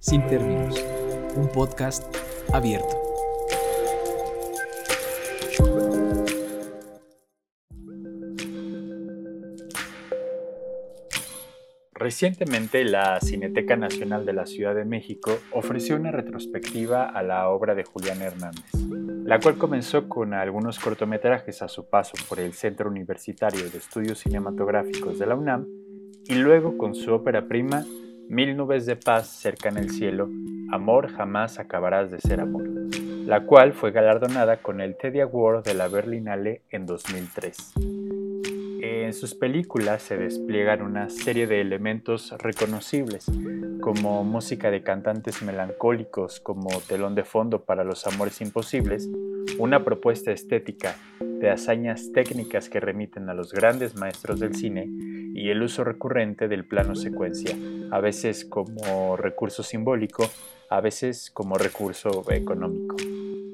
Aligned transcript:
Sin 0.00 0.26
términos, 0.26 0.82
un 1.36 1.48
podcast 1.48 2.02
abierto. 2.54 2.88
Recientemente 11.92 12.82
la 12.84 13.20
Cineteca 13.20 13.76
Nacional 13.76 14.24
de 14.24 14.32
la 14.32 14.46
Ciudad 14.46 14.74
de 14.74 14.86
México 14.86 15.38
ofreció 15.52 15.96
una 15.96 16.10
retrospectiva 16.10 17.06
a 17.06 17.22
la 17.22 17.50
obra 17.50 17.74
de 17.74 17.84
Julián 17.84 18.22
Hernández, 18.22 18.72
la 19.26 19.38
cual 19.38 19.58
comenzó 19.58 20.08
con 20.08 20.32
algunos 20.32 20.78
cortometrajes 20.78 21.60
a 21.60 21.68
su 21.68 21.90
paso 21.90 22.14
por 22.26 22.40
el 22.40 22.54
Centro 22.54 22.88
Universitario 22.88 23.68
de 23.68 23.76
Estudios 23.76 24.20
Cinematográficos 24.20 25.18
de 25.18 25.26
la 25.26 25.34
UNAM 25.34 25.66
y 26.24 26.36
luego 26.36 26.78
con 26.78 26.94
su 26.94 27.12
ópera 27.12 27.46
prima 27.46 27.84
Mil 28.30 28.56
nubes 28.56 28.86
de 28.86 28.94
paz 28.94 29.26
cerca 29.26 29.70
en 29.70 29.76
el 29.76 29.90
cielo, 29.90 30.30
Amor 30.70 31.12
jamás 31.12 31.58
acabarás 31.58 32.12
de 32.12 32.20
ser 32.20 32.40
amor, 32.40 32.62
la 33.26 33.44
cual 33.44 33.72
fue 33.72 33.90
galardonada 33.90 34.58
con 34.58 34.80
el 34.80 34.96
Teddy 34.96 35.18
Award 35.18 35.64
de 35.64 35.74
la 35.74 35.88
Berlinale 35.88 36.62
en 36.70 36.86
2003. 36.86 37.72
En 38.82 39.12
sus 39.14 39.34
películas 39.34 40.02
se 40.02 40.16
despliegan 40.16 40.80
una 40.80 41.10
serie 41.10 41.48
de 41.48 41.60
elementos 41.60 42.32
reconocibles, 42.38 43.26
como 43.80 44.22
música 44.22 44.70
de 44.70 44.84
cantantes 44.84 45.42
melancólicos 45.42 46.38
como 46.38 46.68
telón 46.86 47.16
de 47.16 47.24
fondo 47.24 47.64
para 47.64 47.82
los 47.82 48.06
amores 48.06 48.40
imposibles, 48.40 49.10
una 49.58 49.84
propuesta 49.84 50.30
estética 50.30 50.94
de 51.40 51.50
hazañas 51.50 52.12
técnicas 52.12 52.68
que 52.68 52.80
remiten 52.80 53.30
a 53.30 53.34
los 53.34 53.52
grandes 53.52 53.96
maestros 53.96 54.38
del 54.40 54.54
cine 54.54 54.86
y 55.34 55.48
el 55.48 55.62
uso 55.62 55.84
recurrente 55.84 56.48
del 56.48 56.66
plano 56.66 56.94
secuencia, 56.94 57.56
a 57.90 57.98
veces 58.00 58.44
como 58.44 59.16
recurso 59.16 59.62
simbólico, 59.62 60.28
a 60.68 60.80
veces 60.80 61.30
como 61.30 61.56
recurso 61.56 62.30
económico. 62.30 62.96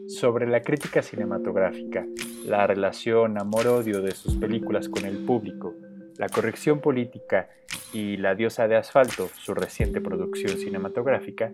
Sobre 0.09 0.48
la 0.48 0.62
crítica 0.62 1.01
cinematográfica, 1.03 2.05
la 2.45 2.67
relación 2.67 3.39
amor-odio 3.39 4.03
de 4.03 4.12
sus 4.12 4.37
películas 4.37 4.89
con 4.89 5.05
el 5.05 5.25
público, 5.25 5.75
la 6.19 6.29
corrección 6.29 6.81
política 6.81 7.48
y 7.92 8.17
La 8.17 8.34
diosa 8.34 8.67
de 8.69 8.77
asfalto, 8.77 9.29
su 9.39 9.55
reciente 9.55 10.01
producción 10.01 10.59
cinematográfica, 10.59 11.53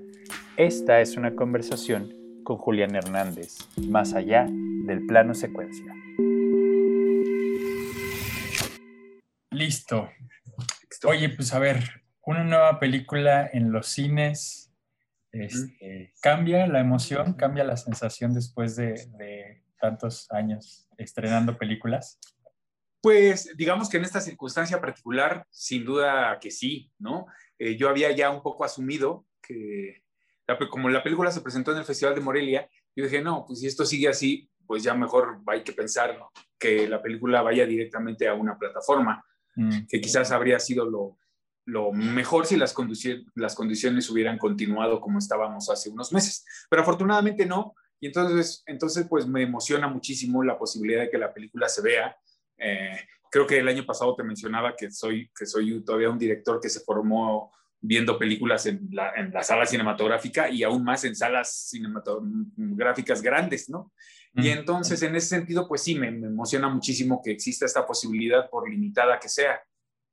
esta 0.56 1.00
es 1.00 1.16
una 1.16 1.34
conversación 1.34 2.14
con 2.42 2.56
Julián 2.56 2.94
Hernández, 2.94 3.58
más 3.88 4.14
allá 4.14 4.46
del 4.48 5.06
plano 5.06 5.34
secuencia. 5.34 5.94
Listo. 9.52 10.10
Oye, 11.04 11.28
pues 11.28 11.52
a 11.52 11.58
ver, 11.58 12.02
una 12.22 12.42
nueva 12.42 12.80
película 12.80 13.50
en 13.52 13.70
los 13.70 13.86
cines. 13.86 14.72
Este, 15.30 16.14
¿Cambia 16.20 16.66
la 16.66 16.80
emoción, 16.80 17.34
cambia 17.34 17.64
la 17.64 17.76
sensación 17.76 18.34
después 18.34 18.76
de, 18.76 19.62
tantos 19.80 20.30
años 20.30 20.88
estrenando 20.96 21.58
películas? 21.58 22.18
Pues 23.02 23.54
digamos 23.56 23.88
que 23.90 23.98
en 23.98 24.04
esta 24.04 24.20
circunstancia 24.20 24.80
particular, 24.80 25.46
sin 25.50 25.84
duda 25.84 26.38
que 26.40 26.50
sí, 26.50 26.90
¿no? 26.98 27.26
Eh, 27.58 27.76
yo 27.76 27.88
había 27.88 28.10
ya 28.12 28.30
un 28.30 28.42
poco 28.42 28.64
asumido 28.64 29.26
que, 29.42 30.02
como 30.70 30.88
la 30.88 31.02
película 31.02 31.30
se 31.30 31.40
presentó 31.40 31.72
en 31.72 31.78
el 31.78 31.84
Festival 31.84 32.14
de 32.14 32.20
Morelia, 32.20 32.70
yo 32.94 33.04
dije, 33.04 33.20
no, 33.20 33.44
pues 33.46 33.60
si 33.60 33.66
esto 33.66 33.84
sigue 33.84 34.08
así, 34.08 34.48
pues 34.66 34.82
ya 34.82 34.94
mejor 34.94 35.40
hay 35.46 35.62
que 35.62 35.72
pensar 35.72 36.16
que 36.58 36.88
la 36.88 37.02
película 37.02 37.42
vaya 37.42 37.66
directamente 37.66 38.28
a 38.28 38.34
una 38.34 38.56
plataforma. 38.56 39.24
Mm. 39.54 39.86
que 39.88 40.00
quizás 40.00 40.30
habría 40.30 40.58
sido 40.58 40.88
lo, 40.88 41.18
lo 41.66 41.92
mejor 41.92 42.46
si 42.46 42.56
las, 42.56 42.74
las 43.34 43.54
condiciones 43.54 44.08
hubieran 44.10 44.38
continuado 44.38 45.00
como 45.00 45.18
estábamos 45.18 45.68
hace 45.70 45.90
unos 45.90 46.12
meses. 46.12 46.44
Pero 46.68 46.82
afortunadamente 46.82 47.46
no, 47.46 47.74
y 48.00 48.06
entonces, 48.06 48.62
entonces 48.66 49.06
pues 49.08 49.26
me 49.26 49.42
emociona 49.42 49.88
muchísimo 49.88 50.42
la 50.42 50.58
posibilidad 50.58 51.02
de 51.02 51.10
que 51.10 51.18
la 51.18 51.32
película 51.32 51.68
se 51.68 51.82
vea. 51.82 52.16
Eh, 52.58 52.98
creo 53.30 53.46
que 53.46 53.58
el 53.58 53.68
año 53.68 53.86
pasado 53.86 54.14
te 54.16 54.24
mencionaba 54.24 54.74
que 54.76 54.90
soy, 54.90 55.30
que 55.36 55.46
soy 55.46 55.84
todavía 55.84 56.10
un 56.10 56.18
director 56.18 56.60
que 56.60 56.68
se 56.68 56.80
formó 56.80 57.52
viendo 57.80 58.18
películas 58.18 58.66
en 58.66 58.88
la, 58.92 59.12
en 59.16 59.32
la 59.32 59.42
sala 59.42 59.66
cinematográfica 59.66 60.48
y 60.48 60.62
aún 60.62 60.84
más 60.84 61.04
en 61.04 61.16
salas 61.16 61.68
cinematográficas 61.68 63.22
grandes, 63.22 63.68
¿no? 63.68 63.92
Y 64.34 64.48
entonces, 64.48 65.02
en 65.02 65.14
ese 65.14 65.28
sentido, 65.28 65.68
pues 65.68 65.82
sí, 65.82 65.94
me, 65.94 66.08
emociona 66.08 66.68
muchísimo 66.68 67.20
que 67.22 67.32
exista 67.32 67.66
esta 67.66 67.86
posibilidad, 67.86 68.48
por 68.48 68.68
limitada 68.68 69.18
que 69.18 69.28
sea, 69.28 69.62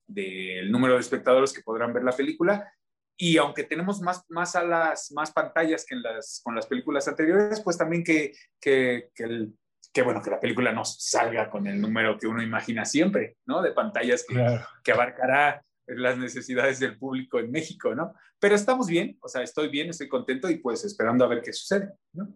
del 0.07 0.72
número 0.72 0.96
de 0.96 1.00
espectadores 1.00 1.53
que 1.53 1.62
podrán 1.62 1.94
ver 1.94 2.03
la 2.03 2.12
película. 2.12 2.74
Y 3.18 3.38
aunque 3.38 3.63
tenemos 3.63 4.02
más, 4.02 4.25
más 4.30 4.53
salas, 4.53 5.12
más 5.13 5.31
pantallas 5.31 5.85
que 5.85 5.96
en 5.96 6.03
las, 6.03 6.41
con 6.44 6.56
las 6.56 6.68
películas 6.68 7.07
anteriores, 7.07 7.62
pues 7.62 7.78
también 7.78 8.03
que, 8.03 8.34
que, 8.59 9.09
que, 9.13 9.47
que, 9.94 10.02
bueno, 10.02 10.22
que 10.22 10.31
la 10.31 10.40
película 10.40 10.72
no 10.72 10.84
salga 10.84 11.50
con 11.50 11.68
el 11.68 11.80
número 11.80 12.18
que 12.18 12.28
uno 12.28 12.41
imagina 12.41 12.86
siempre, 12.86 13.38
¿no? 13.46 13.62
De 13.62 13.72
pantallas 13.72 14.25
que, 14.28 14.59
que 14.84 14.91
abarcará 14.91 15.63
las 15.88 16.18
necesidades 16.18 16.80
del 16.80 16.97
público 16.97 17.40
en 17.40 17.51
México, 17.51 17.96
¿no? 17.96 18.13
Pero 18.40 18.56
estamos 18.56 18.88
bien, 18.88 19.18
o 19.22 19.28
sea, 19.28 19.44
estoy 19.44 19.69
bien, 19.69 19.90
estoy 19.90 20.07
contento 20.07 20.50
y 20.50 20.57
pues 20.57 20.84
esperando 20.86 21.25
a 21.25 21.28
ver 21.28 21.41
qué 21.41 21.51
sucede, 21.51 21.91
¿no? 22.13 22.34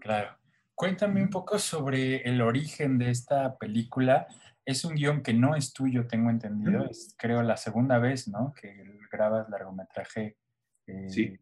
Claro. 0.00 0.37
Cuéntame 0.78 1.20
un 1.20 1.28
poco 1.28 1.58
sobre 1.58 2.22
el 2.22 2.40
origen 2.40 2.98
de 2.98 3.10
esta 3.10 3.58
película. 3.58 4.28
Es 4.64 4.84
un 4.84 4.94
guion 4.94 5.24
que 5.24 5.34
no 5.34 5.56
es 5.56 5.72
tuyo, 5.72 6.06
tengo 6.06 6.30
entendido. 6.30 6.84
Es 6.88 7.16
creo 7.18 7.42
la 7.42 7.56
segunda 7.56 7.98
vez, 7.98 8.28
¿no? 8.28 8.54
Que 8.54 8.84
grabas 9.10 9.48
largometraje 9.50 10.36
eh, 10.86 11.10
sí. 11.10 11.36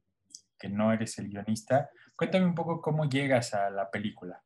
que 0.58 0.70
no 0.70 0.90
eres 0.90 1.18
el 1.18 1.28
guionista. 1.28 1.90
Cuéntame 2.16 2.46
un 2.46 2.54
poco 2.54 2.80
cómo 2.80 3.10
llegas 3.10 3.52
a 3.52 3.68
la 3.68 3.90
película. 3.90 4.42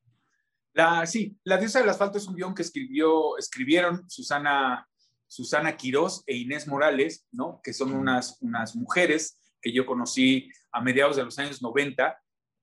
La, 0.73 1.07
sí, 1.07 1.39
La 1.45 1.57
diosa 1.57 1.79
del 1.79 1.89
asfalto 1.89 2.19
es 2.19 2.27
un 2.27 2.35
guion 2.35 2.53
que 2.53 2.63
escribió, 2.63 3.39
escribieron 3.39 4.11
Susana, 4.11 4.89
Susana 5.29 5.77
Quirós 5.77 6.25
e 6.27 6.35
Inés 6.37 6.67
Morales, 6.67 7.29
¿no? 7.31 7.61
Que 7.63 7.73
son 7.73 7.93
unas, 7.93 8.43
unas 8.43 8.75
mujeres 8.75 9.41
que 9.63 9.73
yo 9.73 9.87
conocí 9.87 10.51
a 10.73 10.81
mediados 10.81 11.15
de 11.15 11.23
los 11.23 11.39
años 11.39 11.63
90. 11.63 12.21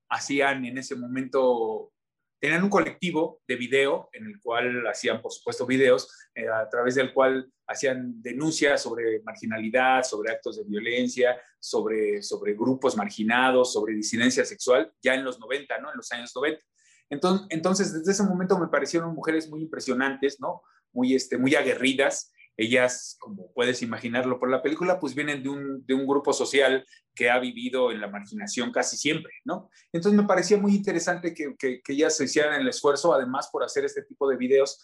Hacían 0.10 0.66
en 0.66 0.78
ese 0.78 0.98
momento 0.98 1.94
tenían 2.40 2.64
un 2.64 2.70
colectivo 2.70 3.42
de 3.48 3.56
video 3.56 4.10
en 4.14 4.26
el 4.28 4.40
cual 4.40 4.86
hacían, 4.88 5.22
por 5.22 5.32
supuesto, 5.32 5.66
videos 5.66 6.12
eh, 6.36 6.48
a 6.48 6.70
través 6.70 6.96
del 6.96 7.14
cual 7.14 7.52
hacían 7.68 8.22
denuncias 8.22 8.82
sobre 8.82 9.22
marginalidad, 9.24 10.04
sobre 10.04 10.32
actos 10.32 10.58
de 10.58 10.64
violencia, 10.64 11.40
sobre, 11.60 12.22
sobre 12.22 12.54
grupos 12.54 12.96
marginados, 12.96 13.74
sobre 13.74 13.94
disidencia 13.94 14.46
sexual, 14.46 14.92
ya 15.02 15.16
en 15.16 15.24
los 15.24 15.40
90, 15.40 15.78
¿no? 15.80 15.92
En 15.92 15.98
los 15.98 16.12
años 16.12 16.32
90. 16.36 16.62
Entonces, 17.10 17.48
entonces 17.50 17.94
desde 17.94 18.12
ese 18.12 18.24
momento 18.24 18.58
me 18.58 18.68
parecieron 18.68 19.14
mujeres 19.14 19.50
muy 19.50 19.62
impresionantes, 19.62 20.40
¿no? 20.40 20.62
Muy, 20.94 21.16
este, 21.16 21.38
muy 21.38 21.56
aguerridas, 21.56 22.32
ellas, 22.58 23.16
como 23.20 23.54
puedes 23.54 23.82
imaginarlo 23.84 24.40
por 24.40 24.50
la 24.50 24.64
película, 24.64 25.00
pues 25.00 25.14
vienen 25.14 25.44
de 25.44 25.50
un, 25.50 25.86
de 25.86 25.94
un, 25.94 26.08
grupo 26.08 26.34
social 26.34 26.86
que 27.14 27.30
ha 27.30 27.38
vivido 27.40 27.92
en 27.92 28.02
la 28.02 28.08
marginación 28.08 28.72
casi 28.72 28.98
siempre, 28.98 29.32
¿no? 29.46 29.70
Entonces 29.94 30.20
me 30.20 30.28
parecía 30.28 30.58
muy 30.58 30.74
interesante 30.76 31.34
que, 31.36 31.56
que, 31.58 31.82
que 31.82 31.94
ellas 31.94 32.20
hicieran 32.20 32.60
el 32.60 32.68
esfuerzo, 32.68 33.14
además, 33.14 33.50
por 33.52 33.64
hacer 33.64 33.86
este 33.86 34.02
tipo 34.02 34.28
de 34.28 34.38
videos 34.38 34.82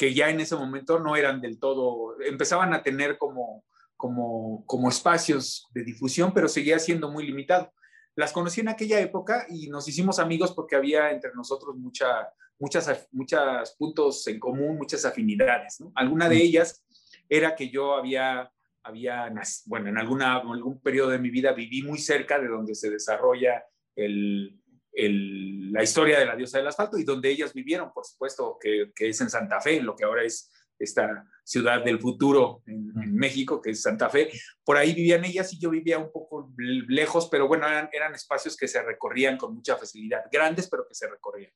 que 0.00 0.14
ya 0.14 0.30
en 0.30 0.40
ese 0.40 0.56
momento 0.56 0.98
no 0.98 1.14
eran 1.14 1.42
del 1.42 1.58
todo, 1.58 2.18
empezaban 2.22 2.72
a 2.72 2.82
tener 2.82 3.18
como, 3.18 3.64
como, 3.98 4.64
como 4.64 4.88
espacios 4.88 5.68
de 5.74 5.84
difusión, 5.84 6.32
pero 6.32 6.48
seguía 6.48 6.78
siendo 6.78 7.10
muy 7.10 7.26
limitado. 7.26 7.70
Las 8.16 8.32
conocí 8.32 8.62
en 8.62 8.68
aquella 8.68 8.98
época 8.98 9.44
y 9.50 9.68
nos 9.68 9.86
hicimos 9.86 10.18
amigos 10.18 10.52
porque 10.52 10.74
había 10.74 11.10
entre 11.10 11.32
nosotros 11.34 11.76
mucha, 11.76 12.30
muchas, 12.58 13.08
muchos 13.12 13.76
puntos 13.78 14.26
en 14.26 14.40
común, 14.40 14.78
muchas 14.78 15.04
afinidades. 15.04 15.80
¿no? 15.80 15.92
Alguna 15.94 16.30
de 16.30 16.36
ellas 16.36 16.82
era 17.30 17.54
que 17.54 17.70
yo 17.70 17.94
había, 17.94 18.52
había 18.82 19.32
bueno, 19.66 19.88
en 19.88 19.96
alguna, 19.96 20.36
algún 20.38 20.82
periodo 20.82 21.10
de 21.10 21.20
mi 21.20 21.30
vida 21.30 21.52
viví 21.52 21.82
muy 21.82 21.98
cerca 21.98 22.38
de 22.38 22.48
donde 22.48 22.74
se 22.74 22.90
desarrolla 22.90 23.64
el, 23.94 24.60
el, 24.92 25.72
la 25.72 25.82
historia 25.82 26.18
de 26.18 26.26
la 26.26 26.36
diosa 26.36 26.58
del 26.58 26.66
asfalto 26.66 26.98
y 26.98 27.04
donde 27.04 27.30
ellas 27.30 27.54
vivieron, 27.54 27.92
por 27.92 28.04
supuesto, 28.04 28.58
que, 28.60 28.90
que, 28.94 29.08
es 29.08 29.20
en 29.20 29.30
Santa 29.30 29.60
Fe, 29.60 29.76
en 29.76 29.86
lo 29.86 29.94
que 29.94 30.04
ahora 30.04 30.24
es 30.24 30.50
esta 30.76 31.24
ciudad 31.44 31.84
del 31.84 32.00
futuro 32.00 32.62
en, 32.66 32.90
en, 33.00 33.14
México, 33.14 33.60
que 33.62 33.70
es 33.70 33.82
Santa 33.82 34.08
Fe. 34.08 34.30
Por 34.64 34.76
ahí 34.76 34.92
vivían 34.92 35.24
ellas 35.24 35.52
y 35.52 35.60
yo 35.60 35.70
vivía 35.70 35.98
un 35.98 36.10
poco 36.10 36.52
lejos, 36.56 37.28
pero 37.30 37.46
bueno, 37.46 37.68
eran, 37.68 37.88
eran 37.92 38.14
espacios 38.14 38.56
que 38.56 38.66
se 38.66 38.82
recorrían 38.82 39.36
con 39.36 39.54
mucha 39.54 39.76
facilidad, 39.76 40.24
grandes, 40.32 40.68
pero 40.68 40.86
que 40.88 40.94
se 40.94 41.08
recorrían. 41.08 41.52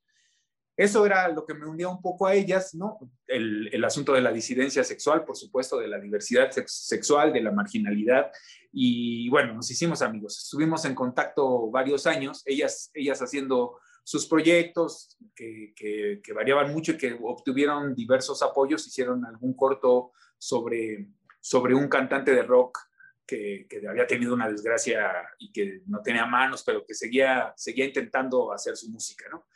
Eso 0.77 1.07
era 1.07 1.29
lo 1.29 1.47
que 1.47 1.55
me 1.55 1.67
unía 1.67 1.89
un 1.89 2.03
poco 2.03 2.27
a 2.27 2.35
ellas, 2.35 2.75
¿no? 2.75 2.99
El, 3.27 3.85
asunto 3.85 4.13
de 4.13 4.21
la 4.21 4.33
disidencia 4.33 4.83
sexual, 4.83 5.25
por 5.25 5.37
supuesto, 5.37 5.79
de 5.79 5.87
la 5.87 6.01
diversidad 6.01 6.51
sex 6.51 6.87
sexual, 6.87 7.33
de 7.33 7.43
la 7.43 7.53
marginalidad. 7.53 8.33
Y 8.73 9.29
bueno, 9.29 9.55
nos 9.55 9.71
hicimos 9.71 10.03
amigos. 10.03 10.39
Estuvimos 10.39 10.85
en 10.85 10.95
contacto 10.95 11.71
varios 11.71 12.07
años, 12.07 12.43
ellas, 12.45 12.91
ellas 12.95 13.21
haciendo 13.21 13.79
sus 14.03 14.27
proyectos 14.27 15.17
que 15.35 16.21
variaban 16.35 16.73
mucho 16.73 16.93
y 16.93 16.99
que 16.99 17.17
obtuvieron 17.23 17.95
diversos 17.95 18.43
apoyos. 18.43 18.87
Hicieron 18.87 19.25
algún 19.25 19.55
corto 19.55 20.13
sobre, 20.39 21.09
sobre 21.41 21.75
un 21.75 21.89
cantante 21.89 22.35
de 22.35 22.43
rock 22.43 22.79
que, 23.27 23.67
que, 23.69 23.87
había 23.89 24.07
tenido 24.07 24.35
una 24.35 24.49
desgracia 24.49 25.11
y 25.39 25.53
que 25.53 25.83
no 25.87 26.03
tenía 26.03 26.27
manos, 26.27 26.63
pero 26.65 26.85
que 26.85 26.95
seguía, 26.95 27.53
seguía 27.57 27.87
intentando 27.87 28.53
hacer 28.53 28.77
su 28.77 28.91
música, 28.91 29.27
¿no? 29.31 29.47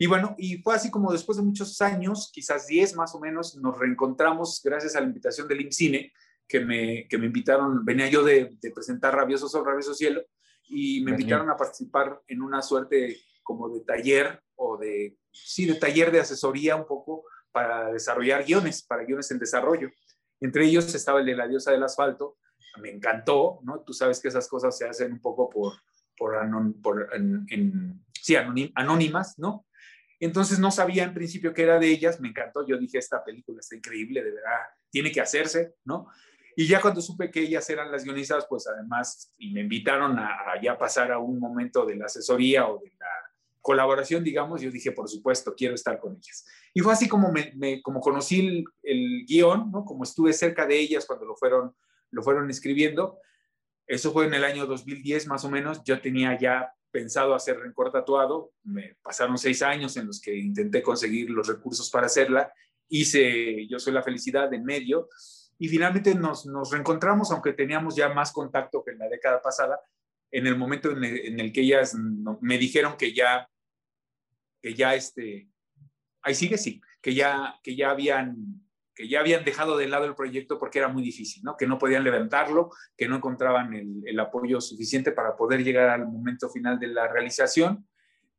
Y 0.00 0.06
bueno, 0.06 0.34
y 0.38 0.62
fue 0.62 0.74
así 0.74 0.90
como 0.90 1.12
después 1.12 1.36
de 1.36 1.44
muchos 1.44 1.78
años, 1.82 2.30
quizás 2.32 2.66
10 2.66 2.96
más 2.96 3.14
o 3.14 3.20
menos, 3.20 3.54
nos 3.56 3.78
reencontramos 3.78 4.62
gracias 4.64 4.96
a 4.96 5.00
la 5.00 5.06
invitación 5.06 5.46
del 5.46 5.60
IMCINE, 5.60 6.10
que 6.48 6.60
me, 6.60 7.06
que 7.06 7.18
me 7.18 7.26
invitaron, 7.26 7.84
venía 7.84 8.08
yo 8.08 8.24
de, 8.24 8.56
de 8.62 8.70
presentar 8.70 9.14
Rabioso 9.14 9.46
sobre 9.46 9.72
Rabioso 9.72 9.92
Cielo, 9.92 10.22
y 10.70 11.04
me 11.04 11.10
invitaron 11.10 11.50
a 11.50 11.56
participar 11.58 12.18
en 12.26 12.40
una 12.40 12.62
suerte 12.62 13.18
como 13.42 13.68
de 13.68 13.80
taller 13.80 14.42
o 14.54 14.78
de, 14.78 15.18
sí, 15.32 15.66
de 15.66 15.74
taller 15.74 16.10
de 16.10 16.20
asesoría 16.20 16.76
un 16.76 16.86
poco 16.86 17.24
para 17.52 17.92
desarrollar 17.92 18.46
guiones, 18.46 18.82
para 18.82 19.04
guiones 19.04 19.30
en 19.32 19.38
desarrollo. 19.38 19.90
Entre 20.40 20.64
ellos 20.64 20.94
estaba 20.94 21.20
el 21.20 21.26
de 21.26 21.36
La 21.36 21.46
diosa 21.46 21.72
del 21.72 21.82
asfalto, 21.82 22.38
me 22.80 22.90
encantó, 22.90 23.60
¿no? 23.64 23.80
Tú 23.80 23.92
sabes 23.92 24.18
que 24.18 24.28
esas 24.28 24.48
cosas 24.48 24.78
se 24.78 24.88
hacen 24.88 25.12
un 25.12 25.20
poco 25.20 25.50
por, 25.50 25.74
por, 26.16 26.32
por 26.80 27.10
en, 27.14 28.02
sí, 28.18 28.34
anónimas, 28.34 29.38
¿no? 29.38 29.66
Entonces 30.20 30.58
no 30.58 30.70
sabía 30.70 31.04
en 31.04 31.14
principio 31.14 31.54
qué 31.54 31.62
era 31.62 31.78
de 31.78 31.88
ellas, 31.88 32.20
me 32.20 32.28
encantó, 32.28 32.66
yo 32.66 32.76
dije, 32.76 32.98
esta 32.98 33.24
película 33.24 33.60
está 33.60 33.74
increíble, 33.74 34.22
de 34.22 34.32
verdad, 34.32 34.60
tiene 34.90 35.10
que 35.10 35.22
hacerse, 35.22 35.76
¿no? 35.84 36.08
Y 36.54 36.66
ya 36.66 36.80
cuando 36.80 37.00
supe 37.00 37.30
que 37.30 37.40
ellas 37.40 37.68
eran 37.70 37.90
las 37.90 38.04
guionistas, 38.04 38.46
pues 38.46 38.66
además, 38.66 39.32
y 39.38 39.50
me 39.50 39.62
invitaron 39.62 40.18
a, 40.18 40.60
ya 40.62 40.76
pasar 40.76 41.10
a 41.10 41.18
un 41.18 41.38
momento 41.38 41.86
de 41.86 41.96
la 41.96 42.04
asesoría 42.04 42.68
o 42.68 42.78
de 42.78 42.92
la 42.98 43.06
colaboración, 43.62 44.22
digamos, 44.22 44.60
yo 44.60 44.70
dije, 44.70 44.92
por 44.92 45.08
supuesto, 45.08 45.54
quiero 45.56 45.74
estar 45.74 45.98
con 45.98 46.16
ellas. 46.16 46.46
Y 46.74 46.80
fue 46.80 46.92
así 46.92 47.08
como, 47.08 47.32
me, 47.32 47.80
como 47.80 48.00
conocí 48.00 48.46
el, 48.46 48.64
el, 48.82 49.24
guion, 49.26 49.70
¿no? 49.70 49.86
Como 49.86 50.04
estuve 50.04 50.34
cerca 50.34 50.66
de 50.66 50.78
ellas 50.78 51.06
cuando 51.06 51.24
lo 51.24 51.34
fueron, 51.34 51.74
lo 52.10 52.22
fueron 52.22 52.50
escribiendo. 52.50 53.18
Eso 53.86 54.12
fue 54.12 54.26
en 54.26 54.34
el 54.34 54.44
año 54.44 54.66
2010 54.66 55.28
más 55.28 55.44
o 55.46 55.50
menos. 55.50 55.82
Yo 55.84 56.00
tenía 56.00 56.38
ya 56.38 56.74
pensado 56.90 57.34
hacer 57.34 57.58
rencor 57.58 57.90
tatuado. 57.90 58.52
Me 58.64 58.96
pasaron 59.02 59.38
seis 59.38 59.62
años 59.62 59.96
en 59.96 60.06
los 60.06 60.20
que 60.20 60.36
intenté 60.36 60.82
conseguir 60.82 61.30
los 61.30 61.48
recursos 61.48 61.90
para 61.90 62.06
hacerla. 62.06 62.52
Hice 62.88 63.66
Yo 63.68 63.78
Soy 63.78 63.92
la 63.92 64.02
Felicidad 64.02 64.52
en 64.52 64.64
medio. 64.64 65.08
Y 65.58 65.68
finalmente 65.68 66.14
nos, 66.14 66.46
nos 66.46 66.70
reencontramos, 66.70 67.30
aunque 67.30 67.52
teníamos 67.52 67.94
ya 67.94 68.08
más 68.08 68.32
contacto 68.32 68.82
que 68.82 68.92
en 68.92 68.98
la 68.98 69.08
década 69.08 69.42
pasada, 69.42 69.78
en 70.30 70.46
el 70.46 70.56
momento 70.56 70.90
en 70.90 71.04
el, 71.04 71.18
en 71.26 71.40
el 71.40 71.52
que 71.52 71.60
ellas 71.60 71.94
me 72.40 72.56
dijeron 72.56 72.96
que 72.96 73.12
ya, 73.12 73.48
que 74.62 74.74
ya 74.74 74.94
este, 74.94 75.48
ahí 76.22 76.34
sigue, 76.34 76.56
sí, 76.56 76.80
que 77.02 77.14
ya, 77.14 77.58
que 77.62 77.76
ya 77.76 77.90
habían 77.90 78.62
que 79.00 79.08
ya 79.08 79.20
habían 79.20 79.44
dejado 79.44 79.78
de 79.78 79.88
lado 79.88 80.04
el 80.04 80.14
proyecto 80.14 80.58
porque 80.58 80.78
era 80.78 80.88
muy 80.88 81.02
difícil, 81.02 81.42
¿no? 81.42 81.56
que 81.56 81.66
no 81.66 81.78
podían 81.78 82.04
levantarlo, 82.04 82.70
que 82.94 83.08
no 83.08 83.16
encontraban 83.16 83.72
el, 83.72 84.20
apoyo 84.20 84.60
suficiente 84.60 85.10
para 85.10 85.36
poder 85.36 85.64
llegar 85.64 85.88
al 85.88 86.06
momento 86.06 86.50
final 86.50 86.78
de 86.78 86.88
la 86.88 87.08
realización. 87.08 87.88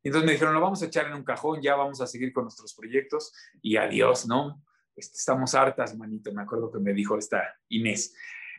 Entonces 0.04 0.24
me 0.24 0.32
dijeron, 0.32 0.54
lo 0.54 0.60
vamos 0.60 0.80
a 0.82 0.86
echar 0.86 1.06
en 1.06 1.14
un 1.14 1.24
cajón, 1.24 1.60
ya 1.60 1.74
vamos 1.74 2.00
a 2.00 2.06
seguir 2.06 2.32
con 2.32 2.44
nuestros 2.44 2.74
proyectos 2.74 3.32
y 3.60 3.76
adiós, 3.76 4.28
¿no? 4.28 4.62
Este, 4.94 5.16
estamos 5.16 5.52
hartas, 5.56 5.96
manito, 5.96 6.32
me 6.32 6.42
acuerdo 6.42 6.70
que 6.70 6.78
me 6.78 6.92
dijo 6.92 7.18
esta 7.18 7.42
Inés. 7.68 8.14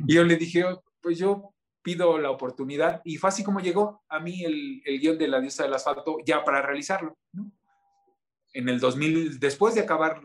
Y 0.05 0.15
yo 0.15 0.25
le 0.25 0.35
dije, 0.35 0.65
oh, 0.65 0.83
pues 1.01 1.17
yo 1.17 1.53
pido 1.81 2.17
la 2.17 2.31
oportunidad 2.31 3.01
y 3.05 3.15
fue 3.15 3.29
así 3.29 3.45
como 3.45 3.61
llegó 3.61 4.03
a 4.09 4.19
mí 4.19 4.43
el, 4.43 4.81
el 4.83 4.99
guion 4.99 5.17
de 5.17 5.29
La 5.29 5.39
diosa 5.39 5.63
del 5.63 5.73
asfalto 5.73 6.17
ya 6.25 6.43
para 6.43 6.61
realizarlo, 6.61 7.17
¿no? 7.31 7.49
En 8.53 8.69
el 8.69 8.79
2000, 8.79 9.39
después 9.39 9.73
de 9.73 9.81
acabar 9.81 10.21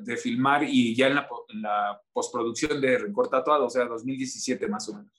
de 0.00 0.16
filmar 0.16 0.64
y 0.64 0.94
ya 0.94 1.08
en 1.08 1.14
la, 1.14 1.28
en 1.48 1.62
postproducción 2.12 2.80
de 2.80 2.98
Rencor 2.98 3.28
Tatuado, 3.28 3.66
o 3.66 3.70
sea, 3.70 3.84
2017 3.84 4.66
más 4.66 4.88
o 4.88 4.94
menos. 4.94 5.12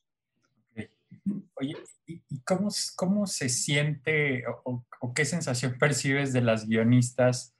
Oye, 1.55 1.75
¿y 2.05 2.41
cómo, 2.43 2.69
cómo 2.95 3.27
se 3.27 3.49
siente 3.49 4.43
o, 4.63 4.83
qué 5.15 5.25
sensación 5.25 5.77
percibes 5.79 6.33
de 6.33 6.41
las 6.41 6.67
guionistas 6.67 7.55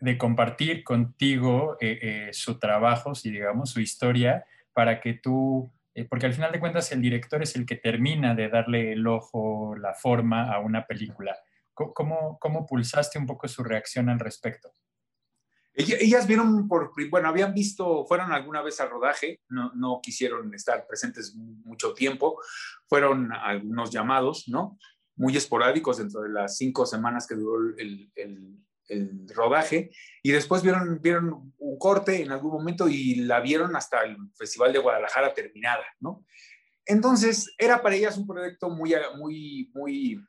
de 0.00 0.18
compartir 0.18 0.82
contigo 0.84 1.76
eh, 1.80 1.98
eh, 2.02 2.28
su 2.32 2.58
trabajo, 2.58 3.14
si 3.14 3.30
digamos, 3.30 3.70
su 3.70 3.80
historia, 3.80 4.44
para 4.72 5.00
que 5.00 5.14
tú, 5.14 5.72
eh, 5.94 6.04
porque 6.04 6.26
al 6.26 6.34
final 6.34 6.50
de 6.50 6.60
cuentas 6.60 6.90
el 6.92 7.00
director 7.00 7.42
es 7.42 7.54
el 7.54 7.66
que 7.66 7.76
termina 7.76 8.34
de 8.34 8.48
darle 8.48 8.92
el 8.92 9.06
ojo, 9.06 9.76
la 9.76 9.94
forma 9.94 10.52
a 10.52 10.58
una 10.58 10.86
película 10.86 11.36
¿Cómo, 11.94 12.38
cómo 12.38 12.66
pulsaste 12.66 13.18
un 13.18 13.26
poco 13.26 13.48
su 13.48 13.64
reacción 13.64 14.08
al 14.08 14.20
respecto? 14.20 14.72
Ellas 15.74 16.26
vieron 16.26 16.68
por, 16.68 16.92
bueno, 17.08 17.28
habían 17.28 17.54
visto, 17.54 18.04
fueron 18.04 18.30
alguna 18.30 18.60
vez 18.60 18.78
al 18.80 18.90
rodaje, 18.90 19.40
no, 19.48 19.72
no, 19.74 20.00
quisieron 20.02 20.52
estar 20.54 20.86
presentes 20.86 21.34
mucho 21.34 21.94
tiempo, 21.94 22.38
fueron 22.86 23.32
algunos 23.32 23.90
llamados, 23.90 24.48
¿no? 24.48 24.78
Muy 25.16 25.34
esporádicos 25.34 25.96
dentro 25.96 26.20
de 26.20 26.28
las 26.28 26.58
cinco 26.58 26.84
semanas 26.84 27.26
que 27.26 27.36
duró 27.36 27.74
el, 27.78 28.12
el, 28.14 28.58
el, 28.88 29.26
rodaje, 29.34 29.90
y 30.22 30.30
después 30.32 30.62
vieron, 30.62 31.00
vieron 31.00 31.54
un 31.56 31.78
corte 31.78 32.22
en 32.22 32.32
algún 32.32 32.52
momento 32.52 32.86
y 32.86 33.14
la 33.14 33.40
vieron 33.40 33.74
hasta 33.74 34.02
el 34.02 34.18
Festival 34.36 34.74
de 34.74 34.78
Guadalajara 34.78 35.32
terminada, 35.32 35.84
¿no? 36.00 36.26
Entonces, 36.84 37.50
era 37.56 37.80
para 37.80 37.94
ellas 37.94 38.18
un 38.18 38.26
proyecto 38.26 38.68
muy, 38.68 38.94
muy, 39.16 39.70
muy 39.72 40.22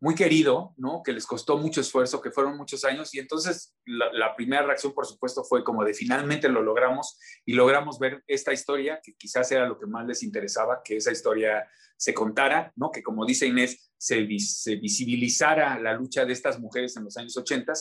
muy 0.00 0.14
querido, 0.14 0.72
¿no? 0.78 1.02
Que 1.02 1.12
les 1.12 1.26
costó 1.26 1.58
mucho 1.58 1.82
esfuerzo, 1.82 2.22
que 2.22 2.30
fueron 2.30 2.56
muchos 2.56 2.84
años. 2.84 3.14
Y 3.14 3.18
entonces 3.18 3.76
la, 3.84 4.34
primera 4.34 4.62
reacción, 4.62 4.94
por 4.94 5.06
supuesto, 5.06 5.44
fue 5.44 5.62
como 5.62 5.84
de 5.84 5.92
finalmente 5.92 6.48
lo 6.48 6.62
logramos 6.62 7.18
y 7.44 7.52
logramos 7.52 7.98
ver 7.98 8.24
esta 8.26 8.52
historia, 8.52 9.00
que 9.02 9.14
quizás 9.14 9.52
era 9.52 9.66
lo 9.66 9.78
que 9.78 9.86
más 9.86 10.06
les 10.06 10.22
interesaba, 10.22 10.80
que 10.82 10.96
esa 10.96 11.12
historia 11.12 11.68
se 11.98 12.14
contara, 12.14 12.72
¿no? 12.76 12.90
Que 12.90 13.02
como 13.02 13.26
dice 13.26 13.46
Inés, 13.46 13.92
se, 13.98 14.22
visibilizara 14.22 15.78
la 15.78 15.92
lucha 15.92 16.24
de 16.24 16.32
estas 16.32 16.58
mujeres 16.58 16.96
en 16.96 17.04
los 17.04 17.16
años 17.18 17.36
80 17.36 17.74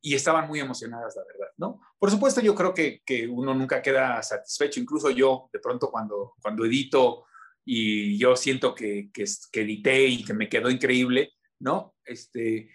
y 0.00 0.14
estaban 0.14 0.46
muy 0.46 0.60
emocionadas, 0.60 1.16
la 1.16 1.24
verdad, 1.24 1.52
¿no? 1.56 1.80
Por 1.98 2.12
supuesto, 2.12 2.40
yo 2.40 2.54
creo 2.54 2.72
que, 2.72 3.02
que 3.04 3.26
uno 3.26 3.54
nunca 3.54 3.82
queda 3.82 4.22
satisfecho, 4.22 4.78
incluso 4.78 5.10
yo, 5.10 5.50
de 5.52 5.58
pronto 5.58 5.90
cuando, 5.90 6.34
cuando 6.40 6.64
edito 6.64 7.24
y 7.64 8.16
yo 8.18 8.36
siento 8.36 8.72
que, 8.72 9.10
que, 9.12 9.24
que 9.50 9.62
edité 9.62 10.06
y 10.06 10.24
que 10.24 10.32
me 10.32 10.48
quedó 10.48 10.70
increíble, 10.70 11.32
¿no? 11.60 11.94
Este, 12.04 12.70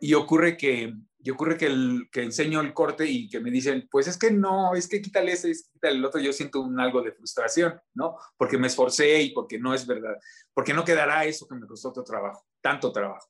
y 0.00 0.14
ocurre 0.14 0.56
que, 0.56 0.94
y 1.20 1.30
ocurre 1.30 1.56
que, 1.56 1.66
el, 1.66 2.08
que 2.12 2.22
enseño 2.22 2.60
el 2.60 2.72
corte 2.72 3.06
y 3.06 3.28
que 3.28 3.40
me 3.40 3.50
dicen, 3.50 3.88
pues 3.90 4.06
es 4.06 4.16
que 4.16 4.30
no, 4.30 4.74
es 4.74 4.88
que 4.88 5.02
quítale 5.02 5.32
ese, 5.32 5.52
quítale 5.72 5.96
el 5.96 6.04
otro, 6.04 6.20
yo 6.20 6.32
siento 6.32 6.60
un 6.60 6.78
algo 6.80 7.02
de 7.02 7.12
frustración, 7.12 7.80
¿no? 7.94 8.16
Porque 8.36 8.58
me 8.58 8.68
esforcé 8.68 9.22
y 9.22 9.30
porque 9.30 9.58
no 9.58 9.74
es 9.74 9.86
verdad, 9.86 10.16
porque 10.54 10.74
no 10.74 10.84
quedará 10.84 11.24
eso 11.24 11.46
que 11.46 11.56
me 11.56 11.66
costó 11.66 11.90
otro 11.90 12.04
trabajo, 12.04 12.46
tanto 12.60 12.92
trabajo. 12.92 13.28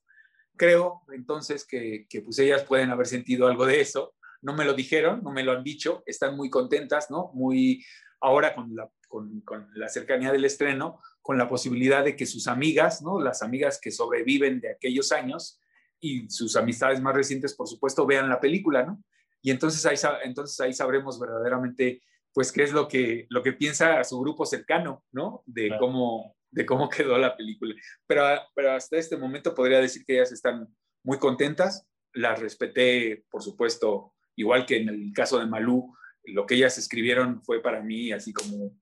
Creo 0.57 1.03
entonces 1.13 1.67
que, 1.67 2.07
que 2.09 2.21
pues 2.21 2.39
ellas 2.39 2.65
pueden 2.65 2.91
haber 2.91 3.07
sentido 3.07 3.47
algo 3.47 3.65
de 3.65 3.81
eso, 3.81 4.15
no 4.43 4.55
me 4.55 4.65
lo 4.65 4.75
dijeron, 4.75 5.23
no 5.23 5.33
me 5.33 5.43
lo 5.43 5.53
han 5.53 5.65
dicho, 5.65 6.03
están 6.07 6.37
muy 6.37 6.51
contentas, 6.51 7.11
¿no? 7.11 7.31
Muy, 7.35 7.85
ahora 8.21 8.55
con 8.55 8.75
la, 8.75 8.89
con, 9.09 9.41
con 9.41 9.69
la 9.75 9.89
cercanía 9.89 10.31
del 10.33 10.45
estreno, 10.45 11.01
con 11.29 11.37
la 11.37 11.47
posibilidad 11.47 12.03
de 12.03 12.17
que 12.17 12.25
sus 12.25 12.49
amigas, 12.49 13.03
¿no? 13.03 13.21
las 13.21 13.43
amigas 13.43 13.79
que 13.79 13.91
sobreviven 13.91 14.61
de 14.61 14.71
aquellos 14.71 15.13
años 15.13 15.61
y 16.01 16.27
sus 16.31 16.57
amistades 16.57 17.03
más 17.03 17.15
recientes, 17.15 17.55
por 17.55 17.69
supuesto, 17.69 18.07
vean 18.07 18.31
la 18.31 18.41
película, 18.41 18.83
¿no? 18.83 19.05
Y 19.43 19.51
entonces 19.51 19.85
ahí, 19.85 19.99
entonces 20.25 20.59
ahí 20.59 20.73
sabremos 20.73 21.21
verdaderamente, 21.21 22.01
pues, 22.33 22.51
qué 22.51 22.63
es 22.63 22.73
lo 22.73 22.89
que, 22.89 23.27
lo 23.29 23.43
que 23.43 23.53
piensa 23.53 24.03
su 24.05 24.19
grupo 24.21 24.47
cercano, 24.47 25.05
¿no? 25.13 25.43
De, 25.45 25.71
cómo, 25.79 26.35
de 26.51 26.65
cómo 26.65 26.89
quedó 26.97 27.19
la 27.19 27.37
película. 27.37 27.75
Pero, 28.07 28.25
pero 28.55 28.73
hasta 28.73 28.97
este 28.97 29.19
momento 29.19 29.55
podría 29.55 29.83
decir 29.83 30.07
que 30.07 30.15
ellas 30.15 30.33
están 30.33 30.67
muy 31.05 31.19
contentas, 31.19 31.87
las 32.15 32.41
respeté, 32.41 33.27
por 33.31 33.43
supuesto, 33.43 34.15
igual 34.35 34.65
que 34.65 34.79
en 34.79 34.89
el 34.89 35.13
caso 35.13 35.39
de 35.39 35.45
Malú, 35.45 35.95
lo 36.25 36.47
que 36.47 36.55
ellas 36.55 36.79
escribieron 36.79 37.43
fue 37.43 37.61
para 37.61 37.83
mí 37.83 38.13
así 38.13 38.33
como 38.33 38.73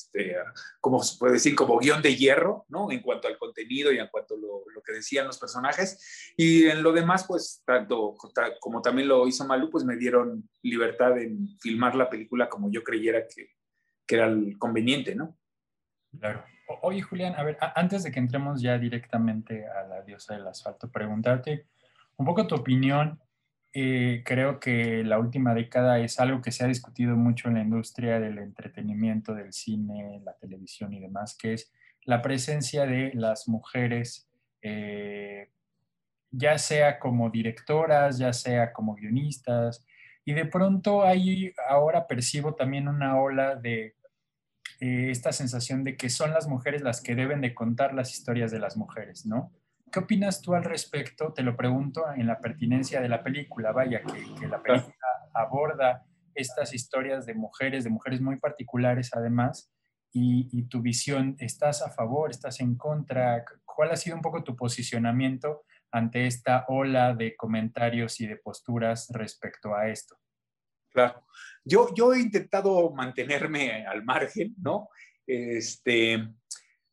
este, 0.00 0.36
como 0.80 1.02
se 1.02 1.18
puede 1.18 1.34
decir, 1.34 1.54
como 1.54 1.78
guion 1.78 2.02
de 2.02 2.16
hierro, 2.16 2.64
¿no? 2.68 2.90
En 2.90 3.00
cuanto 3.00 3.28
al 3.28 3.38
contenido 3.38 3.92
y 3.92 3.98
en 3.98 4.08
cuanto 4.08 4.34
a 4.34 4.38
lo, 4.38 4.64
lo, 4.74 4.82
que 4.82 4.92
decían 4.92 5.26
los 5.26 5.38
personajes. 5.38 6.32
Y 6.36 6.66
en 6.66 6.82
lo 6.82 6.92
demás, 6.92 7.24
pues, 7.26 7.62
tanto 7.64 8.14
como 8.60 8.82
también 8.82 9.08
lo 9.08 9.26
hizo 9.26 9.46
Malú, 9.46 9.70
pues 9.70 9.84
me 9.84 9.96
dieron 9.96 10.48
libertad 10.62 11.18
en 11.18 11.48
filmar 11.60 11.94
la 11.94 12.08
película 12.08 12.48
como 12.48 12.70
yo 12.70 12.82
creyera 12.82 13.26
que, 13.26 13.50
que 14.06 14.14
era 14.16 14.32
conveniente, 14.58 15.14
¿no? 15.14 15.36
Claro. 16.18 16.44
Oye, 16.82 17.02
Julián, 17.02 17.34
a 17.36 17.42
ver, 17.42 17.58
antes 17.74 18.04
de 18.04 18.12
que 18.12 18.20
entremos 18.20 18.62
ya 18.62 18.78
directamente 18.78 19.66
a 19.66 19.86
la 19.86 20.02
diosa 20.02 20.34
del 20.34 20.46
asfalto, 20.46 20.90
preguntarte 20.90 21.66
un 22.16 22.26
poco 22.26 22.46
tu 22.46 22.54
opinión 22.54 23.20
eh, 23.72 24.22
creo 24.24 24.58
que 24.58 25.04
la 25.04 25.18
última 25.18 25.54
década 25.54 26.00
es 26.00 26.18
algo 26.18 26.42
que 26.42 26.50
se 26.50 26.64
ha 26.64 26.68
discutido 26.68 27.16
mucho 27.16 27.48
en 27.48 27.54
la 27.54 27.62
industria 27.62 28.18
del 28.18 28.38
entretenimiento, 28.38 29.34
del 29.34 29.52
cine, 29.52 30.20
la 30.24 30.34
televisión 30.34 30.92
y 30.92 31.00
demás, 31.00 31.36
que 31.36 31.54
es 31.54 31.72
la 32.04 32.20
presencia 32.20 32.86
de 32.86 33.12
las 33.14 33.46
mujeres, 33.46 34.28
eh, 34.62 35.50
ya 36.32 36.58
sea 36.58 36.98
como 36.98 37.30
directoras, 37.30 38.18
ya 38.18 38.32
sea 38.32 38.72
como 38.72 38.96
guionistas, 38.96 39.86
y 40.24 40.32
de 40.32 40.46
pronto 40.46 41.02
ahí 41.02 41.52
ahora 41.68 42.06
percibo 42.06 42.54
también 42.54 42.88
una 42.88 43.20
ola 43.20 43.54
de 43.54 43.94
eh, 44.80 45.10
esta 45.10 45.32
sensación 45.32 45.84
de 45.84 45.96
que 45.96 46.10
son 46.10 46.32
las 46.32 46.48
mujeres 46.48 46.82
las 46.82 47.00
que 47.00 47.14
deben 47.14 47.40
de 47.40 47.54
contar 47.54 47.94
las 47.94 48.12
historias 48.12 48.50
de 48.50 48.58
las 48.58 48.76
mujeres, 48.76 49.26
¿no? 49.26 49.52
¿Qué 49.90 49.98
opinas 49.98 50.40
tú 50.40 50.54
al 50.54 50.64
respecto? 50.64 51.32
Te 51.32 51.42
lo 51.42 51.56
pregunto 51.56 52.04
en 52.14 52.26
la 52.26 52.38
pertinencia 52.38 53.00
de 53.00 53.08
la 53.08 53.22
película, 53.22 53.72
vaya, 53.72 54.02
que, 54.02 54.46
la 54.46 54.62
película 54.62 54.94
aborda 55.34 56.06
estas 56.34 56.72
historias 56.74 57.26
de 57.26 57.34
mujeres, 57.34 57.84
de 57.84 57.90
mujeres 57.90 58.20
muy 58.20 58.38
particulares 58.38 59.10
además, 59.12 59.72
y, 60.12 60.48
y, 60.52 60.64
tu 60.64 60.80
visión, 60.80 61.36
¿estás 61.38 61.82
a 61.82 61.90
favor, 61.90 62.30
estás 62.30 62.60
en 62.60 62.76
contra? 62.76 63.44
¿Cuál 63.64 63.92
ha 63.92 63.96
sido 63.96 64.16
un 64.16 64.22
poco 64.22 64.42
tu 64.42 64.56
posicionamiento 64.56 65.62
ante 65.92 66.26
esta 66.26 66.64
ola 66.66 67.14
de 67.14 67.36
comentarios 67.36 68.20
y 68.20 68.26
de 68.26 68.36
posturas 68.36 69.08
respecto 69.12 69.74
a 69.74 69.88
esto? 69.88 70.18
Claro. 70.90 71.24
Yo, 71.64 71.94
yo 71.94 72.12
he 72.12 72.20
intentado 72.20 72.90
mantenerme 72.90 73.86
al 73.86 74.04
margen, 74.04 74.54
¿no? 74.58 74.88
Este, 75.26 76.28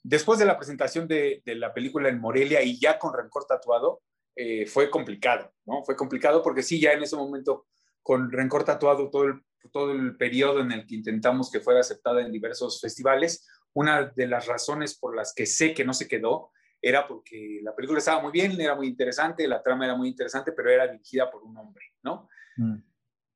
después 0.07 0.39
de 0.39 0.45
la 0.45 0.57
presentación 0.57 1.05
de, 1.07 1.41
de 1.45 1.55
la 1.55 1.73
película 1.73 2.07
en 2.07 2.21
Morelia 2.21 2.63
y 2.63 2.79
ya 2.79 2.97
con 2.97 3.13
Rencor 3.13 3.45
Tatuado, 3.45 4.01
eh, 4.35 4.65
fue 4.65 4.89
complicado, 4.89 5.51
¿no? 5.65 5.83
Fue 5.83 5.95
complicado 5.95 6.41
porque 6.41 6.63
sí, 6.63 6.79
ya 6.79 6.93
en 6.93 7.03
ese 7.03 7.17
momento, 7.17 7.65
con 8.01 8.31
Rencor 8.31 8.63
Tatuado, 8.63 9.09
todo 9.09 9.25
el, 9.25 9.41
todo 9.71 9.91
el 9.91 10.15
periodo 10.15 10.61
en 10.61 10.71
el 10.71 10.85
que 10.85 10.95
intentamos 10.95 11.51
que 11.51 11.59
fuera 11.59 11.81
aceptada 11.81 12.21
en 12.21 12.31
diversos 12.31 12.79
festivales, 12.79 13.45
una 13.73 14.05
de 14.15 14.27
las 14.27 14.47
razones 14.47 14.97
por 14.97 15.13
las 15.13 15.33
que 15.33 15.45
sé 15.45 15.73
que 15.73 15.83
no 15.83 15.93
se 15.93 16.07
quedó 16.07 16.51
era 16.81 17.05
porque 17.05 17.59
la 17.61 17.75
película 17.75 17.99
estaba 17.99 18.21
muy 18.21 18.31
bien, 18.31 18.59
era 18.61 18.75
muy 18.75 18.87
interesante, 18.87 19.45
la 19.47 19.61
trama 19.61 19.85
era 19.85 19.95
muy 19.95 20.07
interesante, 20.07 20.53
pero 20.53 20.69
era 20.69 20.87
dirigida 20.87 21.29
por 21.29 21.43
un 21.43 21.57
hombre, 21.57 21.83
¿no? 22.03 22.29
Mm. 22.55 22.77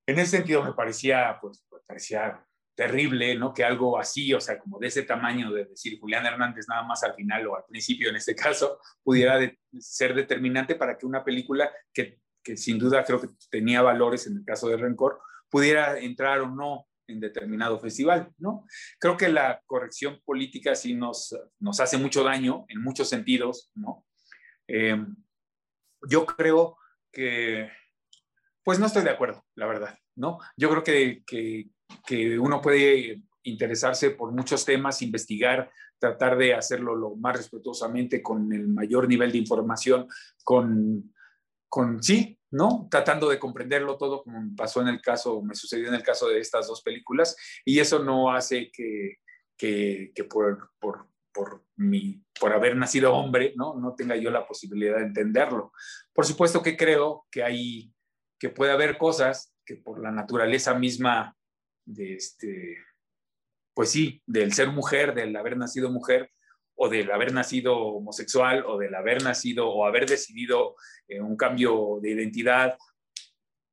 En 0.05 0.19
ese 0.19 0.37
sentido 0.37 0.63
me 0.63 0.73
parecía, 0.73 1.37
pues, 1.41 1.65
parecía 1.85 2.45
terrible, 2.81 3.35
¿no? 3.35 3.53
Que 3.53 3.63
algo 3.63 4.00
así, 4.00 4.33
o 4.33 4.41
sea, 4.41 4.57
como 4.57 4.79
de 4.79 4.88
ese 4.88 5.03
tamaño 5.03 5.51
de 5.51 5.65
decir 5.65 6.00
Julián 6.00 6.25
Hernández 6.25 6.65
nada 6.67 6.81
más 6.81 7.03
al 7.03 7.13
final 7.13 7.45
o 7.45 7.55
al 7.55 7.63
principio 7.69 8.09
en 8.09 8.15
este 8.15 8.33
caso, 8.33 8.79
pudiera 9.03 9.38
ser 9.79 10.15
determinante 10.15 10.73
para 10.73 10.97
que 10.97 11.05
una 11.05 11.23
película 11.23 11.71
que, 11.93 12.17
que, 12.43 12.57
sin 12.57 12.79
duda 12.79 13.03
creo 13.03 13.21
que 13.21 13.27
tenía 13.51 13.83
valores 13.83 14.25
en 14.25 14.38
el 14.38 14.43
caso 14.43 14.67
de 14.67 14.77
Rencor, 14.77 15.21
pudiera 15.47 16.00
entrar 16.00 16.39
o 16.41 16.50
no 16.50 16.88
en 17.05 17.19
determinado 17.19 17.79
festival, 17.79 18.31
¿no? 18.39 18.65
Creo 18.97 19.15
que 19.15 19.29
la 19.29 19.61
corrección 19.67 20.19
política 20.25 20.73
sí 20.73 20.95
nos, 20.95 21.38
nos 21.59 21.79
hace 21.81 22.00
mucho 22.00 22.23
daño 22.23 22.65
en 22.67 22.81
muchos 22.81 23.07
sentidos, 23.07 23.69
¿no? 23.75 24.07
Eh, 24.67 25.05
yo 26.09 26.25
creo 26.25 26.77
que, 27.11 27.69
pues 28.63 28.79
no 28.79 28.88
estoy 28.88 29.03
de 29.03 29.11
acuerdo, 29.11 29.45
la 29.53 29.67
verdad, 29.67 30.00
¿no? 30.15 30.39
Yo 30.57 30.67
creo 30.71 30.83
que, 30.83 31.23
que, 31.27 31.67
que 32.05 32.38
uno 32.39 32.62
puede 32.62 33.24
interesarse 33.43 34.12
por 34.12 34.31
muchos 34.31 34.65
temas, 34.65 35.01
investigar, 35.01 35.71
tratar 35.98 36.38
de 36.38 36.53
hacerlo 36.53 36.95
lo 36.95 37.15
más 37.15 37.38
respetuosamente, 37.38 38.21
con 38.21 38.51
el 38.53 38.67
mayor 38.67 39.07
nivel 39.07 39.31
de 39.31 39.38
información, 39.38 40.07
con, 40.43 41.13
con 41.69 42.01
sí, 42.01 42.39
¿no? 42.51 42.88
Tratando 42.89 43.29
de 43.29 43.39
comprenderlo 43.39 43.98
todo 43.98 44.24
como 44.24 44.55
pasó 44.55 44.81
en 44.81 44.89
el 44.89 45.01
caso, 45.01 45.41
me 45.41 45.55
sucedió 45.55 45.88
en 45.88 45.95
el 45.95 46.03
caso 46.03 46.27
de 46.27 46.39
estas 46.39 46.67
dos 46.67 46.81
películas, 46.81 47.36
y 47.65 47.79
eso 47.79 48.03
no 48.03 48.31
hace 48.31 48.71
que, 48.71 49.17
que, 49.57 50.12
que 50.13 50.24
por, 50.24 50.71
por, 50.79 51.07
por, 51.31 51.63
mi, 51.75 52.24
por 52.39 52.51
haber 52.53 52.75
nacido 52.75 53.13
hombre, 53.13 53.53
¿no? 53.55 53.75
No 53.75 53.95
tenga 53.95 54.15
yo 54.15 54.31
la 54.31 54.45
posibilidad 54.45 54.98
de 54.98 55.05
entenderlo. 55.05 55.71
Por 56.13 56.25
supuesto 56.25 56.62
que 56.62 56.75
creo 56.75 57.25
que 57.31 57.43
hay, 57.43 57.93
que 58.39 58.50
puede 58.50 58.71
haber 58.71 58.98
cosas 58.98 59.53
que 59.65 59.75
por 59.75 60.01
la 60.01 60.12
naturaleza 60.12 60.74
misma 60.74 61.38
de 61.85 62.15
este, 62.15 62.77
pues 63.73 63.89
sí, 63.89 64.21
del 64.25 64.53
ser 64.53 64.69
mujer, 64.69 65.13
del 65.13 65.35
haber 65.35 65.57
nacido 65.57 65.91
mujer, 65.91 66.31
o 66.75 66.89
del 66.89 67.11
haber 67.11 67.33
nacido 67.33 67.77
homosexual, 67.77 68.63
o 68.65 68.77
del 68.77 68.95
haber 68.95 69.23
nacido 69.23 69.69
o 69.69 69.85
haber 69.85 70.07
decidido 70.07 70.75
eh, 71.07 71.21
un 71.21 71.38
cambio 71.38 72.00
de 72.01 72.11
identidad, 72.11 72.77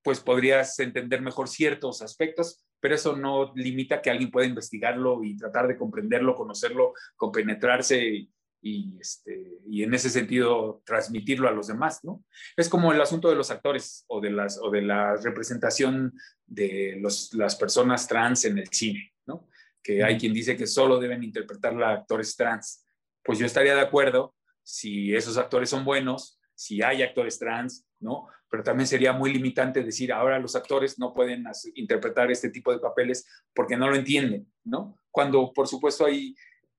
pues 0.03 0.21
podrías 0.21 0.79
entender 0.79 1.21
mejor 1.21 1.49
ciertos 1.49 2.03
aspectos, 2.03 2.65
pero 2.81 2.95
eso 2.95 3.17
no 3.17 3.53
limita 3.55 4.01
que 4.01 4.11
alguien 4.11 4.31
pueda 4.31 4.47
investigarlo 4.47 5.23
y 5.25 5.37
tratar 5.37 5.69
de 5.69 5.77
comprenderlo, 5.77 6.35
conocerlo, 6.35 6.93
compenetrarse 7.17 8.29
este, 8.63 9.61
y 9.69 9.83
en 9.83 9.95
ese 9.95 10.11
sentido 10.11 10.83
transmitirlo 10.85 11.49
a 11.49 11.53
los 11.53 11.69
demás, 11.69 12.03
¿no? 12.03 12.25
Es 12.57 12.69
como 12.69 12.93
el 12.93 13.01
asunto 13.01 13.29
de 13.29 13.37
los 13.37 13.51
actores 13.51 14.05
o 14.09 14.21
de, 14.21 14.31
las, 14.31 14.59
o 14.61 14.71
de 14.71 14.83
la 14.83 15.17
representación 15.17 16.13
de 16.47 16.99
los, 17.01 17.33
las 17.35 17.57
personas 17.57 18.09
trans 18.09 18.45
en 18.45 18.59
el 18.59 18.69
cine, 18.69 19.13
¿no? 19.27 19.49
Que 19.83 20.03
hay 20.03 20.19
quien 20.19 20.33
dice 20.33 20.57
que 20.57 20.67
solo 20.67 20.99
deben 20.99 21.23
interpretar 21.23 21.81
a 21.83 21.93
actores 21.93 22.37
trans. 22.37 22.85
Pues 23.23 23.39
yo 23.39 23.47
estaría 23.47 23.75
de 23.75 23.81
acuerdo 23.81 24.35
si 24.63 25.15
esos 25.15 25.39
actores 25.39 25.71
son 25.71 25.85
buenos, 25.85 26.39
si 26.55 26.83
hay 26.83 27.03
actores 27.03 27.39
trans, 27.39 27.87
¿no? 28.01 28.27
Pero 28.51 28.65
también 28.65 28.87
sería 28.87 29.13
muy 29.13 29.33
limitante 29.33 29.85
decir 29.85 30.13
ahora 30.13 30.39
los 30.39 30.57
actores 30.57 30.99
no 30.99 31.15
pueden 31.15 31.45
interpretar 31.75 32.31
este 32.31 32.51
tipo 32.51 32.73
de 32.73 32.81
papeles 32.81 33.27
porque 33.55 33.77
no 33.77 33.89
lo 33.89 33.97
entienden, 33.97 34.51
¿no? 34.65 34.99
Cuando 35.11 35.53
por 35.53 35.69
supuesto 35.69 36.05
hay 36.05 36.35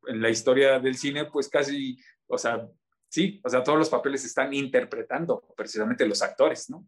en 0.08 0.22
la 0.22 0.29
historia 0.29 0.79
del 0.79 0.96
cine, 0.96 1.25
pues 1.25 1.50
casi, 1.50 1.98
o 2.27 2.38
sea, 2.38 2.68
sí, 3.08 3.41
o 3.44 3.50
sea, 3.50 3.63
todos 3.63 3.77
los 3.77 3.89
papeles 3.89 4.24
están 4.25 4.53
interpretando 4.53 5.44
precisamente 5.56 6.08
los 6.08 6.22
actores, 6.22 6.70
¿no? 6.70 6.88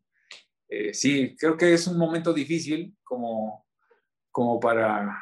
Eh, 0.69 0.93
sí, 0.93 1.35
creo 1.37 1.57
que 1.57 1.73
es 1.73 1.87
un 1.87 1.97
momento 1.97 2.33
difícil 2.33 2.95
como, 3.03 3.65
como 4.31 4.59
para 4.59 5.21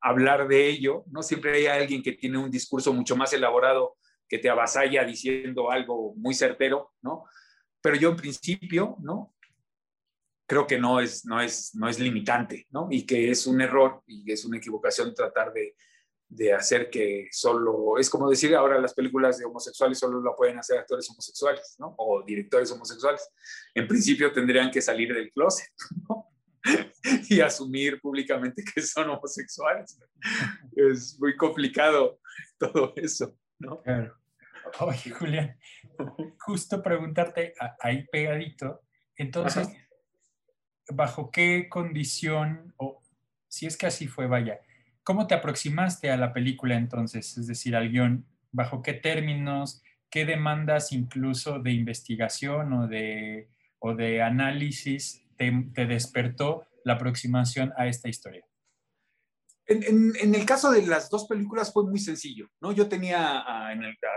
hablar 0.00 0.48
de 0.48 0.68
ello, 0.68 1.04
¿no? 1.10 1.22
Siempre 1.22 1.52
hay 1.52 1.66
alguien 1.66 2.02
que 2.02 2.12
tiene 2.12 2.38
un 2.38 2.50
discurso 2.50 2.92
mucho 2.92 3.16
más 3.16 3.32
elaborado 3.32 3.96
que 4.28 4.38
te 4.38 4.48
avasalla 4.48 5.04
diciendo 5.04 5.70
algo 5.70 6.14
muy 6.16 6.34
certero, 6.34 6.92
¿no? 7.02 7.24
Pero 7.80 7.96
yo 7.96 8.10
en 8.10 8.16
principio, 8.16 8.96
¿no? 9.00 9.34
Creo 10.46 10.66
que 10.66 10.78
no 10.78 11.00
es, 11.00 11.26
no 11.26 11.40
es, 11.40 11.74
no 11.74 11.88
es 11.88 11.98
limitante, 11.98 12.66
¿no? 12.70 12.88
Y 12.90 13.04
que 13.04 13.30
es 13.30 13.46
un 13.46 13.60
error 13.60 14.02
y 14.06 14.30
es 14.32 14.44
una 14.44 14.56
equivocación 14.56 15.14
tratar 15.14 15.52
de, 15.52 15.74
de 16.28 16.52
hacer 16.52 16.90
que 16.90 17.28
solo, 17.30 17.98
es 17.98 18.10
como 18.10 18.28
decir 18.28 18.54
ahora 18.54 18.78
las 18.78 18.92
películas 18.92 19.38
de 19.38 19.46
homosexuales 19.46 19.98
solo 19.98 20.20
lo 20.20 20.36
pueden 20.36 20.58
hacer 20.58 20.78
actores 20.78 21.08
homosexuales, 21.10 21.76
¿no? 21.78 21.94
O 21.98 22.22
directores 22.22 22.70
homosexuales. 22.70 23.28
En 23.74 23.88
principio 23.88 24.32
tendrían 24.32 24.70
que 24.70 24.82
salir 24.82 25.14
del 25.14 25.30
closet, 25.30 25.72
¿no? 26.08 26.28
y 27.30 27.40
asumir 27.40 28.00
públicamente 28.00 28.62
que 28.62 28.82
son 28.82 29.08
homosexuales. 29.10 29.98
Es 30.76 31.18
muy 31.18 31.36
complicado 31.36 32.20
todo 32.58 32.92
eso, 32.96 33.34
¿no? 33.58 33.82
Claro. 33.82 34.14
Oye, 34.80 35.10
Julián, 35.10 35.58
justo 36.40 36.82
preguntarte 36.82 37.54
ahí 37.80 38.06
pegadito, 38.12 38.82
entonces, 39.16 39.68
¿bajo 40.90 41.30
qué 41.30 41.68
condición, 41.70 42.74
o 42.76 43.02
si 43.48 43.66
es 43.66 43.78
que 43.78 43.86
así 43.86 44.06
fue, 44.06 44.26
vaya, 44.26 44.60
¿Cómo 45.08 45.26
te 45.26 45.34
aproximaste 45.34 46.10
a 46.10 46.18
la 46.18 46.34
película 46.34 46.76
entonces? 46.76 47.38
Es 47.38 47.46
decir, 47.46 47.74
al 47.74 47.88
guion, 47.88 48.26
¿bajo 48.52 48.82
qué 48.82 48.92
términos, 48.92 49.82
qué 50.10 50.26
demandas 50.26 50.92
incluso 50.92 51.60
de 51.60 51.72
investigación 51.72 52.74
o 52.74 52.88
de, 52.88 53.48
o 53.78 53.94
de 53.94 54.20
análisis 54.20 55.24
te, 55.38 55.50
despertó 55.86 56.66
la 56.84 56.92
aproximación 56.92 57.72
a 57.78 57.86
esta 57.86 58.10
historia? 58.10 58.44
En, 59.64 60.34
el 60.34 60.44
caso 60.44 60.70
de 60.70 60.86
las 60.86 61.08
dos 61.08 61.26
películas 61.26 61.72
fue 61.72 61.84
muy 61.84 62.00
sencillo, 62.00 62.50
¿no? 62.60 62.72
Yo 62.72 62.86
tenía 62.86 63.38
a, 63.38 63.74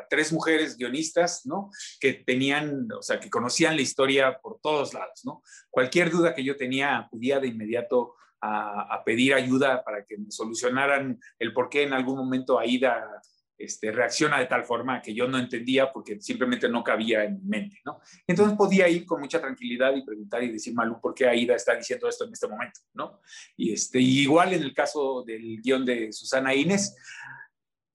tres 0.10 0.34
mujeres 0.34 0.76
guionistas, 0.76 1.46
¿no? 1.46 1.70
Que 2.02 2.16
tenían, 2.16 2.92
o 2.92 3.02
sea, 3.02 3.18
que 3.18 3.30
conocían 3.30 3.78
la 3.78 3.82
historia 3.82 4.40
por 4.42 4.60
todos 4.60 4.94
lados, 4.94 5.22
¿no? 5.24 5.42
Cualquier 5.70 6.12
duda 6.12 6.36
que 6.36 6.44
yo 6.44 6.58
tenía 6.58 6.98
acudía 6.98 7.40
de 7.40 7.48
inmediato 7.48 8.16
a, 8.42 9.04
pedir 9.06 9.34
ayuda 9.34 9.84
para 9.84 10.04
que 10.04 10.18
me 10.18 10.32
solucionaran 10.32 11.20
el 11.40 11.54
por 11.54 11.70
qué 11.70 11.84
en 11.84 11.94
algún 11.94 12.18
momento 12.18 12.60
Aida 12.60 13.22
este, 13.58 13.92
reacciona 13.92 14.40
de 14.40 14.48
tal 14.48 14.66
forma 14.66 15.02
que 15.02 15.14
yo 15.14 15.28
no 15.28 15.38
entendía 15.38 15.92
porque 15.92 16.20
simplemente 16.20 16.68
no 16.68 16.84
cabía 16.84 17.24
en 17.24 17.36
mi 17.36 17.48
mente, 17.48 17.80
¿no? 17.86 18.02
Entonces 18.26 18.58
podía 18.58 18.88
ir 18.90 19.06
con 19.06 19.20
mucha 19.20 19.40
tranquilidad 19.40 19.96
y 19.96 20.04
preguntar 20.04 20.44
y 20.44 20.52
decir, 20.52 20.74
Malú, 20.74 21.00
¿por 21.00 21.14
qué 21.14 21.28
Aida 21.28 21.56
está 21.56 21.76
diciendo 21.76 22.10
esto 22.10 22.26
en 22.26 22.34
este 22.34 22.48
momento, 22.48 22.80
¿no? 22.94 23.20
Y 23.56 23.74
este, 23.74 24.00
igual 24.00 24.54
en 24.54 24.64
el 24.64 24.74
caso 24.74 25.24
del 25.24 25.62
guion 25.62 25.86
de 25.86 26.12
Susana 26.12 26.56
Inés, 26.56 26.96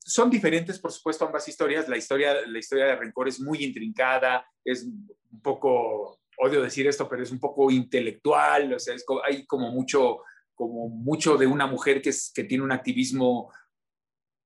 son 0.07 0.31
diferentes, 0.31 0.79
por 0.79 0.93
supuesto, 0.93 1.27
ambas 1.27 1.49
historias. 1.49 1.89
La 1.89 1.97
historia, 1.97 2.47
la 2.47 2.59
historia 2.61 2.87
de 2.87 2.97
Rencor 2.97 3.27
es 3.27 3.41
muy 3.41 3.65
intrincada, 3.65 4.47
es 4.65 4.85
un 4.85 5.43
poco, 5.43 6.21
odio 6.39 6.63
decir 6.63 6.87
esto, 6.87 7.09
pero 7.09 7.25
es 7.25 7.33
un 7.33 7.41
poco 7.41 7.73
intelectual, 7.73 8.75
o 8.75 8.79
sea, 8.79 8.95
hay 9.25 9.45
como 9.47 9.73
mucho 9.73 10.21
como 10.57 10.89
mucho 10.89 11.37
de 11.37 11.47
una 11.47 11.67
mujer 11.67 12.03
que, 12.03 12.09
es, 12.09 12.33
que 12.35 12.43
tiene 12.43 12.65
un 12.65 12.73
activismo 12.73 13.53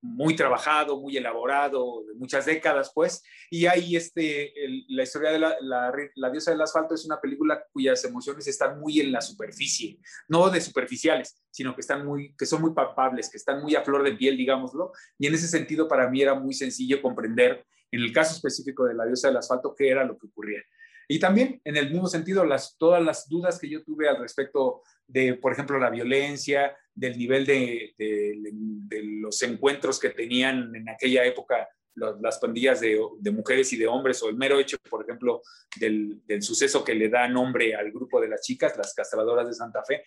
muy 0.02 0.34
trabajado, 0.34 1.00
muy 1.00 1.16
elaborado, 1.16 2.04
de 2.06 2.14
muchas 2.14 2.46
décadas, 2.46 2.90
pues. 2.94 3.22
Y 3.50 3.66
ahí 3.66 3.96
este, 3.96 4.52
la 4.88 5.02
historia 5.02 5.30
de 5.30 5.38
la, 5.38 5.56
la, 5.60 6.30
diosa 6.30 6.50
del 6.50 6.60
asfalto 6.62 6.94
es 6.94 7.04
una 7.04 7.20
película 7.20 7.62
cuyas 7.72 8.02
emociones 8.04 8.46
están 8.46 8.80
muy 8.80 9.00
en 9.00 9.12
la 9.12 9.20
superficie, 9.20 9.98
no 10.28 10.48
de 10.50 10.60
superficiales, 10.60 11.42
sino 11.50 11.74
que, 11.74 11.82
están 11.82 12.06
muy, 12.06 12.34
que 12.34 12.46
son 12.46 12.62
muy 12.62 12.72
palpables, 12.72 13.30
que 13.30 13.36
están 13.36 13.62
muy 13.62 13.74
a 13.74 13.82
flor 13.82 14.02
de 14.02 14.12
piel, 14.12 14.36
digámoslo. 14.36 14.92
Y 15.18 15.26
en 15.26 15.34
ese 15.34 15.48
sentido, 15.48 15.86
para 15.86 16.08
mí 16.08 16.22
era 16.22 16.34
muy 16.34 16.54
sencillo 16.54 17.02
comprender, 17.02 17.66
en 17.90 18.00
el 18.00 18.12
caso 18.12 18.34
específico 18.34 18.84
de 18.84 18.94
la 18.94 19.04
diosa 19.04 19.28
del 19.28 19.36
asfalto, 19.36 19.74
qué 19.76 19.90
era 19.90 20.04
lo 20.04 20.16
que 20.16 20.26
ocurría. 20.28 20.62
Y 21.12 21.18
también, 21.18 21.60
en 21.64 21.76
el 21.76 21.90
mismo 21.90 22.06
sentido, 22.06 22.44
las, 22.44 22.78
todas 22.78 23.02
las 23.02 23.28
dudas 23.28 23.58
que 23.58 23.68
yo 23.68 23.82
tuve 23.82 24.08
al 24.08 24.18
respecto 24.18 24.82
de, 25.08 25.34
por 25.34 25.52
ejemplo, 25.52 25.76
la 25.76 25.90
violencia, 25.90 26.76
del 26.94 27.18
nivel 27.18 27.44
de, 27.44 27.94
de, 27.98 29.02
los 29.20 29.42
encuentros 29.42 29.98
que 29.98 30.10
tenían 30.10 30.72
en 30.72 30.88
aquella 30.88 31.24
época 31.24 31.68
las 31.96 32.38
pandillas 32.38 32.80
de, 32.80 33.00
mujeres 33.32 33.72
y 33.72 33.76
de 33.76 33.88
hombres, 33.88 34.22
o 34.22 34.28
el 34.28 34.36
mero 34.36 34.60
hecho, 34.60 34.76
por 34.88 35.02
ejemplo, 35.02 35.42
del, 35.80 36.22
del, 36.26 36.42
suceso 36.42 36.84
que 36.84 36.94
le 36.94 37.08
da 37.08 37.26
nombre 37.26 37.74
al 37.74 37.90
grupo 37.90 38.20
de 38.20 38.28
las 38.28 38.42
chicas, 38.42 38.76
las 38.76 38.94
castradoras 38.94 39.48
de 39.48 39.54
Santa 39.54 39.82
Fe, 39.82 40.04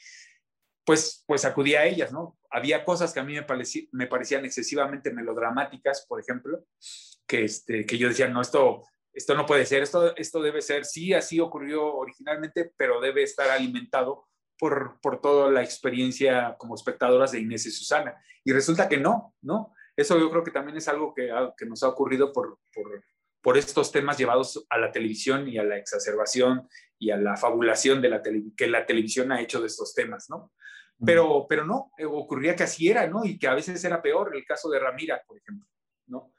pues, 0.85 1.25
pues 1.27 1.43
acudí 1.43 1.75
a 1.75 1.85
ellas, 1.85 2.13
¿no? 2.13 2.39
Había 2.49 2.85
cosas 2.85 3.13
que 3.13 3.19
a 3.19 3.25
mí 3.25 3.33
me, 3.33 3.45
me 3.91 4.07
parecían 4.07 4.45
excesivamente 4.45 5.11
melodramáticas, 5.11 6.05
por 6.07 6.21
ejemplo, 6.21 6.65
que, 7.27 7.43
este, 7.43 7.85
que 7.85 7.97
yo 7.97 8.07
decía, 8.07 8.29
no, 8.29 8.41
esto 8.41 8.83
esto 9.13 9.35
no 9.35 9.45
puede 9.45 9.65
ser, 9.65 9.83
esto, 9.83 10.15
esto 10.15 10.41
debe 10.41 10.61
ser, 10.61 10.85
sí, 10.85 11.13
así 11.13 11.39
ocurrió 11.39 11.95
originalmente, 11.95 12.73
pero 12.75 12.99
debe 12.99 13.23
estar 13.23 13.49
alimentado 13.49 14.27
por, 14.57 14.99
por 15.01 15.21
toda 15.21 15.51
la 15.51 15.63
experiencia 15.63 16.55
como 16.57 16.75
espectadoras 16.75 17.31
de 17.31 17.39
Inés 17.39 17.65
y 17.65 17.71
Susana. 17.71 18.15
Y 18.43 18.51
resulta 18.51 18.89
que 18.89 18.97
no, 18.97 19.35
¿no? 19.41 19.73
Eso 19.95 20.19
yo 20.19 20.29
creo 20.31 20.43
que 20.43 20.51
también 20.51 20.77
es 20.77 20.87
algo 20.87 21.13
que, 21.13 21.31
que 21.57 21.65
nos 21.65 21.83
ha 21.83 21.89
ocurrido 21.89 22.33
por, 22.33 22.59
por, 22.73 23.03
por, 23.41 23.57
estos 23.57 23.91
temas 23.91 24.17
llevados 24.17 24.65
a 24.69 24.77
la 24.79 24.91
televisión 24.91 25.47
y 25.47 25.57
a 25.57 25.63
la 25.63 25.77
exacerbación 25.77 26.67
y 26.97 27.11
a 27.11 27.17
la 27.17 27.37
fabulación 27.37 28.01
de 28.01 28.09
la 28.09 28.21
que 28.57 28.67
la 28.67 28.85
televisión 28.85 29.31
ha 29.31 29.41
hecho 29.41 29.61
de 29.61 29.67
estos 29.67 29.93
temas, 29.93 30.29
¿no? 30.29 30.51
Pero, 31.05 31.45
pero 31.47 31.65
no, 31.65 31.91
eh, 31.97 32.05
ocurría 32.05 32.55
que 32.55 32.63
así 32.63 32.89
era, 32.89 33.07
¿no? 33.07 33.25
Y 33.25 33.37
que 33.37 33.47
a 33.47 33.53
veces 33.53 33.83
era 33.83 34.01
peor, 34.01 34.35
el 34.35 34.45
caso 34.45 34.69
de 34.69 34.79
Ramira, 34.79 35.21
por 35.27 35.37
ejemplo, 35.37 35.67
¿no? 36.07 36.32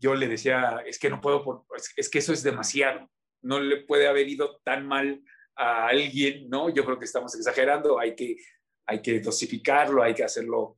Yo 0.00 0.14
le 0.14 0.26
decía, 0.26 0.82
es 0.86 0.98
que 0.98 1.10
no 1.10 1.20
puedo, 1.20 1.66
es 1.96 2.08
que 2.08 2.18
eso 2.18 2.32
es 2.32 2.42
demasiado, 2.42 3.08
no 3.42 3.60
le 3.60 3.84
puede 3.84 4.08
haber 4.08 4.28
ido 4.28 4.58
tan 4.64 4.86
mal 4.86 5.22
a 5.54 5.88
alguien, 5.88 6.48
¿no? 6.48 6.70
Yo 6.70 6.84
creo 6.84 6.98
que 6.98 7.04
estamos 7.04 7.34
exagerando, 7.34 7.98
hay 7.98 8.16
que, 8.16 8.36
hay 8.86 9.02
que 9.02 9.20
dosificarlo, 9.20 10.02
hay 10.02 10.14
que 10.14 10.24
hacerlo. 10.24 10.76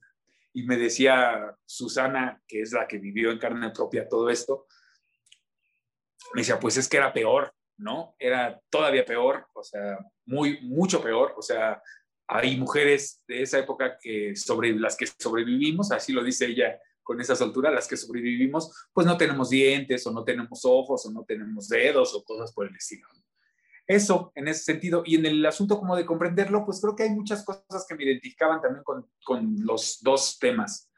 Y 0.52 0.64
me 0.64 0.76
decía 0.76 1.57
Susana, 1.64 2.43
que 2.47 2.62
es 2.62 2.73
la 2.73 2.87
que 2.87 2.99
vivió 2.99 3.31
en 3.31 3.38
carne 3.38 3.71
propia 3.71 4.09
todo 4.09 4.29
esto, 4.29 4.67
me 6.35 6.41
decía, 6.41 6.59
pues 6.59 6.76
es 6.76 6.88
que 6.88 6.97
era 6.97 7.12
peor, 7.12 7.55
¿no? 7.76 8.17
Era 8.19 8.61
todavía 8.71 9.05
peor, 9.05 9.47
o 9.55 9.62
sea, 9.62 9.99
muy, 10.26 10.61
mucho 10.62 11.00
peor, 11.00 11.35
o 11.37 11.43
sea, 11.43 11.81
hay 12.26 12.57
mujeres 12.57 13.23
de 13.26 13.43
esa 13.43 13.59
época 13.59 13.99
que 14.00 14.35
sobre 14.35 14.73
las 14.73 14.97
que 14.97 15.07
sobrevivimos, 15.07 15.93
así 15.93 16.12
lo 16.12 16.25
dice 16.25 16.47
ella 16.47 16.79
con 17.03 17.21
esa 17.21 17.37
soltura, 17.37 17.71
las 17.71 17.89
que 17.89 17.97
sobrevivimos, 17.97 18.89
pues 18.93 19.07
no 19.07 19.17
tenemos 19.17 19.51
dientes 19.51 20.07
o 20.07 20.13
no 20.13 20.25
tenemos 20.25 20.61
ojos 20.65 21.07
o 21.07 21.11
no 21.11 21.25
tenemos 21.25 21.69
dedos 21.69 22.15
o 22.15 22.25
cosas 22.25 22.53
por 22.53 22.67
el 22.67 22.77
estilo. 22.77 23.07
Eso 23.87 24.33
en 24.35 24.49
ese 24.49 24.65
sentido. 24.65 25.03
Y 25.05 25.17
en 25.17 25.27
el 25.27 25.45
asunto 25.45 25.79
como 25.79 25.97
de 25.97 26.07
comprenderlo, 26.07 26.65
pues 26.65 26.81
creo 26.81 26.95
que 26.95 27.03
hay 27.05 27.11
muchas 27.11 27.45
cosas 27.45 27.85
que 27.89 27.95
me 27.95 28.05
identificaban 28.05 28.61
también 28.61 28.85
con, 28.85 29.07
con 29.25 29.57
los 29.65 29.99
dos 30.03 30.39
temas. 30.39 30.89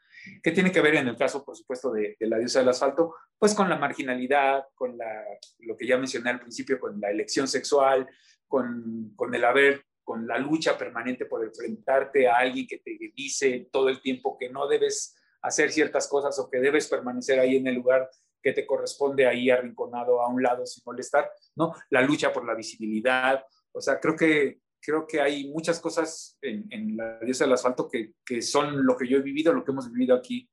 que 0.41 0.51
tiene 0.51 0.71
que 0.71 0.81
ver 0.81 0.95
en 0.95 1.07
el 1.07 1.15
caso, 1.15 1.43
por 1.43 1.55
supuesto, 1.55 1.91
de, 1.91 2.15
la 2.19 2.37
diosa 2.37 2.59
del 2.59 2.69
asfalto? 2.69 3.15
Pues 3.37 3.53
con 3.53 3.69
la 3.69 3.77
marginalidad, 3.77 4.63
con 4.73 4.97
la, 4.97 5.23
lo 5.59 5.75
que 5.75 5.87
ya 5.87 5.97
mencioné 5.97 6.29
al 6.31 6.39
principio, 6.39 6.79
con 6.79 6.99
la 6.99 7.09
elección 7.11 7.47
sexual, 7.47 8.07
con, 8.47 9.13
con 9.15 9.33
el 9.35 9.43
haber 9.43 9.85
con 10.05 10.27
la 10.27 10.37
lucha 10.37 10.77
permanente 10.77 11.25
por 11.25 11.43
enfrentarte 11.43 12.27
a 12.27 12.37
alguien 12.37 12.67
que 12.67 12.77
te 12.77 12.95
dice 13.15 13.67
todo 13.71 13.89
el 13.89 14.01
tiempo 14.01 14.37
que 14.39 14.49
no 14.49 14.67
debes 14.67 15.15
hacer 15.41 15.71
ciertas 15.71 16.07
cosas 16.07 16.37
o 16.39 16.49
que 16.49 16.59
debes 16.59 16.87
permanecer 16.87 17.39
ahí 17.39 17.57
en 17.57 17.67
el 17.67 17.75
lugar 17.75 18.09
que 18.41 18.53
te 18.53 18.65
corresponde 18.65 19.27
ahí 19.27 19.49
arrinconado 19.49 20.21
a 20.21 20.27
un 20.27 20.43
lado 20.43 20.65
sin 20.65 20.83
molestar, 20.85 21.31
¿no? 21.55 21.73
La 21.89 22.01
lucha 22.01 22.31
por 22.31 22.45
la 22.45 22.53
visibilidad, 22.53 23.43
o 23.71 23.81
sea, 23.81 23.99
creo 23.99 24.15
que, 24.15 24.59
creo 24.79 25.07
que 25.07 25.19
hay 25.19 25.49
muchas 25.49 25.79
cosas 25.79 26.37
en, 26.41 26.95
la 26.95 27.19
diosa 27.19 27.45
del 27.45 27.53
asfalto 27.53 27.89
que, 27.89 28.13
que, 28.23 28.41
son 28.41 28.85
lo 28.85 28.95
que 28.95 29.07
yo 29.07 29.17
he 29.17 29.21
vivido, 29.21 29.51
lo 29.51 29.65
que 29.65 29.71
hemos 29.71 29.91
vivido 29.91 30.15
aquí 30.15 30.49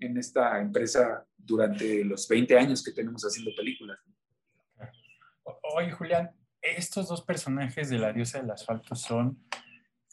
en 0.00 0.18
esta 0.18 0.60
empresa 0.60 1.24
durante 1.36 2.04
los 2.04 2.28
20 2.28 2.58
años 2.58 2.82
que 2.82 2.92
tenemos 2.92 3.22
haciendo 3.22 3.52
películas. 3.56 3.98
Oye, 5.76 5.92
Julián, 5.92 6.30
estos 6.60 7.08
dos 7.08 7.22
personajes 7.22 7.88
de 7.88 7.98
la 7.98 8.12
diosa 8.12 8.40
del 8.40 8.50
asfalto 8.50 8.94
son 8.94 9.42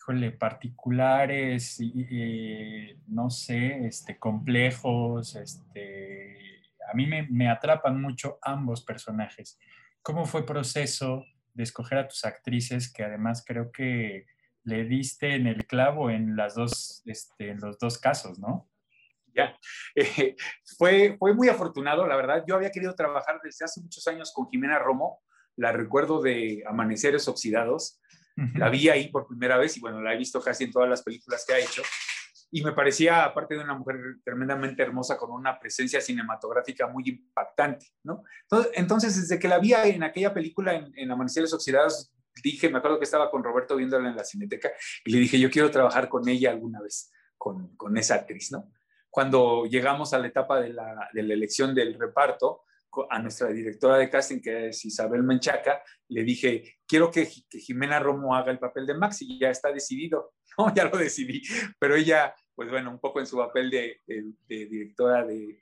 híjole, 0.04 0.32
particulares, 0.32 1.80
y, 1.80 2.94
no 3.08 3.30
sé, 3.30 3.86
este, 3.86 4.20
complejos, 4.20 5.36
este, 5.36 6.62
a 6.92 6.94
mí 6.94 7.08
me, 7.08 7.26
me, 7.30 7.50
atrapan 7.50 8.02
mucho 8.02 8.38
ambos 8.42 8.84
personajes. 8.84 9.58
¿Cómo 10.02 10.26
fue 10.26 10.42
el 10.42 10.46
proceso 10.46 11.24
de 11.54 11.64
escoger 11.64 12.00
a 12.00 12.08
tus 12.08 12.26
actrices, 12.26 12.92
que 12.92 13.04
además 13.04 13.46
creo 13.48 13.72
que 13.72 14.26
le 14.66 14.84
diste 14.84 15.36
en 15.36 15.48
el 15.48 15.66
clavo 15.66 16.10
en, 16.10 16.36
las 16.36 16.56
dos, 16.56 17.02
este, 17.06 17.52
en 17.52 17.62
los 17.62 17.80
dos 17.80 17.98
casos, 17.98 18.40
¿no? 18.40 18.70
Ya, 19.34 19.58
eh, 19.96 20.36
fue, 20.78 21.16
fue 21.18 21.34
muy 21.34 21.48
afortunado, 21.48 22.06
la 22.06 22.18
verdad. 22.18 22.44
Yo 22.46 22.56
había 22.56 22.72
querido 22.72 22.94
trabajar 22.94 23.40
desde 23.42 23.64
hace 23.64 23.80
muchos 23.80 24.06
años 24.08 24.34
con 24.34 24.50
Jimena 24.50 24.80
Romo, 24.80 25.22
la 25.56 25.72
recuerdo 25.72 26.22
de 26.22 26.62
Amaneceres 26.68 27.28
Oxidados, 27.30 28.02
la 28.36 28.70
vi 28.70 28.90
ahí 28.90 29.10
por 29.10 29.28
primera 29.28 29.58
vez 29.58 29.78
y 29.78 29.80
bueno, 29.80 30.02
la 30.02 30.14
he 30.14 30.18
visto 30.18 30.42
casi 30.42 30.66
en 30.66 30.72
todas 30.72 30.90
las 30.90 31.04
películas 31.04 31.44
que 31.46 31.54
ha 31.54 31.60
hecho. 31.60 31.82
Y 32.52 32.64
me 32.64 32.72
parecía, 32.72 33.24
aparte 33.24 33.56
de 33.56 33.64
una 33.64 33.74
mujer 33.74 33.98
tremendamente 34.24 34.84
hermosa, 34.84 35.18
con 35.18 35.32
una 35.32 35.60
presencia 35.60 36.00
cinematográfica 36.00 36.88
muy 36.88 37.04
impactante, 37.08 37.88
¿no? 38.04 38.24
Entonces, 38.74 39.20
desde 39.20 39.40
que 39.40 39.48
la 39.48 39.58
vi 39.58 39.74
en 39.74 40.04
aquella 40.04 40.34
película, 40.34 40.76
en, 40.76 40.92
en 40.96 41.12
Amaneceres 41.12 41.52
Oxidados, 41.54 42.14
dije, 42.44 42.70
me 42.70 42.78
acuerdo 42.78 43.00
que 43.00 43.06
estaba 43.06 43.30
con 43.30 43.44
Roberto 43.44 43.76
viéndola 43.76 44.10
en 44.10 44.16
la 44.16 44.24
cineteca 44.24 44.72
y 45.06 45.12
le 45.12 45.20
dije, 45.20 45.40
yo 45.40 45.50
quiero 45.50 45.70
trabajar 45.72 46.10
con 46.10 46.28
ella 46.28 46.52
alguna 46.52 46.82
vez, 46.82 47.12
con, 47.38 47.76
con 47.76 47.98
esa 47.98 48.16
actriz, 48.16 48.52
¿no? 48.52 48.72
Cuando 49.10 49.66
llegamos 49.66 50.14
a 50.14 50.20
la 50.20 50.28
etapa 50.28 50.60
de 50.60 50.74
la, 50.74 51.10
de 51.14 51.24
la 51.24 51.34
elección 51.36 51.76
del 51.76 52.00
reparto, 52.00 52.63
a 53.10 53.20
nuestra 53.20 53.48
directora 53.50 53.98
de 53.98 54.10
casting, 54.10 54.40
que 54.40 54.68
es 54.68 54.86
Isabel 54.86 55.24
Menchaca, 55.24 55.82
le 56.10 56.24
dije, 56.24 56.78
quiero 56.88 57.10
que, 57.10 57.26
Jimena 57.26 58.00
Romo 58.00 58.36
haga 58.36 58.52
el 58.52 58.60
papel 58.60 58.86
de 58.86 58.94
Max 58.94 59.22
y 59.22 59.40
ya 59.40 59.50
está 59.50 59.72
decidido. 59.72 60.34
No, 60.56 60.72
ya 60.72 60.86
lo 60.86 60.96
decidí, 61.00 61.42
pero 61.80 61.96
ella, 61.96 62.36
pues 62.54 62.70
bueno, 62.70 62.92
un 62.92 63.00
poco 63.00 63.20
en 63.20 63.26
su 63.26 63.38
papel 63.38 63.72
de, 63.72 64.02
directora 64.48 65.26
de, 65.26 65.58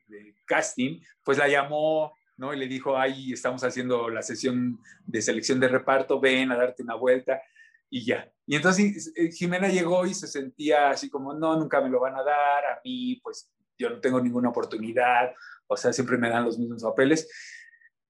casting, 0.46 1.00
pues 1.24 1.38
la 1.38 1.48
llamó, 1.48 2.14
¿no? 2.36 2.54
Y 2.54 2.58
le 2.58 2.68
dijo, 2.68 2.98
ahí 2.98 3.32
estamos 3.32 3.64
haciendo 3.64 4.10
la 4.10 4.22
sesión 4.22 4.78
de 5.06 5.22
selección 5.22 5.62
de 5.62 5.70
reparto, 5.70 6.20
ven 6.20 6.52
a 6.52 6.58
darte 6.58 6.84
una 6.84 6.96
vuelta 6.96 7.42
y 7.90 8.04
ya. 8.04 8.30
Y 8.46 8.58
entonces 8.58 9.14
eh, 9.16 9.32
Jimena 9.32 9.70
llegó 9.70 10.06
y 10.06 10.14
se 10.14 10.28
sentía 10.28 10.90
así 10.90 11.10
como, 11.10 11.34
no, 11.34 11.56
nunca 11.56 11.80
me 11.80 11.88
lo 11.88 12.02
van 12.02 12.18
a 12.18 12.24
dar, 12.24 12.66
a 12.66 12.82
mí, 12.84 13.18
pues 13.24 13.50
yo 13.78 13.90
no 13.90 14.02
tengo 14.02 14.20
ninguna 14.20 14.50
oportunidad, 14.50 15.34
o 15.72 15.78
sea, 15.78 15.94
siempre 15.94 16.18
me 16.18 16.30
dan 16.30 16.44
los 16.44 16.60
mismos 16.60 16.84
papeles. 16.84 17.30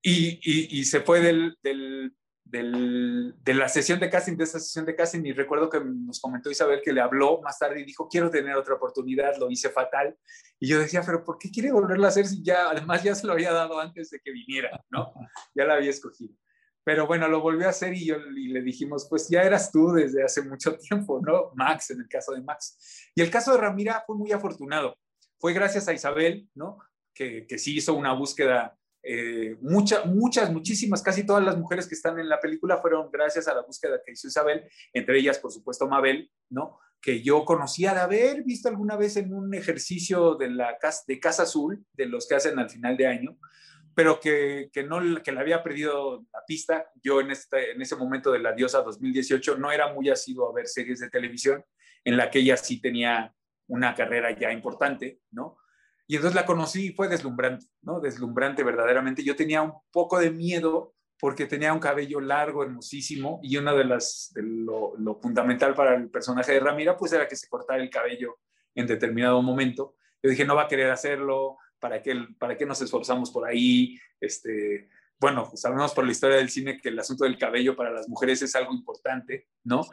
Y, 0.04 0.39
y, 0.80 0.84
se 0.86 1.02
fue 1.02 1.21
del, 1.21 1.60
del, 1.62 2.15
del, 2.43 3.36
de 3.38 3.54
la 3.54 3.69
sesión 3.69 4.00
de 4.00 4.10
casting, 4.10 4.36
de 4.36 4.45
esa 4.45 4.60
sesión 4.60 4.84
de 4.84 4.95
casting, 4.95 5.24
y 5.26 5.32
recuerdo 5.32 5.69
que 5.69 5.80
nos 5.80 6.19
comentó 6.19 6.50
Isabel 6.50 6.82
que 6.84 6.91
le 6.91 7.02
habló 7.02 7.39
más 7.41 7.60
tarde 7.60 7.82
y 7.82 7.86
dijo, 7.86 8.10
quiero 8.10 8.32
tener 8.32 8.56
otra 8.56 8.74
oportunidad, 8.74 9.38
lo 9.38 9.52
hice 9.52 9.69
fatal. 9.69 10.17
Y 10.60 10.67
yo 10.67 10.80
decía, 10.80 11.04
pero 11.06 11.24
¿por 11.24 11.38
qué 11.38 11.52
quiere 11.52 11.71
volverlo 11.71 12.06
a 12.06 12.10
hacer 12.10 12.26
si 12.26 12.43
ya, 12.43 12.71
además 12.71 13.04
ya 13.04 13.13
se 13.13 13.28
lo 13.28 13.34
había 13.34 13.54
dado 13.54 13.80
antes 13.80 14.10
de 14.10 14.19
que 14.19 14.32
viniera, 14.32 14.84
¿no? 14.89 15.13
Ya 15.56 15.65
la 15.65 15.76
había 15.76 15.91
escogido. 15.91 16.34
Pero 16.84 17.06
bueno, 17.06 17.28
lo 17.28 17.41
volvió 17.41 17.67
a 17.67 17.69
hacer 17.69 17.93
y, 17.93 18.08
yo, 18.08 18.15
y 18.36 18.47
le 18.47 18.63
dijimos, 18.63 19.06
pues 19.08 19.30
ya 19.30 19.43
eras 19.43 19.71
tú 19.71 19.91
desde 19.91 20.24
hace 20.24 20.41
mucho 20.41 20.76
tiempo, 20.89 21.21
¿no? 21.24 21.52
Max, 21.54 21.91
en 21.91 22.02
el 22.02 22.08
caso 22.08 22.32
de 22.32 22.41
Max. 22.41 23.12
Y 23.13 23.21
el 23.21 23.30
caso 23.30 23.52
de 23.52 23.60
Ramira 23.60 24.04
fue 24.08 24.17
muy 24.17 24.32
afortunado. 24.32 24.97
Fue 25.38 25.54
gracias 25.54 25.88
a 25.88 25.93
Isabel, 25.93 26.50
¿no? 26.56 26.80
Que, 27.13 27.45
sí 27.58 27.78
hizo 27.78 27.93
una 27.93 28.13
búsqueda. 28.13 28.78
Eh, 29.04 29.58
muchas, 29.62 30.06
muchísimas, 30.06 31.02
casi 31.02 31.26
todas 31.26 31.43
las 31.43 31.58
mujeres 31.58 31.88
que 31.88 31.95
están 31.95 32.19
en 32.19 32.30
la 32.30 32.39
película 32.39 32.78
fueron 32.78 33.10
gracias 33.12 33.47
a 33.47 33.56
la 33.56 33.63
búsqueda 33.63 34.00
que 34.06 34.12
hizo 34.12 34.28
Isabel, 34.28 34.63
entre 34.93 35.17
ellas, 35.17 35.39
por 35.39 35.52
supuesto, 35.52 35.88
Mabel, 35.88 36.32
¿no? 36.50 36.80
Que 37.02 37.24
yo 37.24 37.43
conocía 37.45 37.93
de 37.93 38.02
haber 38.02 38.43
visto 38.43 38.69
alguna 38.69 38.95
vez 38.95 39.17
en 39.17 39.34
un 39.34 39.54
ejercicio 39.56 40.36
de, 40.36 40.50
la, 40.50 40.78
de 41.08 41.19
Casa 41.19 41.43
Azul, 41.43 41.84
de 41.93 42.06
los 42.06 42.28
que 42.28 42.36
hacen 42.36 42.60
al 42.60 42.69
final 42.69 42.95
de 42.95 43.08
año, 43.08 43.39
pero 43.95 44.19
que, 44.19 44.69
que, 44.71 44.84
no, 44.84 45.00
que 45.24 45.32
le 45.32 45.39
había 45.39 45.63
perdido 45.63 46.26
la 46.32 46.45
pista. 46.45 46.86
Yo 47.04 47.21
en, 47.21 47.32
este, 47.32 47.71
en 47.71 47.82
ese 47.82 47.95
momento 47.95 48.32
de 48.32 48.39
la 48.39 48.54
diosa 48.54 48.82
2018 48.82 49.58
no 49.58 49.71
era 49.71 49.93
muy 49.93 50.10
asiduo 50.10 50.50
a 50.50 50.54
ver 50.54 50.67
series 50.67 51.00
de 51.00 51.10
televisión 51.10 51.63
en 52.04 52.17
la 52.17 52.30
que 52.30 52.39
ella 52.39 52.58
sí 52.58 52.80
tenía 52.80 53.34
una 53.67 53.95
carrera 53.95 54.38
ya 54.38 54.52
importante, 54.52 55.21
¿no? 55.32 55.58
Y 56.12 56.17
entonces 56.17 56.36
la 56.36 56.45
conocí 56.45 56.88
y 56.88 56.91
fue 56.91 57.08
deslumbrante, 57.08 57.67
¿no? 57.84 58.02
Deslumbrante 58.02 58.65
verdaderamente. 58.65 59.24
Yo 59.24 59.34
tenía 59.34 59.62
un 59.62 59.71
poco 59.93 60.19
de 60.19 60.30
miedo 60.30 60.93
porque 61.17 61.45
tenía 61.45 61.71
un 61.71 61.80
cabello 61.80 62.19
largo, 62.19 62.63
hermosísimo, 62.63 63.39
y 63.41 63.56
una 63.56 63.74
de 63.74 63.86
las, 63.86 64.30
de 64.36 64.43
lo, 64.43 64.93
lo, 64.97 65.15
fundamental 65.21 65.74
para 65.74 65.95
el 65.95 66.10
personaje 66.10 66.52
de 66.52 66.60
Ramira, 66.60 66.97
pues 66.97 67.13
era 67.13 67.30
que 67.30 67.38
se 67.38 67.47
cortara 67.47 67.82
el 67.82 67.89
cabello 67.89 68.39
en 68.76 68.88
determinado 68.88 69.41
momento. 69.41 69.95
Yo 70.21 70.30
dije, 70.30 70.43
no 70.43 70.54
va 70.54 70.63
a 70.63 70.67
querer 70.67 70.91
hacerlo, 70.91 71.56
¿para 71.80 72.02
qué, 72.02 72.13
para 72.38 72.58
qué 72.58 72.65
nos 72.65 72.82
esforzamos 72.82 73.32
por 73.32 73.47
ahí? 73.47 73.97
Este, 74.19 74.89
bueno, 75.17 75.50
sabemos 75.56 75.93
por 75.93 76.04
la 76.04 76.12
historia 76.12 76.36
del 76.36 76.50
cine 76.50 76.82
que 76.82 76.89
el 76.89 77.00
asunto 77.00 77.24
del 77.24 77.38
cabello 77.38 77.74
para 77.74 77.89
las 77.89 78.10
mujeres 78.10 78.41
es 78.41 78.54
algo 78.54 78.74
importante, 78.74 79.47
¿no? 79.63 79.86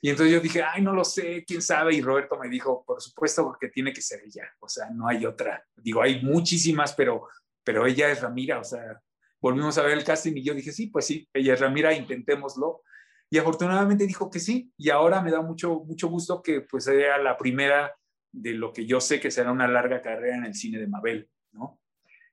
Y 0.00 0.10
entonces 0.10 0.34
yo 0.34 0.40
dije, 0.40 0.62
ay, 0.62 0.82
no 0.82 0.92
lo 0.92 1.04
sé, 1.04 1.44
quién 1.46 1.62
sabe. 1.62 1.94
Y 1.94 2.02
Roberto 2.02 2.38
me 2.38 2.48
dijo, 2.48 2.84
por 2.84 3.00
supuesto 3.00 3.56
que 3.58 3.68
tiene 3.68 3.92
que 3.92 4.02
ser 4.02 4.20
ella. 4.24 4.48
O 4.60 4.68
sea, 4.68 4.90
no 4.90 5.08
hay 5.08 5.24
otra. 5.26 5.64
Digo, 5.76 6.02
hay 6.02 6.22
muchísimas, 6.22 6.94
pero, 6.94 7.28
pero 7.64 7.86
ella 7.86 8.10
es 8.10 8.20
Ramira. 8.20 8.60
O 8.60 8.64
sea, 8.64 9.00
volvimos 9.40 9.76
a 9.78 9.82
ver 9.82 9.98
el 9.98 10.04
casting 10.04 10.36
y 10.36 10.44
yo 10.44 10.54
dije, 10.54 10.72
sí, 10.72 10.88
pues 10.88 11.06
sí, 11.06 11.28
ella 11.32 11.54
es 11.54 11.60
Ramira, 11.60 11.92
intentémoslo. 11.92 12.82
Y 13.30 13.38
afortunadamente 13.38 14.06
dijo 14.06 14.30
que 14.30 14.38
sí. 14.38 14.72
Y 14.76 14.90
ahora 14.90 15.22
me 15.22 15.30
da 15.30 15.40
mucho, 15.40 15.80
mucho 15.80 16.08
gusto 16.08 16.42
que 16.42 16.60
pues 16.60 16.84
sea 16.84 17.18
la 17.18 17.36
primera 17.36 17.94
de 18.32 18.52
lo 18.52 18.72
que 18.72 18.86
yo 18.86 19.00
sé 19.00 19.18
que 19.18 19.30
será 19.30 19.50
una 19.50 19.66
larga 19.66 20.02
carrera 20.02 20.36
en 20.36 20.44
el 20.44 20.54
cine 20.54 20.78
de 20.78 20.86
Mabel, 20.86 21.28
¿no? 21.52 21.80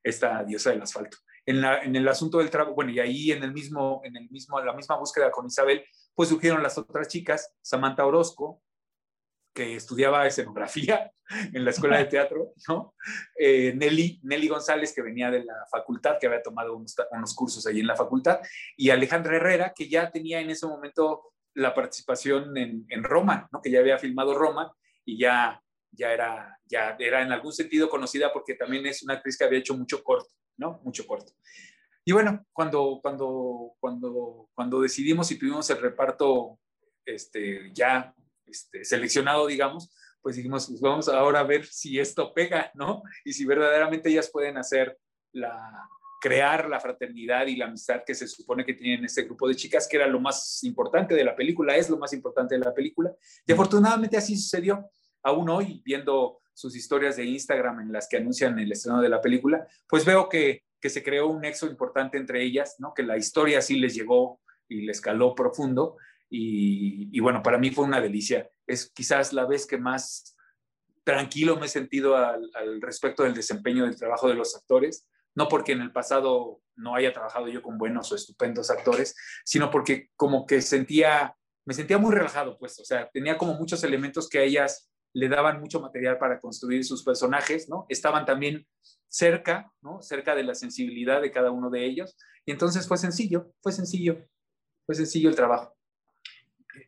Esta 0.03 0.43
diosa 0.43 0.71
del 0.71 0.81
asfalto. 0.81 1.17
En, 1.45 1.95
el 1.95 2.07
asunto 2.07 2.37
del 2.37 2.49
trabajo, 2.49 2.73
bueno, 2.73 2.91
y 2.91 2.99
ahí 2.99 3.31
en 3.31 3.43
el 3.43 3.53
mismo, 3.53 4.01
en 4.03 4.15
el 4.15 4.29
mismo, 4.29 4.59
la 4.61 4.73
misma 4.73 4.97
búsqueda 4.97 5.29
con 5.29 5.45
Isabel, 5.45 5.83
pues 6.15 6.29
surgieron 6.29 6.63
las 6.63 6.77
otras 6.77 7.07
chicas, 7.07 7.53
Samantha 7.61 8.05
Orozco, 8.05 8.61
que 9.53 9.75
estudiaba 9.75 10.25
escenografía 10.25 11.11
en 11.53 11.63
la 11.63 11.71
escuela 11.71 11.97
de 11.97 12.05
teatro, 12.05 12.53
¿no? 12.67 12.95
Eh, 13.37 13.73
Nelly, 13.75 14.19
Nelly 14.23 14.47
González, 14.47 14.93
que 14.93 15.01
venía 15.01 15.29
de 15.29 15.43
la 15.43 15.53
facultad, 15.71 16.17
que 16.19 16.27
había 16.27 16.41
tomado 16.41 16.75
unos, 16.75 16.95
unos, 17.11 17.35
cursos 17.35 17.65
ahí 17.67 17.79
en 17.79 17.87
la 17.87 17.95
facultad, 17.95 18.39
y 18.75 18.89
Alejandra 18.89 19.37
Herrera, 19.37 19.73
que 19.75 19.87
ya 19.87 20.11
tenía 20.11 20.39
en 20.39 20.49
ese 20.49 20.65
momento 20.65 21.33
la 21.53 21.73
participación 21.73 22.57
en, 22.57 22.85
en 22.89 23.03
Roma, 23.03 23.47
¿no? 23.51 23.61
Que 23.61 23.69
ya 23.69 23.79
había 23.79 23.99
filmado 23.99 24.33
Roma 24.33 24.73
y 25.05 25.19
ya, 25.19 25.61
ya, 25.91 26.11
era, 26.11 26.59
ya 26.65 26.95
era 26.99 27.21
en 27.21 27.31
algún 27.31 27.53
sentido 27.53 27.89
conocida 27.89 28.33
porque 28.33 28.55
también 28.55 28.85
es 28.87 29.03
una 29.03 29.15
actriz 29.15 29.37
que 29.37 29.43
había 29.43 29.59
hecho 29.59 29.75
mucho 29.75 30.03
corto, 30.03 30.33
¿no? 30.57 30.81
Mucho 30.83 31.05
corto. 31.05 31.33
Y 32.05 32.11
bueno, 32.11 32.45
cuando, 32.51 32.99
cuando, 33.01 33.73
cuando, 33.79 34.49
cuando 34.53 34.81
decidimos 34.81 35.31
y 35.31 35.39
tuvimos 35.39 35.69
el 35.69 35.81
reparto 35.81 36.59
este, 37.05 37.71
ya 37.73 38.13
este, 38.45 38.83
seleccionado, 38.83 39.47
digamos, 39.47 39.93
pues 40.21 40.35
dijimos, 40.35 40.67
pues 40.67 40.81
vamos 40.81 41.09
ahora 41.09 41.39
a 41.39 41.43
ver 41.43 41.65
si 41.65 41.99
esto 41.99 42.33
pega, 42.33 42.71
¿no? 42.75 43.03
Y 43.25 43.33
si 43.33 43.45
verdaderamente 43.45 44.09
ellas 44.09 44.29
pueden 44.31 44.57
hacer 44.57 44.97
la, 45.33 45.87
crear 46.23 46.69
la 46.69 46.79
fraternidad 46.79 47.47
y 47.47 47.57
la 47.57 47.65
amistad 47.65 48.03
que 48.05 48.15
se 48.15 48.29
supone 48.29 48.63
que 48.63 48.73
tienen 48.73 49.03
este 49.03 49.23
grupo 49.23 49.45
de 49.45 49.55
chicas, 49.55 49.87
que 49.89 49.97
era 49.97 50.07
lo 50.07 50.21
más 50.21 50.63
importante 50.63 51.13
de 51.13 51.23
la 51.25 51.35
película, 51.35 51.75
es 51.75 51.89
lo 51.89 51.97
más 51.97 52.13
importante 52.13 52.55
de 52.55 52.63
la 52.63 52.73
película. 52.73 53.13
Y 53.45 53.51
afortunadamente 53.51 54.15
así 54.15 54.37
sucedió. 54.37 54.89
Aún 55.21 55.49
hoy, 55.49 55.81
viendo 55.83 56.39
sus 56.53 56.77
historias 56.77 57.17
de 57.17 57.25
Instagram 57.25 57.81
en 57.81 57.91
las 57.91 58.07
que 58.07 58.15
anuncian 58.15 58.57
el 58.57 58.71
estreno 58.71 59.01
de 59.01 59.09
la 59.09 59.19
película, 59.19 59.67
pues 59.85 60.05
veo 60.05 60.29
que, 60.29 60.63
que 60.83 60.89
se 60.89 61.01
creó 61.01 61.29
un 61.29 61.39
nexo 61.39 61.65
importante 61.65 62.17
entre 62.17 62.43
ellas, 62.43 62.75
¿no? 62.77 62.93
que 62.93 63.03
la 63.03 63.15
historia 63.15 63.61
sí 63.61 63.77
les 63.77 63.95
llegó 63.95 64.41
y 64.67 64.81
les 64.81 64.99
caló 64.99 65.33
profundo 65.33 65.95
y, 66.29 67.17
bueno, 67.21 67.41
para 67.41 67.57
mí 67.57 67.69
fue 67.69 67.85
una 67.85 68.01
delicia. 68.01 68.49
Es 68.67 68.91
quizás 68.91 69.31
la 69.31 69.45
vez 69.45 69.65
que 69.65 69.77
más 69.77 70.35
tranquilo 71.05 71.55
me 71.57 71.67
he 71.67 71.69
sentido 71.69 72.17
al, 72.17 72.49
al, 72.55 72.81
respecto 72.81 73.23
del 73.23 73.33
desempeño 73.33 73.85
del 73.85 73.95
trabajo 73.95 74.27
de 74.27 74.33
los 74.33 74.57
actores, 74.57 75.07
no 75.35 75.47
porque 75.47 75.71
en 75.71 75.79
el 75.79 75.93
pasado 75.93 76.59
no 76.75 76.95
haya 76.95 77.13
trabajado 77.13 77.47
yo 77.47 77.61
con 77.61 77.77
buenos 77.77 78.11
o 78.11 78.15
estupendos 78.15 78.69
actores, 78.69 79.15
sino 79.45 79.71
porque 79.71 80.09
como 80.17 80.45
que 80.45 80.61
sentía, 80.61 81.37
me 81.63 81.73
sentía 81.73 81.97
muy 81.97 82.13
relajado, 82.13 82.57
pues, 82.57 82.77
o 82.79 82.83
sea, 82.83 83.09
tenía 83.13 83.37
como 83.37 83.53
muchos 83.53 83.81
elementos 83.85 84.27
que 84.27 84.39
a 84.39 84.43
ellas 84.43 84.91
le 85.13 85.29
daban 85.29 85.61
mucho 85.61 85.79
material 85.79 86.17
para 86.17 86.41
construir 86.41 86.83
sus 86.83 87.03
personajes, 87.03 87.69
¿no? 87.69 87.85
Estaban 87.87 88.25
también 88.25 88.67
cerca, 89.13 89.71
¿no? 89.81 90.01
Cerca 90.01 90.33
de 90.33 90.43
la 90.43 90.55
sensibilidad 90.55 91.21
de 91.21 91.31
cada 91.31 91.51
uno 91.51 91.69
de 91.69 91.85
ellos. 91.85 92.17
Y 92.45 92.51
entonces 92.51 92.87
fue 92.87 92.97
sencillo, 92.97 93.53
fue 93.61 93.71
sencillo, 93.71 94.27
fue 94.87 94.95
sencillo 94.95 95.29
el 95.29 95.35
trabajo. 95.35 95.77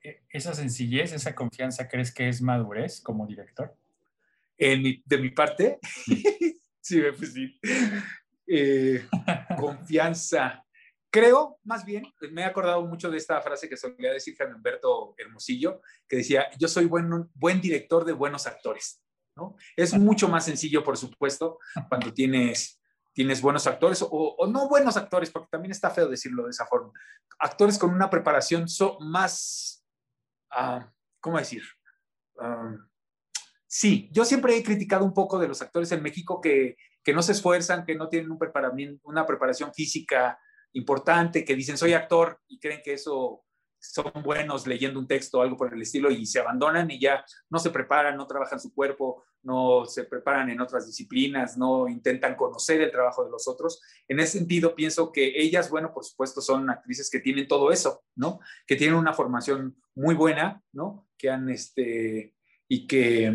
E, 0.03 0.23
esa 0.29 0.55
sencillez, 0.55 1.13
esa 1.13 1.35
confianza, 1.35 1.87
¿crees 1.87 2.11
que 2.11 2.27
es 2.27 2.41
madurez 2.41 2.99
como 2.99 3.27
director? 3.27 3.77
En 4.57 4.81
mi, 4.81 5.03
de 5.05 5.17
mi 5.19 5.29
parte, 5.29 5.77
sí, 6.81 7.01
pues 7.15 7.33
sí. 7.33 7.59
Eh, 8.47 9.07
confianza. 9.59 10.65
Creo, 11.11 11.59
más 11.63 11.85
bien, 11.85 12.11
me 12.31 12.41
he 12.41 12.45
acordado 12.45 12.83
mucho 12.87 13.11
de 13.11 13.17
esta 13.17 13.39
frase 13.39 13.69
que 13.69 13.77
solía 13.77 14.11
decir 14.11 14.35
Jaime 14.35 14.55
Humberto 14.55 15.13
Hermosillo, 15.19 15.81
que 16.09 16.17
decía, 16.17 16.49
yo 16.57 16.67
soy 16.67 16.85
buen, 16.85 17.29
buen 17.35 17.61
director 17.61 18.03
de 18.03 18.13
buenos 18.13 18.47
actores. 18.47 19.04
¿No? 19.35 19.55
Es 19.75 19.93
mucho 19.97 20.27
más 20.27 20.45
sencillo, 20.45 20.83
por 20.83 20.97
supuesto, 20.97 21.59
cuando 21.89 22.13
tienes, 22.13 22.81
tienes 23.13 23.41
buenos 23.41 23.67
actores, 23.67 24.01
o, 24.01 24.07
o 24.09 24.47
no 24.47 24.67
buenos 24.67 24.97
actores, 24.97 25.29
porque 25.31 25.49
también 25.51 25.71
está 25.71 25.89
feo 25.89 26.07
decirlo 26.07 26.45
de 26.45 26.51
esa 26.51 26.65
forma, 26.65 26.91
actores 27.39 27.77
con 27.77 27.91
una 27.91 28.09
preparación 28.09 28.67
so, 28.67 28.97
más 28.99 29.75
Uh, 30.55 30.83
¿cómo 31.19 31.37
decir? 31.37 31.63
Uh, 32.35 32.77
sí, 33.67 34.09
yo 34.11 34.25
siempre 34.25 34.57
he 34.57 34.63
criticado 34.63 35.03
un 35.03 35.13
poco 35.13 35.37
de 35.37 35.47
los 35.47 35.61
actores 35.61 35.91
en 35.91 36.01
México 36.01 36.39
que, 36.39 36.77
que 37.03 37.13
no 37.13 37.21
se 37.21 37.33
esfuerzan, 37.33 37.85
que 37.85 37.95
no 37.95 38.07
tienen 38.07 38.31
un 38.31 38.39
preparamiento, 38.39 39.01
una 39.07 39.25
preparación 39.25 39.73
física 39.73 40.39
importante, 40.73 41.43
que 41.43 41.55
dicen 41.55 41.77
soy 41.77 41.93
actor 41.93 42.41
y 42.47 42.59
creen 42.59 42.81
que 42.83 42.93
eso 42.93 43.43
son 43.79 44.11
buenos 44.23 44.67
leyendo 44.67 44.99
un 44.99 45.07
texto 45.07 45.39
o 45.39 45.41
algo 45.41 45.57
por 45.57 45.73
el 45.73 45.81
estilo 45.81 46.09
y 46.11 46.25
se 46.25 46.39
abandonan 46.39 46.89
y 46.91 46.99
ya 46.99 47.23
no 47.49 47.59
se 47.59 47.69
preparan, 47.69 48.17
no 48.17 48.27
trabajan 48.27 48.59
su 48.59 48.73
cuerpo, 48.73 49.23
no 49.43 49.85
se 49.85 50.05
preparan 50.05 50.49
en 50.49 50.59
otras 50.59 50.87
disciplinas, 50.87 51.57
no 51.57 51.87
intentan 51.87 52.35
conocer 52.35 52.81
el 52.81 52.91
trabajo 52.91 53.23
de 53.23 53.31
los 53.31 53.47
otros. 53.47 53.81
En 54.07 54.19
ese 54.19 54.39
sentido, 54.39 54.75
pienso 54.75 55.11
que 55.11 55.33
ellas, 55.35 55.69
bueno, 55.69 55.93
por 55.93 56.03
supuesto, 56.03 56.41
son 56.41 56.69
actrices 56.69 57.09
que 57.09 57.19
tienen 57.19 57.47
todo 57.47 57.71
eso, 57.71 58.03
¿no? 58.15 58.39
Que 58.65 58.75
tienen 58.75 58.97
una 58.97 59.13
formación 59.13 59.77
muy 59.93 60.15
buena, 60.15 60.63
¿no? 60.73 61.07
Que 61.17 61.29
han, 61.29 61.49
este, 61.49 62.35
y 62.67 62.87
que 62.87 63.33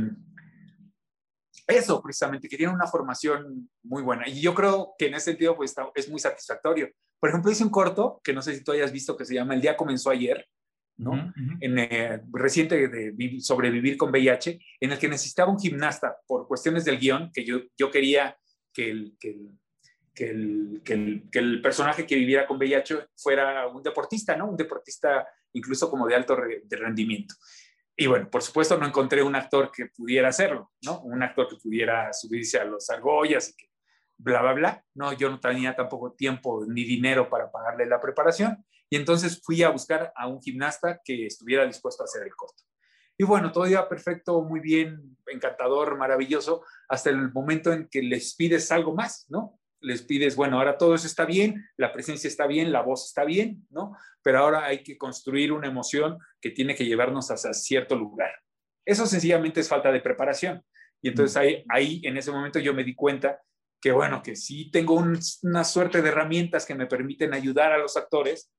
eso 1.70 2.02
precisamente, 2.02 2.48
que 2.48 2.56
tienen 2.56 2.74
una 2.74 2.86
formación 2.86 3.70
muy 3.82 4.02
buena. 4.02 4.28
Y 4.28 4.40
yo 4.40 4.54
creo 4.54 4.94
que 4.98 5.06
en 5.06 5.14
ese 5.14 5.32
sentido, 5.32 5.56
pues 5.56 5.74
es 5.94 6.08
muy 6.08 6.18
satisfactorio. 6.18 6.88
Por 7.18 7.30
ejemplo, 7.30 7.50
hice 7.50 7.64
un 7.64 7.70
corto 7.70 8.20
que 8.24 8.32
no 8.32 8.42
sé 8.42 8.54
si 8.54 8.64
tú 8.64 8.72
hayas 8.72 8.92
visto 8.92 9.16
que 9.16 9.24
se 9.24 9.34
llama 9.34 9.54
El 9.54 9.60
día 9.60 9.76
comenzó 9.76 10.10
ayer, 10.10 10.46
¿no? 10.96 11.12
Uh 11.12 11.14
-huh. 11.14 11.58
en, 11.60 11.78
eh, 11.78 12.22
reciente 12.32 12.88
de 12.88 13.40
sobrevivir 13.40 13.96
con 13.96 14.10
VIH, 14.10 14.58
en 14.80 14.92
el 14.92 14.98
que 14.98 15.08
necesitaba 15.08 15.50
un 15.50 15.58
gimnasta 15.58 16.16
por 16.26 16.46
cuestiones 16.46 16.84
del 16.84 16.98
guion, 16.98 17.30
que 17.32 17.44
yo, 17.44 17.60
yo 17.76 17.90
quería 17.90 18.36
que 18.72 18.90
el, 18.90 19.16
que, 19.18 19.30
el, 19.30 19.50
que, 20.14 20.30
el, 20.30 20.82
que, 20.84 20.92
el, 20.92 21.28
que 21.30 21.38
el 21.38 21.62
personaje 21.62 22.06
que 22.06 22.16
viviera 22.16 22.46
con 22.46 22.58
VIH 22.58 23.08
fuera 23.16 23.66
un 23.68 23.82
deportista, 23.82 24.36
¿no? 24.36 24.48
Un 24.50 24.56
deportista 24.56 25.26
incluso 25.52 25.90
como 25.90 26.06
de 26.06 26.14
alto 26.14 26.36
re, 26.36 26.62
de 26.64 26.76
rendimiento. 26.76 27.34
Y 28.00 28.06
bueno, 28.06 28.30
por 28.30 28.40
supuesto 28.40 28.78
no 28.78 28.86
encontré 28.86 29.22
un 29.22 29.36
actor 29.36 29.70
que 29.70 29.88
pudiera 29.94 30.28
hacerlo, 30.28 30.72
¿no? 30.86 31.02
Un 31.02 31.22
actor 31.22 31.46
que 31.46 31.56
pudiera 31.56 32.10
subirse 32.14 32.58
a 32.58 32.64
los 32.64 32.88
argollas 32.88 33.50
y 33.50 33.56
que 33.56 33.70
bla, 34.16 34.40
bla, 34.40 34.54
bla. 34.54 34.84
No, 34.94 35.12
yo 35.12 35.28
no 35.28 35.38
tenía 35.38 35.76
tampoco 35.76 36.14
tiempo 36.14 36.64
ni 36.66 36.84
dinero 36.84 37.28
para 37.28 37.52
pagarle 37.52 37.84
la 37.84 38.00
preparación. 38.00 38.64
Y 38.88 38.96
entonces 38.96 39.42
fui 39.44 39.62
a 39.62 39.68
buscar 39.68 40.14
a 40.16 40.28
un 40.28 40.40
gimnasta 40.40 40.98
que 41.04 41.26
estuviera 41.26 41.66
dispuesto 41.66 42.02
a 42.02 42.06
hacer 42.06 42.22
el 42.22 42.34
corto. 42.34 42.62
Y 43.18 43.24
bueno, 43.24 43.52
todo 43.52 43.66
iba 43.66 43.86
perfecto, 43.86 44.40
muy 44.40 44.60
bien, 44.60 45.18
encantador, 45.26 45.98
maravilloso, 45.98 46.64
hasta 46.88 47.10
el 47.10 47.30
momento 47.30 47.70
en 47.70 47.86
que 47.86 48.00
les 48.00 48.34
pides 48.34 48.72
algo 48.72 48.94
más, 48.94 49.26
¿no? 49.28 49.60
Les 49.82 50.00
pides, 50.00 50.36
bueno, 50.36 50.56
ahora 50.56 50.78
todo 50.78 50.94
eso 50.94 51.06
está 51.06 51.26
bien, 51.26 51.68
la 51.76 51.92
presencia 51.92 52.28
está 52.28 52.46
bien, 52.46 52.72
la 52.72 52.80
voz 52.80 53.08
está 53.08 53.24
bien, 53.24 53.66
¿no? 53.68 53.94
Pero 54.22 54.38
ahora 54.38 54.64
hay 54.64 54.82
que 54.82 54.96
construir 54.96 55.52
una 55.52 55.68
emoción 55.68 56.18
que 56.40 56.50
tiene 56.50 56.74
que 56.74 56.84
llevarnos 56.86 57.30
hacia 57.30 57.52
cierto 57.52 57.96
lugar. 57.96 58.30
Eso 58.84 59.06
sencillamente 59.06 59.60
es 59.60 59.68
falta 59.68 59.92
de 59.92 60.00
preparación. 60.00 60.64
Y 61.02 61.08
entonces 61.08 61.36
ahí, 61.36 61.64
ahí 61.68 62.00
en 62.04 62.16
ese 62.16 62.30
momento 62.30 62.58
yo 62.58 62.74
me 62.74 62.84
di 62.84 62.94
cuenta 62.94 63.40
que 63.80 63.92
bueno, 63.92 64.22
que 64.22 64.36
sí 64.36 64.70
tengo 64.70 64.94
un, 64.94 65.18
una 65.42 65.64
suerte 65.64 66.02
de 66.02 66.08
herramientas 66.08 66.66
que 66.66 66.74
me 66.74 66.86
permiten 66.86 67.32
ayudar 67.32 67.72
a 67.72 67.78
los 67.78 67.96
actores, 67.96 68.52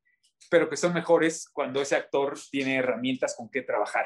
pero 0.49 0.69
que 0.69 0.77
son 0.77 0.93
mejores 0.93 1.47
cuando 1.53 1.81
ese 1.81 1.95
actor 1.95 2.37
tiene 2.49 2.77
herramientas 2.77 3.35
con 3.35 3.49
que 3.49 3.61
trabajar 3.61 4.05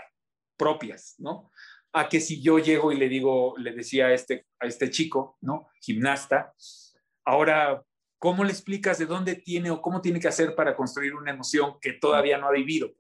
propias, 0.58 1.16
¿no? 1.18 1.52
A 1.94 2.10
que 2.10 2.20
si 2.20 2.42
yo 2.42 2.60
llego 2.60 2.92
y 2.92 2.98
le 2.98 3.08
digo, 3.08 3.56
le 3.58 3.72
decía 3.72 4.08
a 4.08 4.14
este, 4.14 4.46
a 4.60 4.68
este 4.68 4.90
chico, 4.90 5.38
¿no? 5.42 5.68
Gimnasta, 5.80 6.54
ahora, 7.24 7.82
¿cómo 8.20 8.44
le 8.44 8.52
explicas 8.52 8.98
de 8.98 9.06
dónde 9.06 9.36
tiene 9.36 9.72
o 9.72 9.82
cómo 9.82 10.02
tiene 10.02 10.20
que 10.20 10.28
hacer 10.28 10.56
para 10.56 10.76
construir 10.76 11.16
una 11.16 11.32
emoción 11.32 11.78
que 11.80 11.94
todavía 11.94 12.38
no 12.38 12.48
ha 12.48 12.52
vivido, 12.52 12.94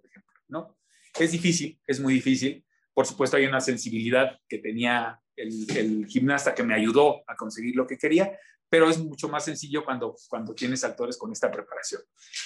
¿no? 0.47 0.77
Es 1.17 1.31
difícil, 1.31 1.79
es 1.87 1.99
muy 1.99 2.13
difícil. 2.13 2.65
Por 2.93 3.05
supuesto, 3.05 3.37
hay 3.37 3.45
una 3.45 3.61
sensibilidad 3.61 4.39
que 4.47 4.59
tenía 4.59 5.21
el, 5.35 6.05
gimnasta 6.07 6.53
que 6.53 6.63
me 6.63 6.73
ayudó 6.73 7.23
a 7.27 7.35
conseguir 7.35 7.75
lo 7.75 7.87
que 7.87 7.97
quería, 7.97 8.37
pero 8.69 8.89
es 8.89 8.97
mucho 8.97 9.29
más 9.29 9.45
sencillo 9.45 9.83
cuando, 9.85 10.15
cuando 10.29 10.53
tienes 10.53 10.83
actores 10.83 11.17
con 11.17 11.31
esta 11.31 11.51
preparación. 11.51 12.01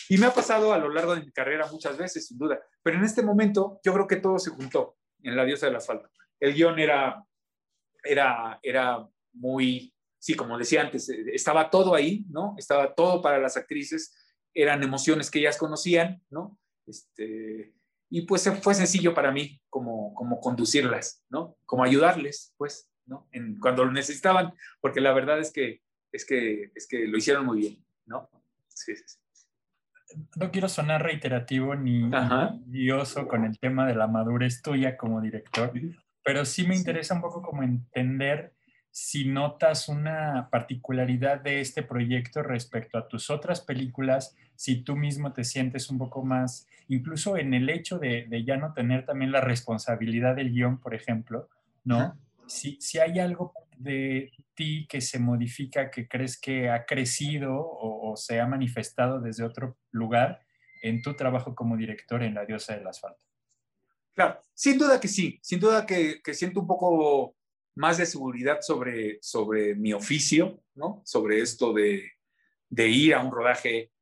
Y 0.09 0.17
me 0.17 0.25
ha 0.25 0.33
pasado 0.33 0.73
a 0.73 0.77
lo 0.77 0.89
largo 0.89 1.15
de 1.15 1.21
mi 1.21 1.31
carrera 1.31 1.67
muchas 1.71 1.97
veces, 1.97 2.27
sin 2.27 2.37
duda, 2.37 2.59
pero 2.83 2.97
en 2.97 3.03
este 3.03 3.21
momento 3.21 3.79
yo 3.83 3.93
creo 3.93 4.07
que 4.07 4.17
todo 4.17 4.37
se 4.39 4.51
juntó 4.51 4.97
en 5.23 5.35
La 5.35 5.45
diosa 5.45 5.65
del 5.65 5.75
asfalto. 5.75 6.09
El 6.39 6.53
guion 6.53 6.79
era, 6.79 7.23
era, 8.03 8.59
era 8.63 9.07
muy, 9.33 9.93
sí, 10.17 10.35
como 10.35 10.57
decía 10.57 10.81
antes, 10.81 11.09
estaba 11.09 11.69
todo 11.69 11.95
ahí, 11.95 12.25
¿no? 12.29 12.55
Estaba 12.57 12.93
todo 12.93 13.21
para 13.21 13.39
las 13.39 13.57
actrices, 13.57 14.15
eran 14.53 14.83
emociones 14.83 15.29
que 15.29 15.39
ellas 15.39 15.57
conocían, 15.57 16.23
¿no? 16.29 16.57
Este, 16.85 17.73
y 18.09 18.23
pues 18.23 18.51
fue 18.61 18.73
sencillo 18.73 19.13
para 19.13 19.31
mí 19.31 19.61
como, 19.69 20.13
como 20.13 20.39
conducirlas, 20.39 21.23
¿no? 21.29 21.57
Como 21.65 21.83
ayudarles, 21.83 22.53
pues, 22.57 22.89
¿no? 23.05 23.27
En, 23.31 23.59
cuando 23.59 23.85
lo 23.85 23.91
necesitaban, 23.91 24.53
porque 24.81 24.99
la 24.99 25.13
verdad 25.13 25.39
es 25.39 25.53
que, 25.53 25.81
es 26.11 26.25
que, 26.25 26.71
es 26.75 26.87
que 26.87 27.07
lo 27.07 27.17
hicieron 27.17 27.45
muy 27.45 27.59
bien, 27.59 27.85
¿no? 28.05 28.29
Sí, 28.67 28.95
sí, 28.95 29.17
No 30.37 30.51
quiero 30.51 30.69
sonar 30.69 31.03
reiterativo 31.03 31.75
ni 31.75 32.09
dioso 32.65 33.27
con 33.27 33.45
el 33.45 33.59
tema 33.59 33.85
de 33.85 33.95
la 33.95 34.07
madurez 34.07 34.61
tuya 34.61 34.97
como 34.97 35.21
director, 35.21 35.71
pero 36.23 36.45
sí 36.45 36.65
me 36.65 36.75
interesa 36.75 37.13
un 37.13 37.21
poco 37.21 37.41
como 37.41 37.63
entender 37.63 38.53
si 39.01 39.23
notas 39.23 39.87
una 39.87 40.49
particularidad 40.51 41.39
de 41.39 41.61
este 41.61 41.83
proyecto 41.83 42.43
respecto 42.43 42.97
a 42.97 43.07
tus 43.07 43.29
otras 43.29 43.61
películas, 43.61 44.35
si 44.55 44.81
tú 44.83 44.97
mismo 44.97 45.31
te 45.31 45.45
sientes 45.45 45.89
un 45.89 45.97
poco 45.97 46.21
más, 46.21 46.67
incluso 46.89 47.37
en 47.37 47.53
el 47.53 47.69
hecho 47.69 47.97
de, 47.97 48.27
ya 48.45 48.57
no 48.57 48.73
tener 48.73 49.05
también 49.05 49.31
la 49.31 49.39
responsabilidad 49.39 50.35
del 50.35 50.51
guion, 50.51 50.81
por 50.81 50.93
ejemplo, 50.93 51.47
¿no? 51.85 52.19
Si, 52.45 52.77
si 52.81 52.99
hay 52.99 53.19
algo 53.19 53.53
de 53.77 54.33
ti 54.53 54.85
que 54.87 54.99
se 54.99 55.17
modifica, 55.17 55.89
que 55.89 56.05
crees 56.09 56.39
que 56.39 56.69
ha 56.69 56.85
crecido 56.85 57.55
o, 57.57 58.17
se 58.17 58.41
ha 58.41 58.47
manifestado 58.47 59.21
desde 59.21 59.45
otro 59.45 59.77
lugar 59.91 60.41
en 60.81 61.01
tu 61.01 61.15
trabajo 61.15 61.55
como 61.55 61.77
director 61.77 62.21
en 62.21 62.33
La 62.33 62.45
Diosa 62.45 62.75
del 62.75 62.85
Asfalto. 62.85 63.21
Claro, 64.13 64.41
sin 64.53 64.77
duda 64.77 64.99
que 64.99 65.07
sí, 65.07 65.39
sin 65.41 65.61
duda 65.61 65.85
que, 65.85 66.21
que 66.21 66.33
siento 66.33 66.59
un 66.59 66.67
poco 66.67 67.37
más 67.79 67.97
de 67.97 68.05
seguridad 68.05 68.59
sobre, 68.59 69.19
sobre 69.21 69.73
mi 69.73 69.93
oficio, 69.93 70.61
¿no? 70.75 71.01
Sobre 71.05 71.39
esto 71.39 71.71
de, 71.71 72.11
de 72.67 72.87
ir 72.89 73.15
a 73.15 73.23
un 73.23 73.31
rodaje 73.31 73.93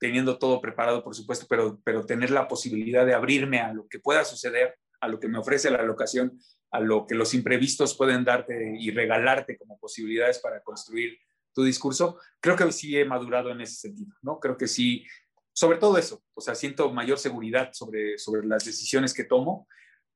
teniendo 0.00 0.38
todo 0.38 0.62
preparado, 0.62 1.04
por 1.04 1.14
supuesto, 1.14 1.44
pero, 1.46 1.78
pero 1.84 2.06
tener 2.06 2.30
la 2.30 2.48
posibilidad 2.48 3.04
de 3.04 3.12
abrirme 3.12 3.60
a 3.60 3.74
lo 3.74 3.86
que 3.86 3.98
pueda 3.98 4.24
suceder, 4.24 4.78
a 4.98 5.08
lo 5.08 5.20
que 5.20 5.28
me 5.28 5.38
ofrece 5.38 5.70
la 5.70 5.82
locación, 5.82 6.40
a 6.70 6.80
lo 6.80 7.06
que 7.06 7.14
los 7.14 7.34
imprevistos 7.34 7.94
pueden 7.94 8.24
darte 8.24 8.76
y 8.80 8.90
regalarte 8.90 9.58
como 9.58 9.78
posibilidades 9.78 10.38
para 10.38 10.62
construir 10.62 11.18
tu 11.52 11.64
discurso, 11.64 12.18
creo 12.40 12.56
que 12.56 12.72
sí 12.72 12.96
he 12.96 13.04
madurado 13.04 13.50
en 13.50 13.60
ese 13.60 13.74
sentido, 13.74 14.14
¿no? 14.22 14.40
Creo 14.40 14.56
que 14.56 14.68
sí, 14.68 15.04
sobre 15.52 15.76
todo 15.76 15.98
eso, 15.98 16.24
o 16.32 16.40
sea, 16.40 16.54
siento 16.54 16.90
mayor 16.90 17.18
seguridad 17.18 17.74
sobre, 17.74 18.16
sobre 18.16 18.46
las 18.46 18.64
decisiones 18.64 19.12
que 19.12 19.24
tomo, 19.24 19.68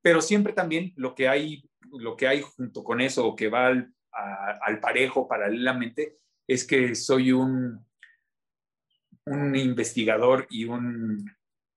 pero 0.07 0.23
siempre 0.23 0.53
también 0.53 0.93
lo 0.95 1.17
que 1.17 1.27
hay 1.27 1.69
lo 1.91 2.17
que 2.17 2.29
hay 2.29 2.41
junto 2.41 2.85
con 2.85 3.01
eso, 3.01 3.35
que 3.35 3.49
va 3.49 3.67
al, 3.67 4.81
parejo 4.81 5.27
paralelamente, 5.27 6.21
es 6.47 6.65
que 6.65 6.95
soy 6.95 7.33
un, 7.33 7.85
un 9.25 9.57
investigador 9.57 10.47
y 10.49 10.67
un 10.67 11.29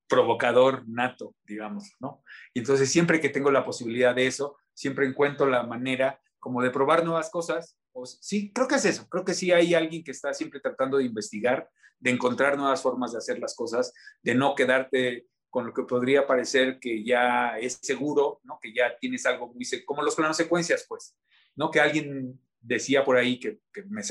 provocador 0.08 0.88
nato, 0.88 1.36
digamos, 1.44 1.96
¿no? 2.00 2.24
Y 2.54 2.60
entonces 2.60 2.92
siempre 2.92 3.20
que 3.20 3.30
tengo 3.30 3.50
la 3.50 3.66
posibilidad 3.66 4.14
de 4.14 4.28
eso, 4.28 4.58
siempre 4.76 5.08
encuentro 5.08 5.48
la 5.48 5.64
manera 5.64 6.22
como 6.38 6.62
de 6.62 6.70
probar 6.70 7.04
nuevas 7.04 7.32
cosas. 7.32 7.80
O, 7.94 8.06
sí, 8.06 8.52
creo 8.54 8.68
que 8.68 8.76
es 8.76 8.86
eso. 8.86 9.10
Creo 9.10 9.26
que 9.26 9.34
sí 9.34 9.52
hay 9.52 9.74
alguien 9.74 10.04
que 10.04 10.12
está 10.12 10.36
siempre 10.36 10.60
tratando 10.60 11.00
de 11.00 11.06
investigar, 11.06 11.68
de 11.98 12.12
encontrar 12.12 12.60
nuevas 12.60 12.84
formas 12.84 13.12
de 13.12 13.18
hacer 13.18 13.40
las 13.40 13.56
cosas, 13.56 13.92
de 14.22 14.36
no 14.36 14.54
quedarte 14.54 15.26
con 15.50 15.66
lo 15.66 15.74
que 15.74 15.84
podría 15.84 16.28
parecer 16.28 16.80
que 16.80 17.04
ya 17.04 17.58
es 17.58 17.80
seguro, 17.82 18.40
¿no? 18.44 18.60
que 18.62 18.74
ya 18.74 18.98
tienes 19.00 19.26
algo 19.26 19.54
muy 19.54 19.66
como 19.86 20.04
los 20.04 20.16
planos 20.16 20.38
secuencias, 20.38 20.86
pues, 20.88 21.16
¿no? 21.56 21.72
que 21.72 21.80
alguien 21.80 22.40
decía 22.62 23.04
por 23.06 23.18
ahí 23.18 23.40
que, 23.40 23.60
que, 23.74 23.84
me, 23.84 24.02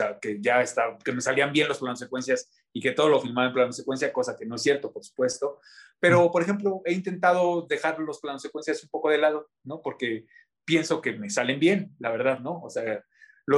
ya 0.41 0.63
está, 0.63 0.97
que 1.05 1.13
me 1.13 1.21
salían 1.21 1.53
bien 1.53 1.69
los 1.69 1.79
planos 1.79 1.99
secuencias 1.99 2.51
y 2.73 2.81
que 2.81 2.93
todo 2.93 3.09
lo 3.09 3.21
filmaba 3.21 3.49
en 3.49 3.53
plano 3.53 3.73
secuencia, 3.73 4.13
cosa 4.13 4.37
que 4.37 4.47
no 4.47 4.57
es 4.57 4.63
cierto, 4.63 4.93
por 4.93 5.05
supuesto. 5.05 5.61
Pero, 6.01 6.31
por 6.31 6.43
ejemplo, 6.43 6.81
he 6.85 6.93
intentado 6.93 7.67
dejar 7.69 7.99
los 7.99 8.21
planos 8.21 8.43
secuencias 8.43 8.83
un 8.83 8.89
poco 8.89 9.11
de 9.11 9.19
lado, 9.19 9.51
¿no? 9.65 9.83
Porque 9.83 10.27
pienso 10.65 11.01
que 11.01 11.13
me 11.13 11.31
salen 11.31 11.59
bien, 11.59 11.95
la 11.99 12.11
verdad, 12.11 12.41
¿no? 12.41 12.61
O 12.61 12.71
sea, 12.71 13.05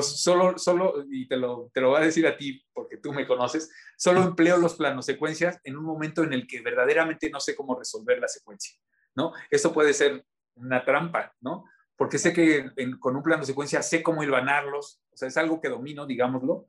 solo, 0.02 0.56
solo, 0.58 1.04
y 1.10 1.26
te 1.26 1.36
lo, 1.36 1.70
te 1.74 1.80
lo 1.80 1.90
voy 1.90 2.00
a 2.00 2.04
decir 2.04 2.26
a 2.26 2.36
ti 2.36 2.64
porque 2.72 2.98
tú 2.98 3.12
me 3.12 3.26
conoces, 3.26 3.70
solo 3.96 4.22
empleo 4.22 4.56
los 4.56 4.74
planos 4.74 5.06
secuencias 5.06 5.58
en 5.64 5.76
un 5.76 5.84
momento 5.84 6.22
en 6.22 6.32
el 6.32 6.46
que 6.46 6.60
verdaderamente 6.60 7.28
no 7.30 7.40
sé 7.40 7.56
cómo 7.56 7.76
resolver 7.76 8.18
la 8.20 8.28
secuencia, 8.28 8.78
¿no? 9.16 9.32
Esto 9.50 9.72
puede 9.72 9.92
ser 9.92 10.24
una 10.54 10.84
trampa, 10.84 11.34
¿no? 11.40 11.64
Porque 11.96 12.18
sé 12.18 12.32
que 12.32 12.70
con 12.98 13.16
un 13.16 13.22
plano 13.22 13.44
secuencia 13.44 13.82
sé 13.82 14.02
cómo 14.02 14.22
hilvanarlos, 14.22 15.02
o 15.10 15.16
sea, 15.16 15.28
es 15.28 15.36
algo 15.36 15.60
que 15.60 15.68
domino, 15.68 16.06
digámoslo, 16.06 16.66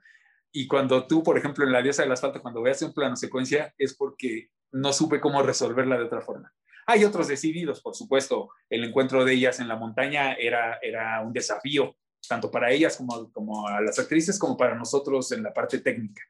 y 0.51 0.67
cuando 0.67 1.07
tú, 1.07 1.23
por 1.23 1.38
ejemplo, 1.38 1.63
en 1.63 1.71
la 1.71 1.81
diosa 1.81 2.01
del 2.01 2.12
asfalto, 2.12 2.41
cuando 2.41 2.62
veas 2.62 2.81
un 2.81 2.93
plano 2.93 3.15
secuencia, 3.15 3.73
es 3.77 3.95
porque 3.95 4.49
no 4.71 4.91
supe 4.91 5.21
cómo 5.21 5.41
resolverla 5.41 5.97
de 5.97 6.05
otra 6.05 6.21
forma. 6.21 6.53
Hay 6.88 7.05
otros 7.05 7.27
decididos, 7.27 7.81
por 7.81 7.95
supuesto, 7.95 8.49
el 8.69 8.84
encuentro 8.84 9.23
de 9.23 9.34
ellas 9.34 9.60
en 9.60 9.67
la 9.67 9.75
montaña 9.75 10.34
era, 10.34 10.79
era 10.81 11.21
un 11.21 11.31
desafío, 11.31 11.95
tanto 12.32 12.50
para 12.50 12.72
ellas 12.72 12.96
como, 12.96 13.30
como 13.34 13.67
a 13.67 13.82
las 13.82 14.00
actrices, 14.00 14.39
como 14.39 14.56
para 14.56 14.74
nosotros 14.74 15.34
en 15.34 15.44
la 15.44 15.52
parte 15.52 15.80
técnica. 15.80 16.22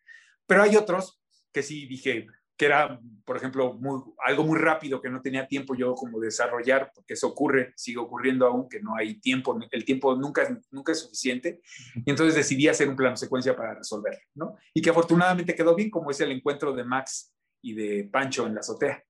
Pero 0.47 0.63
hay 0.63 0.75
otros 0.75 1.21
que 1.53 1.61
sí 1.61 1.85
dije 1.85 2.25
que 2.57 2.65
era, 2.65 2.99
por 3.23 3.37
ejemplo, 3.37 3.75
muy, 3.75 4.01
algo 4.25 4.43
muy 4.43 4.57
rápido 4.57 4.99
que 4.99 5.11
no 5.11 5.21
tenía 5.21 5.47
tiempo 5.47 5.75
yo 5.75 5.93
como 5.93 6.19
desarrollar, 6.19 6.91
porque 6.95 7.13
eso 7.13 7.27
ocurre, 7.27 7.71
sigue 7.75 7.99
ocurriendo 7.99 8.47
aún, 8.47 8.67
que 8.67 8.79
no 8.79 8.95
hay 8.95 9.19
tiempo, 9.19 9.59
el 9.69 9.85
tiempo 9.85 10.15
nunca, 10.15 10.59
nunca 10.71 10.91
es 10.91 11.01
suficiente, 11.01 11.61
y 12.03 12.09
entonces 12.09 12.33
decidí 12.33 12.67
hacer 12.67 12.89
un 12.89 12.95
plano 12.95 13.15
secuencia 13.15 13.55
para 13.55 13.75
resolverlo, 13.75 14.21
¿no? 14.33 14.55
Y 14.73 14.81
que 14.81 14.89
afortunadamente 14.89 15.53
quedó 15.53 15.75
bien, 15.75 15.91
como 15.91 16.09
es 16.09 16.19
el 16.19 16.31
encuentro 16.31 16.73
de 16.73 16.83
Max 16.83 17.31
y 17.61 17.75
de 17.75 18.09
Pancho 18.11 18.47
en 18.47 18.55
la 18.55 18.61
azotea. 18.61 19.03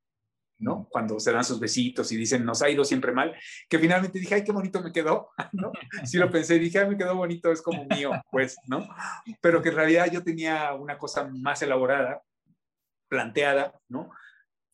¿No? 0.61 0.87
Cuando 0.89 1.19
se 1.19 1.31
dan 1.31 1.43
sus 1.43 1.59
besitos 1.59 2.11
y 2.11 2.15
dicen, 2.17 2.45
nos 2.45 2.61
ha 2.61 2.69
ido 2.69 2.85
siempre 2.85 3.11
mal, 3.11 3.35
que 3.67 3.79
finalmente 3.79 4.19
dije, 4.19 4.35
ay, 4.35 4.43
qué 4.43 4.51
bonito 4.51 4.81
me 4.81 4.91
quedó, 4.91 5.31
¿no? 5.53 5.71
Sí 6.05 6.17
lo 6.17 6.29
pensé, 6.29 6.59
dije, 6.59 6.79
ay, 6.79 6.89
me 6.89 6.97
quedó 6.97 7.15
bonito, 7.15 7.51
es 7.51 7.61
como 7.61 7.85
mío, 7.85 8.11
pues, 8.31 8.55
¿no? 8.67 8.87
Pero 9.41 9.61
que 9.61 9.69
en 9.69 9.75
realidad 9.75 10.09
yo 10.11 10.23
tenía 10.23 10.73
una 10.73 10.97
cosa 10.97 11.27
más 11.27 11.61
elaborada, 11.61 12.21
planteada, 13.09 13.73
¿no? 13.89 14.11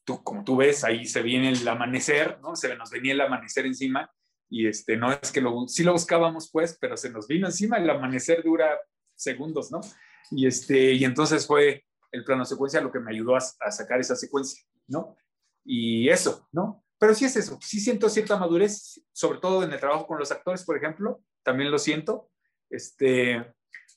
Tú, 0.06 0.22
como 0.24 0.44
tú 0.44 0.58
ves, 0.58 0.84
ahí 0.84 1.06
se 1.06 1.22
viene 1.22 1.50
el 1.50 1.68
amanecer, 1.68 2.40
¿no? 2.42 2.56
Se 2.56 2.76
nos 2.76 2.92
venía 2.92 3.14
el 3.14 3.22
amanecer 3.22 3.66
encima 3.66 4.12
y 4.50 4.68
este, 4.68 4.96
no 4.98 5.12
es 5.12 5.32
que 5.32 5.42
lo, 5.42 5.68
sí 5.68 5.84
lo 5.84 5.94
buscábamos, 5.94 6.50
pues, 6.52 6.78
pero 6.80 6.96
se 6.96 7.10
nos 7.10 7.28
vino 7.28 7.48
encima, 7.48 7.78
el 7.78 7.90
amanecer 7.90 8.44
dura 8.44 8.78
segundos, 9.16 9.72
¿no? 9.72 9.82
Y, 10.32 10.48
este, 10.48 10.94
y 10.94 11.06
entonces 11.06 11.48
fue 11.48 11.86
el 12.12 12.24
plano 12.24 12.46
secuencia 12.46 12.82
lo 12.82 12.92
que 12.92 13.00
me 13.00 13.12
ayudó 13.12 13.36
a, 13.36 13.40
a 13.40 13.72
sacar 13.72 14.00
esa 14.00 14.16
secuencia, 14.16 14.64
¿no? 14.88 15.18
Y 15.68 16.08
eso, 16.10 16.48
¿no? 16.54 16.84
Pero 16.98 17.14
sí 17.14 17.26
es 17.26 17.36
eso, 17.36 17.60
sí 17.62 17.80
siento 17.82 18.10
cierta 18.10 18.38
madurez, 18.38 19.04
sobre 19.12 19.40
todo 19.40 19.64
en 19.64 19.72
el 19.72 19.80
trabajo 19.80 20.08
con 20.08 20.18
los 20.18 20.32
actores, 20.32 20.64
por 20.64 20.78
ejemplo, 20.78 21.22
también 21.44 21.70
lo 21.70 21.78
siento, 21.78 22.32
este, 22.70 23.46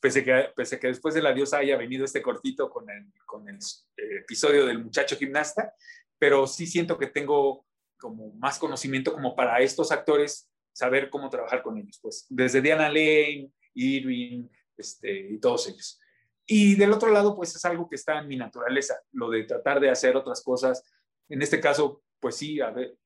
pese 0.00 0.24
que, 0.24 0.50
pese 0.54 0.80
que 0.80 0.88
después 0.88 1.14
de 1.14 1.22
la 1.22 1.32
diosa 1.32 1.58
haya 1.58 1.76
venido 1.76 2.04
este 2.04 2.20
cortito 2.20 2.68
con 2.68 2.90
el, 2.90 3.06
con 3.24 3.48
el 3.48 3.56
eh, 3.56 4.18
episodio 4.22 4.66
del 4.66 4.82
muchacho 4.82 5.16
gimnasta, 5.16 5.72
pero 6.18 6.46
sí 6.46 6.66
siento 6.66 6.98
que 6.98 7.06
tengo 7.06 7.64
como 7.98 8.32
más 8.32 8.58
conocimiento 8.58 9.12
como 9.12 9.36
para 9.36 9.60
estos 9.60 9.92
actores 9.92 10.50
saber 10.72 11.08
cómo 11.08 11.30
trabajar 11.30 11.62
con 11.62 11.78
ellos, 11.78 12.00
pues 12.02 12.26
desde 12.28 12.60
Diana 12.60 12.88
Lane, 12.88 13.52
Irving, 13.74 14.48
este, 14.76 15.32
y 15.32 15.38
todos 15.38 15.68
ellos. 15.68 16.00
Y 16.46 16.74
del 16.74 16.92
otro 16.92 17.10
lado, 17.10 17.36
pues 17.36 17.54
es 17.54 17.64
algo 17.64 17.88
que 17.88 17.94
está 17.94 18.18
en 18.18 18.26
mi 18.26 18.36
naturaleza, 18.36 19.00
lo 19.12 19.30
de 19.30 19.44
tratar 19.44 19.78
de 19.78 19.90
hacer 19.90 20.16
otras 20.16 20.42
cosas 20.42 20.82
en 21.30 21.42
este 21.42 21.60
caso, 21.60 22.02
pues 22.18 22.36
sí, 22.36 22.58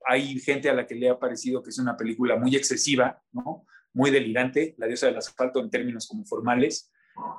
hay 0.07 0.41
gente 0.41 0.69
a 0.69 0.75
la 0.75 0.87
que 0.87 0.95
le 0.95 1.09
ha 1.09 1.19
parecido 1.19 1.63
que 1.63 1.71
es 1.71 1.79
una 1.79 1.97
película 1.97 2.37
muy 2.37 2.57
excesiva, 2.57 3.23
¿no? 3.33 3.67
Muy 3.93 4.11
delirante, 4.11 4.75
La 4.79 4.89
diosa 4.89 5.07
del 5.07 5.19
asfalto 5.19 5.61
en 5.61 5.71
términos 5.71 6.09
como 6.09 6.25
formales. 6.25 6.91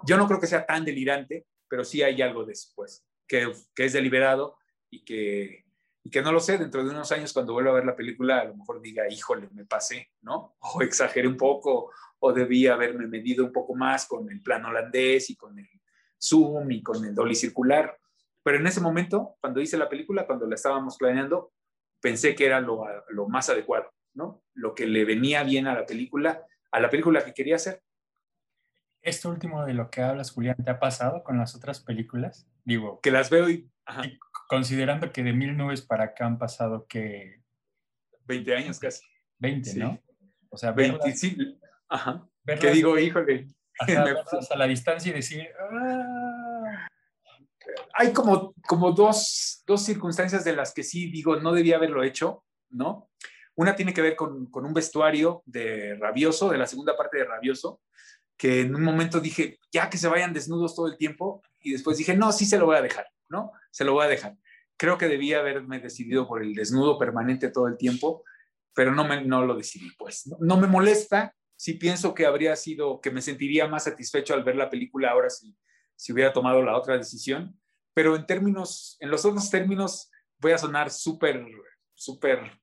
Yo 0.05 0.15
no 0.15 0.25
creo 0.27 0.39
que 0.39 0.47
sea 0.47 0.65
tan 0.65 0.85
delirante, 0.85 1.45
pero 1.67 1.83
sí 1.83 2.01
hay 2.01 2.21
algo 2.21 2.45
después, 2.45 3.05
que, 3.27 3.51
es 3.75 3.93
deliberado 3.93 4.57
y 4.89 5.03
que, 5.03 5.65
y 6.03 6.09
que 6.09 6.21
no 6.21 6.31
lo 6.31 6.39
sé, 6.39 6.57
dentro 6.57 6.83
de 6.83 6.91
unos 6.91 7.11
años 7.11 7.33
cuando 7.33 7.53
vuelva 7.53 7.71
a 7.71 7.75
ver 7.75 7.85
la 7.85 7.95
película, 7.95 8.39
a 8.39 8.45
lo 8.45 8.55
mejor 8.55 8.81
diga, 8.81 9.11
híjole, 9.11 9.49
me 9.51 9.65
pasé, 9.65 10.11
¿no? 10.21 10.55
O 10.75 10.81
exageré 10.81 11.27
un 11.27 11.35
poco, 11.35 11.91
o 12.19 12.31
debí 12.31 12.67
haberme 12.67 13.07
medido 13.07 13.43
un 13.43 13.51
poco 13.51 13.75
más 13.75 14.05
con 14.05 14.31
el 14.31 14.41
plano 14.41 14.69
holandés 14.69 15.29
y 15.29 15.35
con 15.35 15.59
el 15.59 15.67
zoom 16.21 16.71
y 16.71 16.81
con 16.81 17.03
el 17.03 17.13
dolly 17.13 17.35
circular. 17.35 17.99
Pero 18.45 18.57
en 18.59 18.67
ese 18.67 18.79
momento, 18.79 19.35
cuando 19.41 19.59
hice 19.59 19.75
la 19.75 19.89
película, 19.89 20.27
cuando 20.27 20.45
la 20.45 20.53
estábamos 20.55 20.97
planeando, 20.97 21.51
pensé 21.99 22.35
que 22.35 22.45
era 22.45 22.61
lo, 22.61 22.85
lo 23.09 23.27
más 23.27 23.49
adecuado, 23.49 23.91
¿no? 24.13 24.43
Lo 24.53 24.75
que 24.75 24.85
le 24.85 25.03
venía 25.03 25.43
bien 25.43 25.65
a 25.67 25.73
la 25.73 25.85
película 25.85 26.45
a 26.71 26.79
la 26.79 26.89
película 26.89 27.23
que 27.25 27.33
quería 27.33 27.55
hacer. 27.55 27.81
Esto 29.01 29.29
último 29.29 29.65
de 29.65 29.73
lo 29.73 29.89
que 29.89 30.01
hablas, 30.01 30.31
Julián, 30.31 30.57
¿te 30.63 30.69
ha 30.71 30.79
pasado 30.79 31.23
con 31.23 31.37
las 31.37 31.55
otras 31.55 31.79
películas? 31.79 32.47
Digo, 32.65 32.99
Que 33.01 33.11
las 33.11 33.29
veo 33.29 33.49
y... 33.49 33.69
considerando 34.49 35.11
que 35.11 35.23
de 35.23 35.31
Mil 35.33 35.55
Nubes 35.57 35.81
para 35.81 36.03
acá 36.05 36.25
han 36.25 36.37
pasado 36.37 36.85
que 36.87 37.41
20 38.25 38.55
años 38.55 38.79
casi. 38.79 39.03
20, 39.39 39.69
Sí. 39.69 39.79
¿no? 39.79 39.99
O 40.49 40.57
sea, 40.57 40.71
20, 40.71 40.97
verlas, 40.97 41.19
sí. 41.19 41.59
Ajá. 41.87 42.27
verlas- 42.43 42.61
Que 42.65 42.71
digo, 42.71 42.97
híjole. 42.99 43.47
ajá, 43.79 44.03
me- 44.05 44.13
verlas 44.13 44.51
a 44.51 44.55
la 44.57 44.65
distancia 44.67 45.11
y 45.11 45.15
decir, 45.15 45.47
"Ah". 45.71 46.14
Hay 47.93 48.13
como, 48.13 48.53
como 48.67 48.91
dos, 48.91 49.63
dos 49.65 49.83
circunstancias 49.83 50.43
de 50.43 50.55
las 50.55 50.73
que 50.73 50.83
sí 50.83 51.09
digo, 51.11 51.37
no 51.37 51.53
debía 51.53 51.77
haberlo 51.77 52.03
hecho, 52.03 52.43
¿no? 52.69 53.09
Una 53.55 53.75
tiene 53.75 53.93
que 53.93 54.01
ver 54.01 54.15
con, 54.15 54.47
con 54.47 54.65
un 54.65 54.73
vestuario 54.73 55.41
de 55.45 55.95
Rabioso, 55.95 56.49
de 56.49 56.57
la 56.57 56.67
segunda 56.67 56.95
parte 56.97 57.17
de 57.17 57.25
Rabioso, 57.25 57.81
que 58.37 58.61
en 58.61 58.75
un 58.75 58.83
momento 58.83 59.19
dije, 59.19 59.59
ya 59.71 59.89
que 59.89 59.97
se 59.97 60.07
vayan 60.07 60.33
desnudos 60.33 60.75
todo 60.75 60.87
el 60.87 60.97
tiempo, 60.97 61.41
y 61.61 61.71
después 61.71 61.97
dije, 61.97 62.15
no, 62.15 62.31
sí 62.31 62.45
se 62.45 62.57
lo 62.57 62.65
voy 62.65 62.75
a 62.75 62.81
dejar, 62.81 63.07
¿no? 63.29 63.51
Se 63.71 63.85
lo 63.85 63.93
voy 63.93 64.05
a 64.05 64.09
dejar. 64.09 64.35
Creo 64.77 64.97
que 64.97 65.07
debía 65.07 65.39
haberme 65.39 65.79
decidido 65.79 66.27
por 66.27 66.43
el 66.43 66.53
desnudo 66.53 66.99
permanente 66.99 67.49
todo 67.49 67.67
el 67.67 67.77
tiempo, 67.77 68.23
pero 68.73 68.93
no, 68.93 69.07
me, 69.07 69.23
no 69.23 69.45
lo 69.45 69.55
decidí, 69.55 69.89
pues. 69.97 70.29
No, 70.41 70.57
me 70.57 70.67
molesta, 70.67 71.33
sí 71.55 71.75
pienso 71.75 72.13
que 72.13 72.25
habría 72.25 72.55
sido, 72.57 72.99
que 72.99 73.09
me 73.09 73.21
sentiría 73.21 73.67
más 73.67 73.85
satisfecho 73.85 74.33
al 74.33 74.43
ver 74.43 74.57
la 74.57 74.69
película 74.69 75.11
ahora 75.11 75.29
si, 75.29 75.55
si 75.95 76.13
hubiera 76.13 76.33
tomado 76.33 76.61
la 76.61 76.77
otra 76.77 76.97
decisión, 76.97 77.59
pero 77.93 78.15
en 78.15 78.25
términos, 78.25 78.97
en 78.99 79.09
los 79.09 79.25
otros 79.25 79.49
términos, 79.49 80.11
voy 80.39 80.51
a 80.51 80.57
sonar 80.57 80.91
súper, 80.91 81.45
súper 81.93 82.59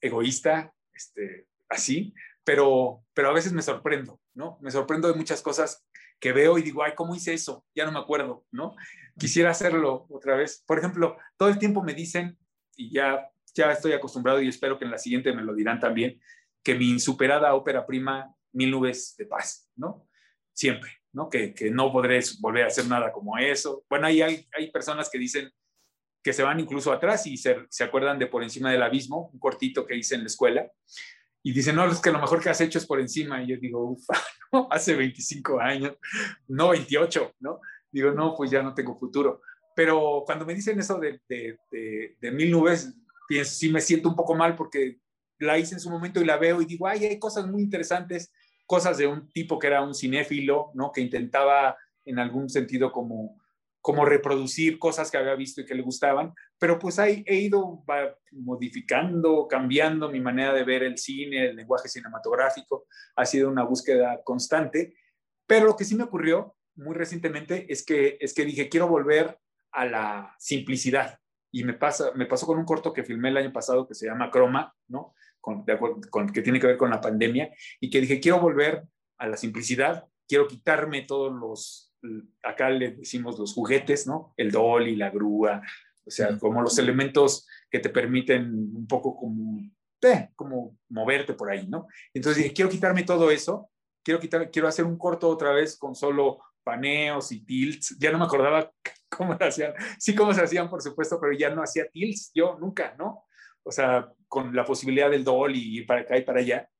egoísta, 0.00 0.72
este, 0.92 1.48
así, 1.68 2.14
pero, 2.44 3.04
pero 3.14 3.30
a 3.30 3.32
veces 3.32 3.52
me 3.52 3.62
sorprendo, 3.62 4.20
¿no? 4.34 4.58
Me 4.60 4.70
sorprendo 4.70 5.08
de 5.08 5.14
muchas 5.14 5.42
cosas 5.42 5.84
que 6.20 6.32
veo 6.32 6.58
y 6.58 6.62
digo, 6.62 6.82
ay, 6.82 6.92
¿cómo 6.94 7.14
hice 7.14 7.32
eso? 7.32 7.64
Ya 7.74 7.84
no 7.84 7.92
me 7.92 7.98
acuerdo, 7.98 8.44
¿no? 8.50 8.74
Quisiera 9.18 9.50
hacerlo 9.50 10.06
otra 10.10 10.36
vez. 10.36 10.64
Por 10.66 10.78
ejemplo, 10.78 11.16
todo 11.36 11.48
el 11.48 11.58
tiempo 11.58 11.82
me 11.82 11.94
dicen, 11.94 12.38
y 12.76 12.90
ya, 12.92 13.30
ya 13.54 13.72
estoy 13.72 13.92
acostumbrado 13.92 14.40
y 14.40 14.48
espero 14.48 14.78
que 14.78 14.84
en 14.84 14.90
la 14.90 14.98
siguiente 14.98 15.32
me 15.32 15.42
lo 15.42 15.54
dirán 15.54 15.78
también, 15.78 16.20
que 16.62 16.74
mi 16.74 16.90
insuperada 16.90 17.54
ópera 17.54 17.86
prima, 17.86 18.34
Mil 18.52 18.70
Nubes 18.70 19.14
de 19.16 19.26
Paz, 19.26 19.70
¿no? 19.76 20.07
Siempre, 20.58 20.90
¿no? 21.12 21.30
Que, 21.30 21.54
que 21.54 21.70
no 21.70 21.92
podré 21.92 22.18
volver 22.40 22.64
a 22.64 22.66
hacer 22.66 22.88
nada 22.88 23.12
como 23.12 23.38
eso. 23.38 23.84
Bueno, 23.88 24.08
ahí 24.08 24.22
hay, 24.22 24.44
hay 24.56 24.72
personas 24.72 25.08
que 25.08 25.16
dicen 25.16 25.48
que 26.20 26.32
se 26.32 26.42
van 26.42 26.58
incluso 26.58 26.90
atrás 26.90 27.28
y 27.28 27.36
se, 27.36 27.58
se 27.70 27.84
acuerdan 27.84 28.18
de 28.18 28.26
Por 28.26 28.42
encima 28.42 28.72
del 28.72 28.82
abismo, 28.82 29.30
un 29.32 29.38
cortito 29.38 29.86
que 29.86 29.94
hice 29.94 30.16
en 30.16 30.22
la 30.22 30.26
escuela, 30.26 30.68
y 31.44 31.52
dicen, 31.52 31.76
no, 31.76 31.88
es 31.88 32.00
que 32.00 32.10
lo 32.10 32.18
mejor 32.18 32.42
que 32.42 32.50
has 32.50 32.60
hecho 32.60 32.76
es 32.76 32.86
por 32.86 32.98
encima. 32.98 33.40
Y 33.40 33.50
yo 33.50 33.56
digo, 33.56 33.88
ufa, 33.88 34.14
¿no? 34.52 34.66
hace 34.68 34.96
25 34.96 35.60
años, 35.60 35.96
no 36.48 36.70
28, 36.70 37.34
¿no? 37.38 37.60
Digo, 37.92 38.10
no, 38.10 38.34
pues 38.36 38.50
ya 38.50 38.60
no 38.60 38.74
tengo 38.74 38.98
futuro. 38.98 39.42
Pero 39.76 40.24
cuando 40.26 40.44
me 40.44 40.56
dicen 40.56 40.80
eso 40.80 40.98
de, 40.98 41.20
de, 41.28 41.56
de, 41.70 42.16
de 42.20 42.32
Mil 42.32 42.50
Nubes, 42.50 42.92
pienso, 43.28 43.52
sí 43.52 43.70
me 43.70 43.80
siento 43.80 44.08
un 44.08 44.16
poco 44.16 44.34
mal 44.34 44.56
porque 44.56 44.98
la 45.38 45.56
hice 45.56 45.74
en 45.74 45.80
su 45.80 45.88
momento 45.88 46.20
y 46.20 46.24
la 46.24 46.36
veo 46.36 46.60
y 46.60 46.64
digo, 46.64 46.88
ay, 46.88 47.04
hay 47.04 47.18
cosas 47.20 47.46
muy 47.46 47.62
interesantes, 47.62 48.32
cosas 48.68 48.98
de 48.98 49.06
un 49.06 49.30
tipo 49.30 49.58
que 49.58 49.66
era 49.66 49.80
un 49.82 49.94
cinéfilo, 49.94 50.72
¿no? 50.74 50.92
Que 50.92 51.00
intentaba 51.00 51.78
en 52.04 52.18
algún 52.18 52.50
sentido 52.50 52.92
como, 52.92 53.40
como 53.80 54.04
reproducir 54.04 54.78
cosas 54.78 55.10
que 55.10 55.16
había 55.16 55.34
visto 55.34 55.62
y 55.62 55.64
que 55.64 55.74
le 55.74 55.80
gustaban, 55.80 56.34
pero 56.58 56.78
pues 56.78 56.98
ahí 56.98 57.24
he 57.26 57.36
ido 57.36 57.82
modificando, 58.32 59.48
cambiando 59.48 60.10
mi 60.10 60.20
manera 60.20 60.52
de 60.52 60.64
ver 60.64 60.82
el 60.82 60.98
cine, 60.98 61.46
el 61.46 61.56
lenguaje 61.56 61.88
cinematográfico, 61.88 62.84
ha 63.16 63.24
sido 63.24 63.48
una 63.48 63.64
búsqueda 63.64 64.20
constante, 64.22 64.94
pero 65.46 65.64
lo 65.64 65.74
que 65.74 65.86
sí 65.86 65.94
me 65.96 66.04
ocurrió 66.04 66.54
muy 66.74 66.94
recientemente 66.94 67.72
es 67.72 67.82
que, 67.86 68.18
es 68.20 68.34
que 68.34 68.44
dije, 68.44 68.68
quiero 68.68 68.86
volver 68.86 69.38
a 69.72 69.86
la 69.86 70.34
simplicidad. 70.38 71.18
Y 71.50 71.64
me, 71.64 71.72
pasa, 71.72 72.12
me 72.14 72.26
pasó 72.26 72.44
con 72.44 72.58
un 72.58 72.66
corto 72.66 72.92
que 72.92 73.02
filmé 73.02 73.30
el 73.30 73.38
año 73.38 73.52
pasado 73.54 73.88
que 73.88 73.94
se 73.94 74.06
llama 74.06 74.30
Croma, 74.30 74.76
¿no? 74.88 75.14
Con, 75.40 75.64
de 75.64 75.72
acuerdo, 75.72 76.00
con, 76.10 76.28
que 76.30 76.42
tiene 76.42 76.60
que 76.60 76.66
ver 76.66 76.76
con 76.76 76.90
la 76.90 77.00
pandemia, 77.00 77.52
y 77.80 77.90
que 77.90 78.00
dije, 78.00 78.20
quiero 78.20 78.40
volver 78.40 78.84
a 79.18 79.26
la 79.26 79.36
simplicidad, 79.36 80.06
quiero 80.26 80.46
quitarme 80.46 81.02
todos 81.02 81.32
los, 81.32 81.94
acá 82.42 82.70
le 82.70 82.92
decimos 82.92 83.38
los 83.38 83.54
juguetes, 83.54 84.06
¿no? 84.06 84.34
El 84.36 84.50
dolly, 84.50 84.96
la 84.96 85.10
grúa, 85.10 85.62
o 86.06 86.10
sea, 86.10 86.38
como 86.38 86.62
los 86.62 86.78
elementos 86.78 87.46
que 87.70 87.80
te 87.80 87.90
permiten 87.90 88.52
un 88.74 88.86
poco 88.86 89.16
como, 89.16 89.60
eh, 90.02 90.30
como 90.34 90.78
moverte 90.88 91.34
por 91.34 91.50
ahí, 91.50 91.66
¿no? 91.68 91.86
Entonces 92.14 92.42
dije, 92.42 92.54
quiero 92.54 92.70
quitarme 92.70 93.02
todo 93.02 93.30
eso, 93.30 93.70
quiero, 94.02 94.20
quitar, 94.20 94.50
quiero 94.50 94.68
hacer 94.68 94.84
un 94.84 94.96
corto 94.96 95.28
otra 95.28 95.52
vez 95.52 95.76
con 95.76 95.94
solo 95.94 96.38
paneos 96.62 97.32
y 97.32 97.44
tilts, 97.44 97.96
ya 97.98 98.10
no 98.10 98.18
me 98.18 98.24
acordaba 98.24 98.72
cómo 99.08 99.36
se 99.36 99.44
hacían, 99.44 99.74
sí 99.98 100.14
cómo 100.14 100.32
se 100.32 100.42
hacían, 100.42 100.68
por 100.70 100.82
supuesto, 100.82 101.18
pero 101.20 101.32
ya 101.32 101.50
no 101.50 101.62
hacía 101.62 101.88
tilts, 101.88 102.30
yo 102.34 102.58
nunca, 102.58 102.94
¿no? 102.98 103.24
O 103.62 103.70
sea, 103.70 104.10
con 104.28 104.54
la 104.54 104.64
posibilidad 104.64 105.10
del 105.10 105.24
dolly 105.24 105.58
y 105.58 105.78
ir 105.78 105.86
para 105.86 106.02
acá 106.02 106.16
y 106.16 106.22
para 106.22 106.40
allá, 106.40 106.70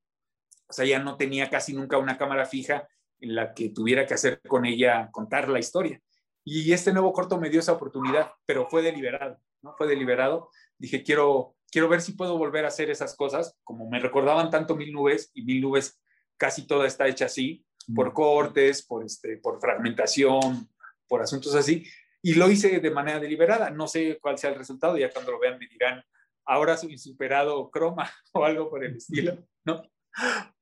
o 0.68 0.72
sea, 0.72 0.84
ya 0.84 0.98
no 0.98 1.16
tenía 1.16 1.48
casi 1.48 1.72
nunca 1.72 1.98
una 1.98 2.18
cámara 2.18 2.44
fija 2.44 2.86
en 3.20 3.34
la 3.34 3.54
que 3.54 3.70
tuviera 3.70 4.06
que 4.06 4.14
hacer 4.14 4.40
con 4.42 4.66
ella, 4.66 5.08
contar 5.10 5.48
la 5.48 5.58
historia. 5.58 6.00
Y 6.44 6.72
este 6.72 6.92
nuevo 6.92 7.12
corto 7.12 7.38
me 7.38 7.50
dio 7.50 7.60
esa 7.60 7.72
oportunidad, 7.72 8.32
pero 8.46 8.68
fue 8.68 8.82
deliberado, 8.82 9.40
¿no? 9.62 9.74
Fue 9.76 9.86
deliberado. 9.86 10.50
Dije, 10.78 11.02
quiero, 11.02 11.56
quiero 11.70 11.88
ver 11.88 12.00
si 12.00 12.12
puedo 12.12 12.38
volver 12.38 12.64
a 12.64 12.68
hacer 12.68 12.90
esas 12.90 13.16
cosas, 13.16 13.56
como 13.64 13.88
me 13.88 13.98
recordaban 13.98 14.50
tanto 14.50 14.76
Mil 14.76 14.92
Nubes, 14.92 15.30
y 15.34 15.42
Mil 15.42 15.60
Nubes 15.60 16.00
casi 16.36 16.66
toda 16.66 16.86
está 16.86 17.08
hecha 17.08 17.26
así, 17.26 17.64
por 17.94 18.12
cortes, 18.12 18.84
por, 18.86 19.04
este, 19.04 19.38
por 19.38 19.60
fragmentación, 19.60 20.68
por 21.08 21.22
asuntos 21.22 21.54
así, 21.54 21.86
y 22.22 22.34
lo 22.34 22.50
hice 22.50 22.80
de 22.80 22.90
manera 22.90 23.18
deliberada. 23.18 23.70
No 23.70 23.88
sé 23.88 24.18
cuál 24.20 24.38
sea 24.38 24.50
el 24.50 24.56
resultado, 24.56 24.96
ya 24.96 25.10
cuando 25.10 25.32
lo 25.32 25.40
vean 25.40 25.58
me 25.58 25.66
dirán, 25.66 26.04
ahora 26.48 26.76
soy 26.76 26.98
superado 26.98 27.70
croma 27.70 28.10
o 28.32 28.44
algo 28.44 28.68
por 28.68 28.82
el 28.82 28.96
estilo, 28.96 29.38
¿no? 29.64 29.82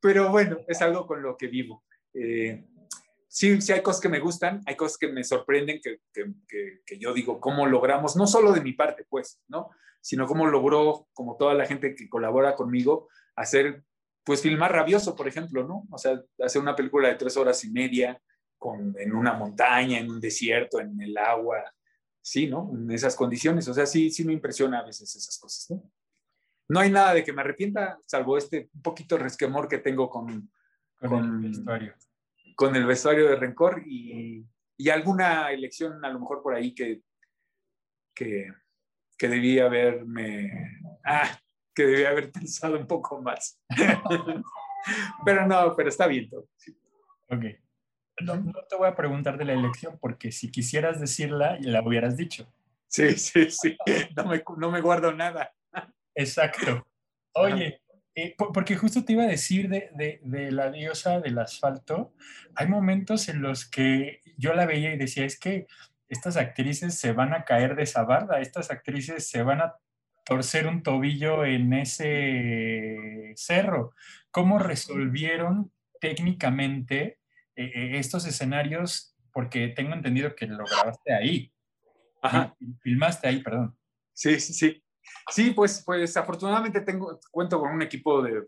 Pero 0.00 0.30
bueno, 0.30 0.58
es 0.66 0.82
algo 0.82 1.06
con 1.06 1.22
lo 1.22 1.36
que 1.36 1.46
vivo. 1.46 1.84
Eh, 2.12 2.66
sí, 3.28 3.60
sí 3.62 3.72
hay 3.72 3.82
cosas 3.82 4.02
que 4.02 4.08
me 4.08 4.18
gustan, 4.18 4.60
hay 4.66 4.76
cosas 4.76 4.98
que 4.98 5.08
me 5.08 5.24
sorprenden, 5.24 5.80
que, 5.80 6.00
que, 6.12 6.26
que, 6.46 6.80
que, 6.84 6.98
yo 6.98 7.14
digo, 7.14 7.40
¿cómo 7.40 7.66
logramos? 7.66 8.16
No 8.16 8.26
solo 8.26 8.52
de 8.52 8.60
mi 8.60 8.72
parte, 8.72 9.06
pues, 9.08 9.40
¿no? 9.48 9.70
Sino 10.00 10.26
cómo 10.26 10.46
logró, 10.46 11.08
como 11.14 11.36
toda 11.36 11.54
la 11.54 11.66
gente 11.66 11.94
que 11.94 12.08
colabora 12.08 12.54
conmigo, 12.54 13.08
hacer, 13.36 13.82
pues, 14.24 14.42
filmar 14.42 14.72
Rabioso, 14.72 15.14
por 15.16 15.28
ejemplo, 15.28 15.64
¿no? 15.64 15.86
O 15.90 15.98
sea, 15.98 16.20
hacer 16.40 16.60
una 16.60 16.76
película 16.76 17.08
de 17.08 17.14
tres 17.14 17.36
horas 17.36 17.64
y 17.64 17.70
media 17.70 18.20
con, 18.58 18.94
en 18.98 19.14
una 19.14 19.34
montaña, 19.34 19.98
en 19.98 20.10
un 20.10 20.20
desierto, 20.20 20.80
en 20.80 21.00
el 21.00 21.16
agua, 21.16 21.72
sí, 22.26 22.48
¿no? 22.48 22.72
En 22.74 22.90
esas 22.90 23.14
condiciones. 23.14 23.68
O 23.68 23.74
sea, 23.74 23.86
sí, 23.86 24.10
sí 24.10 24.24
me 24.24 24.32
impresiona 24.32 24.80
a 24.80 24.84
veces 24.84 25.14
esas 25.14 25.38
cosas, 25.38 25.70
¿no? 25.70 25.92
No 26.68 26.80
hay 26.80 26.90
nada 26.90 27.14
de 27.14 27.22
que 27.22 27.32
me 27.32 27.42
arrepienta, 27.42 28.00
salvo 28.04 28.36
este 28.36 28.68
poquito 28.82 29.16
resquemor 29.16 29.68
que 29.68 29.78
tengo 29.78 30.10
con, 30.10 30.50
con, 30.98 31.08
con 31.08 31.24
el 31.24 31.48
vestuario. 31.50 31.94
Con 32.56 32.74
el 32.74 32.84
vestuario 32.84 33.28
de 33.28 33.36
Rencor 33.36 33.84
y, 33.86 34.44
y, 34.76 34.88
alguna 34.88 35.52
elección 35.52 36.04
a 36.04 36.08
lo 36.08 36.18
mejor 36.18 36.42
por 36.42 36.54
ahí 36.54 36.74
que, 36.74 37.02
que, 38.12 38.52
que 39.16 39.28
debía 39.28 39.66
haberme, 39.66 40.80
ah, 41.04 41.38
que 41.72 41.86
debía 41.86 42.08
haber 42.08 42.32
pensado 42.32 42.76
un 42.76 42.88
poco 42.88 43.22
más. 43.22 43.62
pero 45.24 45.46
no, 45.46 45.76
pero 45.76 45.88
está 45.88 46.08
bien 46.08 46.28
todo. 46.28 46.48
Sí. 46.56 46.76
Ok. 47.30 47.44
No, 48.22 48.36
no, 48.36 48.52
te 48.68 48.76
voy 48.76 48.88
a 48.88 48.96
preguntar 48.96 49.36
de 49.36 49.44
la 49.44 49.52
elección 49.52 49.98
porque 50.00 50.32
si 50.32 50.50
quisieras 50.50 51.00
decirla, 51.00 51.58
la 51.60 51.82
hubieras 51.82 52.16
dicho. 52.16 52.46
Sí, 52.88 53.12
sí, 53.16 53.50
sí. 53.50 53.76
No 54.16 54.26
me, 54.26 54.42
no 54.56 54.70
me 54.70 54.80
guardo 54.80 55.12
nada. 55.12 55.52
Exacto. 56.14 56.86
Oye, 57.34 57.80
eh, 58.14 58.34
porque 58.36 58.76
justo 58.76 59.04
te 59.04 59.12
iba 59.12 59.24
a 59.24 59.28
decir 59.28 59.68
de, 59.68 59.90
de, 59.94 60.20
de, 60.22 60.50
la 60.50 60.70
diosa 60.70 61.20
del 61.20 61.38
asfalto, 61.38 62.14
hay 62.54 62.66
momentos 62.66 63.28
en 63.28 63.42
los 63.42 63.68
que 63.68 64.22
yo 64.38 64.54
la 64.54 64.64
veía 64.64 64.94
y 64.94 64.96
decía, 64.96 65.26
es 65.26 65.38
que 65.38 65.66
estas 66.08 66.38
actrices 66.38 66.98
se 66.98 67.12
van 67.12 67.34
a 67.34 67.44
caer 67.44 67.76
de 67.76 67.82
esa 67.82 68.04
barda, 68.04 68.40
estas 68.40 68.70
actrices 68.70 69.28
se 69.28 69.42
van 69.42 69.60
a 69.60 69.74
torcer 70.24 70.66
un 70.66 70.82
tobillo 70.82 71.44
en 71.44 71.72
ese 71.72 73.32
cerro. 73.36 73.92
¿Cómo 74.30 74.58
resolvieron 74.58 75.70
técnicamente 76.00 77.18
eh, 77.56 77.98
estos 77.98 78.26
escenarios? 78.26 79.16
Porque 79.32 79.68
tengo 79.68 79.94
entendido 79.94 80.34
que 80.34 80.46
lo 80.46 80.64
grabaste 80.64 81.12
ahí. 81.12 81.52
Ajá. 82.22 82.54
Filmaste 82.80 83.28
ahí, 83.28 83.42
perdón. 83.42 83.76
Sí, 84.12 84.40
sí, 84.40 84.52
sí. 84.52 84.82
Sí, 85.30 85.50
pues, 85.50 85.82
pues 85.84 86.16
afortunadamente 86.16 86.80
tengo, 86.80 87.20
cuento 87.30 87.60
con 87.60 87.70
un 87.70 87.82
equipo 87.82 88.22
de, 88.22 88.32
de, 88.32 88.46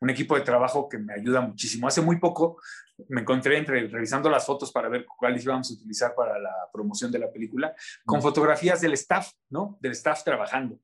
un 0.00 0.10
equipo 0.10 0.34
de 0.34 0.40
trabajo 0.42 0.88
que 0.88 0.98
me 0.98 1.12
ayuda 1.12 1.40
muchísimo. 1.40 1.86
Hace 1.86 2.00
muy 2.00 2.18
poco 2.18 2.58
me 3.08 3.22
encontré 3.22 3.58
entre 3.58 3.86
revisando 3.88 4.28
las 4.30 4.46
fotos 4.46 4.72
para 4.72 4.88
ver 4.88 5.06
cuáles 5.06 5.44
íbamos 5.44 5.70
a 5.70 5.74
utilizar 5.74 6.14
para 6.14 6.38
la 6.38 6.54
promoción 6.72 7.10
de 7.10 7.18
la 7.18 7.30
película, 7.30 7.74
con 8.04 8.20
fotografías 8.20 8.80
del 8.80 8.92
staff, 8.94 9.32
¿no? 9.48 9.78
Del 9.80 9.92
staff 9.92 10.24
trabajando. 10.24 10.78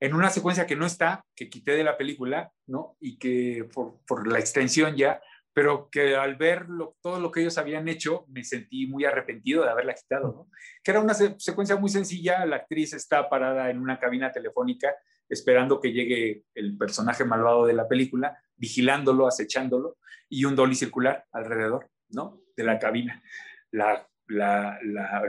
en 0.00 0.12
una 0.12 0.28
secuencia 0.28 0.66
que 0.66 0.76
no 0.76 0.84
está, 0.84 1.24
que 1.34 1.48
quité 1.48 1.72
de 1.72 1.84
la 1.84 1.96
película, 1.96 2.52
¿no? 2.66 2.96
Y 3.00 3.16
que 3.16 3.66
por, 3.72 4.00
por 4.06 4.26
la 4.30 4.38
extensión 4.38 4.96
ya, 4.96 5.22
pero 5.54 5.88
que 5.88 6.16
al 6.16 6.34
ver 6.34 6.66
todo 7.00 7.20
lo 7.20 7.30
que 7.30 7.40
ellos 7.40 7.56
habían 7.58 7.86
hecho, 7.88 8.26
me 8.28 8.42
sentí 8.42 8.86
muy 8.88 9.04
arrepentido 9.04 9.62
de 9.62 9.70
haberla 9.70 9.94
quitado. 9.94 10.48
Que 10.82 10.90
era 10.90 11.00
una 11.00 11.14
secuencia 11.14 11.76
muy 11.76 11.88
sencilla, 11.88 12.44
la 12.44 12.56
actriz 12.56 12.92
está 12.92 13.30
parada 13.30 13.70
en 13.70 13.78
una 13.78 13.98
cabina 13.98 14.32
telefónica 14.32 14.94
esperando 15.28 15.80
que 15.80 15.92
llegue 15.92 16.44
el 16.54 16.76
personaje 16.76 17.24
malvado 17.24 17.66
de 17.66 17.72
la 17.72 17.88
película, 17.88 18.36
vigilándolo, 18.56 19.26
acechándolo, 19.26 19.96
y 20.28 20.44
un 20.44 20.56
dolly 20.56 20.74
circular 20.74 21.24
alrededor, 21.32 21.88
¿no? 22.10 22.40
De 22.56 22.64
la 22.64 22.78
cabina. 22.78 23.22
La, 23.70 24.06
la, 24.26 24.78
la, 24.82 25.22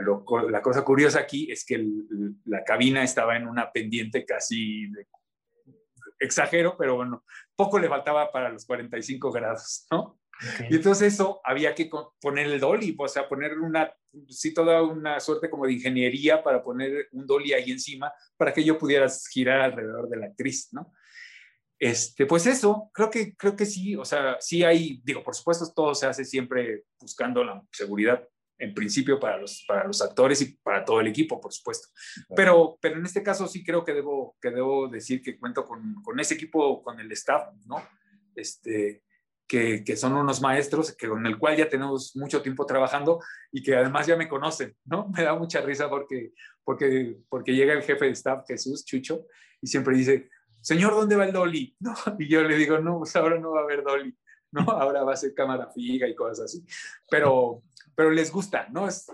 la 0.50 0.62
cosa 0.62 0.82
curiosa 0.82 1.20
aquí 1.20 1.50
es 1.50 1.64
que 1.64 1.84
la 2.44 2.64
cabina 2.64 3.02
estaba 3.02 3.36
en 3.36 3.46
una 3.46 3.70
pendiente 3.70 4.24
casi 4.24 4.88
de 4.88 5.06
exagero, 6.18 6.76
pero 6.78 6.96
bueno, 6.96 7.24
poco 7.54 7.78
le 7.78 7.88
faltaba 7.88 8.30
para 8.32 8.50
los 8.50 8.64
45 8.66 9.30
grados, 9.32 9.86
¿no? 9.90 10.18
Y 10.68 10.76
entonces 10.76 11.14
eso 11.14 11.40
había 11.44 11.74
que 11.74 11.90
poner 12.20 12.46
el 12.46 12.60
dolly, 12.60 12.94
o 12.98 13.08
sea, 13.08 13.28
poner 13.28 13.58
una, 13.58 13.92
sí, 14.28 14.52
toda 14.52 14.82
una 14.82 15.18
suerte 15.18 15.48
como 15.48 15.66
de 15.66 15.72
ingeniería 15.72 16.42
para 16.42 16.62
poner 16.62 17.08
un 17.12 17.26
dolly 17.26 17.54
ahí 17.54 17.70
encima 17.70 18.12
para 18.36 18.52
que 18.52 18.62
yo 18.62 18.76
pudiera 18.76 19.06
girar 19.32 19.60
alrededor 19.62 20.08
de 20.08 20.16
la 20.18 20.26
actriz, 20.26 20.68
¿no? 20.72 20.92
Este, 21.78 22.24
pues 22.26 22.46
eso, 22.46 22.90
creo 22.92 23.10
que, 23.10 23.34
creo 23.36 23.54
que 23.54 23.66
sí, 23.66 23.96
o 23.96 24.04
sea, 24.04 24.36
sí 24.40 24.62
hay, 24.62 25.00
digo, 25.04 25.22
por 25.22 25.34
supuesto, 25.34 25.70
todo 25.74 25.94
se 25.94 26.06
hace 26.06 26.24
siempre 26.24 26.84
buscando 26.98 27.44
la 27.44 27.62
seguridad 27.70 28.26
en 28.58 28.74
principio 28.74 29.18
para 29.20 29.38
los, 29.38 29.64
para 29.66 29.86
los 29.86 30.00
actores 30.02 30.40
y 30.42 30.56
para 30.56 30.84
todo 30.84 31.00
el 31.00 31.08
equipo, 31.08 31.40
por 31.40 31.52
supuesto. 31.52 31.88
Pero, 32.34 32.78
pero 32.80 32.98
en 32.98 33.04
este 33.04 33.22
caso 33.22 33.46
sí 33.46 33.64
creo 33.64 33.84
que 33.84 33.92
debo, 33.92 34.36
que 34.40 34.50
debo 34.50 34.88
decir 34.88 35.22
que 35.22 35.38
cuento 35.38 35.64
con, 35.64 36.02
con 36.02 36.18
ese 36.20 36.34
equipo, 36.34 36.82
con 36.82 36.98
el 37.00 37.10
staff, 37.12 37.52
¿no? 37.66 37.82
Este, 38.34 39.02
que, 39.46 39.84
que, 39.84 39.96
son 39.96 40.14
unos 40.14 40.40
maestros 40.40 40.94
que, 40.96 41.08
con 41.08 41.24
el 41.26 41.38
cual 41.38 41.56
ya 41.56 41.68
tenemos 41.68 42.16
mucho 42.16 42.42
tiempo 42.42 42.66
trabajando 42.66 43.20
y 43.52 43.62
que 43.62 43.76
además 43.76 44.06
ya 44.06 44.16
me 44.16 44.28
conocen, 44.28 44.76
¿no? 44.84 45.08
Me 45.16 45.22
da 45.22 45.34
mucha 45.34 45.60
risa 45.60 45.88
porque, 45.88 46.32
porque, 46.64 47.18
porque 47.28 47.54
llega 47.54 47.72
el 47.72 47.82
jefe 47.82 48.06
de 48.06 48.12
staff, 48.12 48.44
Jesús 48.46 48.84
Chucho, 48.84 49.26
y 49.60 49.66
siempre 49.66 49.96
dice, 49.96 50.28
señor, 50.60 50.94
¿dónde 50.94 51.16
va 51.16 51.26
el 51.26 51.32
dolly? 51.32 51.76
¿No? 51.80 51.94
Y 52.18 52.28
yo 52.28 52.42
le 52.42 52.56
digo, 52.56 52.78
no, 52.78 52.98
pues 52.98 53.14
ahora 53.16 53.38
no 53.38 53.52
va 53.52 53.60
a 53.60 53.64
haber 53.64 53.82
dolly, 53.84 54.16
¿no? 54.52 54.62
Ahora 54.70 55.02
va 55.02 55.12
a 55.12 55.16
ser 55.16 55.34
cámara 55.34 55.70
fija 55.70 56.06
y 56.06 56.14
cosas 56.14 56.46
así. 56.46 56.64
Pero, 57.10 57.62
pero 57.96 58.10
les 58.10 58.30
gusta, 58.30 58.68
¿no? 58.70 58.86
Es, 58.86 59.06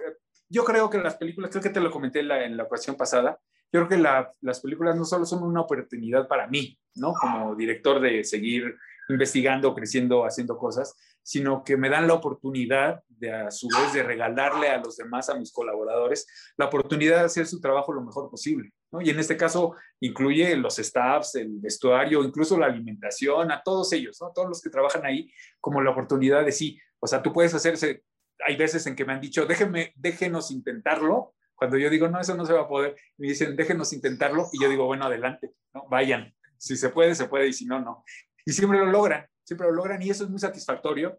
yo 0.49 0.65
creo 0.65 0.91
que 0.91 0.99
las 0.99 1.17
películas, 1.17 1.51
creo 1.51 1.63
que 1.63 1.71
te 1.71 1.81
lo 1.81 1.91
comenté 1.91 2.21
en 2.21 2.57
la, 2.57 2.65
ocasión 2.65 2.97
pasada, 2.97 3.39
yo 3.73 3.81
creo 3.81 3.89
que 3.89 3.97
la, 3.97 4.31
las 4.43 4.61
películas 4.61 4.97
no 4.97 5.07
solo 5.07 5.25
son 5.25 5.43
una 5.43 5.63
oportunidad 5.63 6.29
para 6.29 6.47
mí, 6.47 6.79
¿no? 6.97 7.15
Como 7.15 7.55
director 7.55 8.01
de 8.01 8.23
seguir 8.23 8.77
investigando, 9.09 9.75
creciendo, 9.75 10.25
haciendo 10.25 10.59
cosas, 10.59 10.95
sino 11.23 11.65
que 11.65 11.77
me 11.77 11.89
dan 11.89 12.07
la 12.07 12.15
oportunidad 12.15 13.03
de 13.09 13.33
a 13.33 13.51
su 13.51 13.69
vez 13.69 13.93
de 13.93 14.03
regalarle 14.03 14.69
a 14.69 14.79
los 14.79 14.97
demás, 14.97 15.29
a 15.29 15.35
mis 15.35 15.53
colaboradores, 15.53 16.27
la 16.57 16.67
oportunidad 16.67 17.21
de 17.21 17.25
hacer 17.25 17.47
su 17.47 17.61
trabajo 17.61 17.93
lo 17.93 18.03
mejor 18.03 18.29
posible. 18.29 18.73
¿no? 18.91 19.01
Y 19.01 19.11
en 19.11 19.19
este 19.19 19.37
caso 19.37 19.75
incluye 20.01 20.57
los 20.57 20.77
staffs, 20.77 21.37
el 21.37 21.61
vestuario, 21.61 22.25
incluso 22.25 22.59
la 22.59 22.67
alimentación, 22.67 23.51
a 23.53 23.63
todos 23.63 23.93
ellos, 23.93 24.19
¿no? 24.21 24.33
todos 24.35 24.49
los 24.49 24.61
que 24.61 24.71
trabajan 24.71 25.07
ahí, 25.07 25.31
como 25.61 25.81
la 25.81 25.91
oportunidad 25.91 26.45
de 26.45 26.53
sí. 26.53 26.79
O 26.99 27.07
sea, 27.07 27.23
tú 27.23 27.33
puedes 27.33 27.55
hacerse, 27.55 28.03
hay 28.47 28.57
veces 28.57 28.87
en 28.87 28.97
que 28.97 29.05
me 29.05 29.13
han 29.13 29.21
dicho, 29.21 29.47
déjenme, 29.47 29.93
déjenos 29.97 30.51
intentarlo. 30.51 31.35
Cuando 31.55 31.79
yo 31.79 31.91
digo, 31.91 32.09
no, 32.09 32.21
eso 32.21 32.35
no 32.35 32.45
se 32.45 32.53
va 32.53 32.63
a 32.63 32.69
poder, 32.69 32.97
me 33.19 33.29
dicen, 33.29 33.57
déjenos 33.57 33.93
intentarlo. 33.93 34.49
Y 34.53 34.63
yo 34.63 34.69
digo, 34.69 34.87
bueno, 34.87 35.05
adelante, 35.05 35.53
¿no? 35.75 35.87
vayan. 35.89 36.35
Si 36.59 36.77
se 36.77 36.91
puede, 36.91 37.15
se 37.15 37.27
puede, 37.27 37.49
y 37.49 37.53
si 37.53 37.67
no, 37.67 37.81
no. 37.81 38.05
Y 38.45 38.53
siempre 38.53 38.79
lo 38.79 38.87
logran, 38.87 39.27
siempre 39.45 39.67
lo 39.69 39.75
logran 39.75 40.03
y 40.03 40.11
eso 40.11 40.25
es 40.25 40.31
muy 40.31 40.39
satisfactorio. 40.39 41.19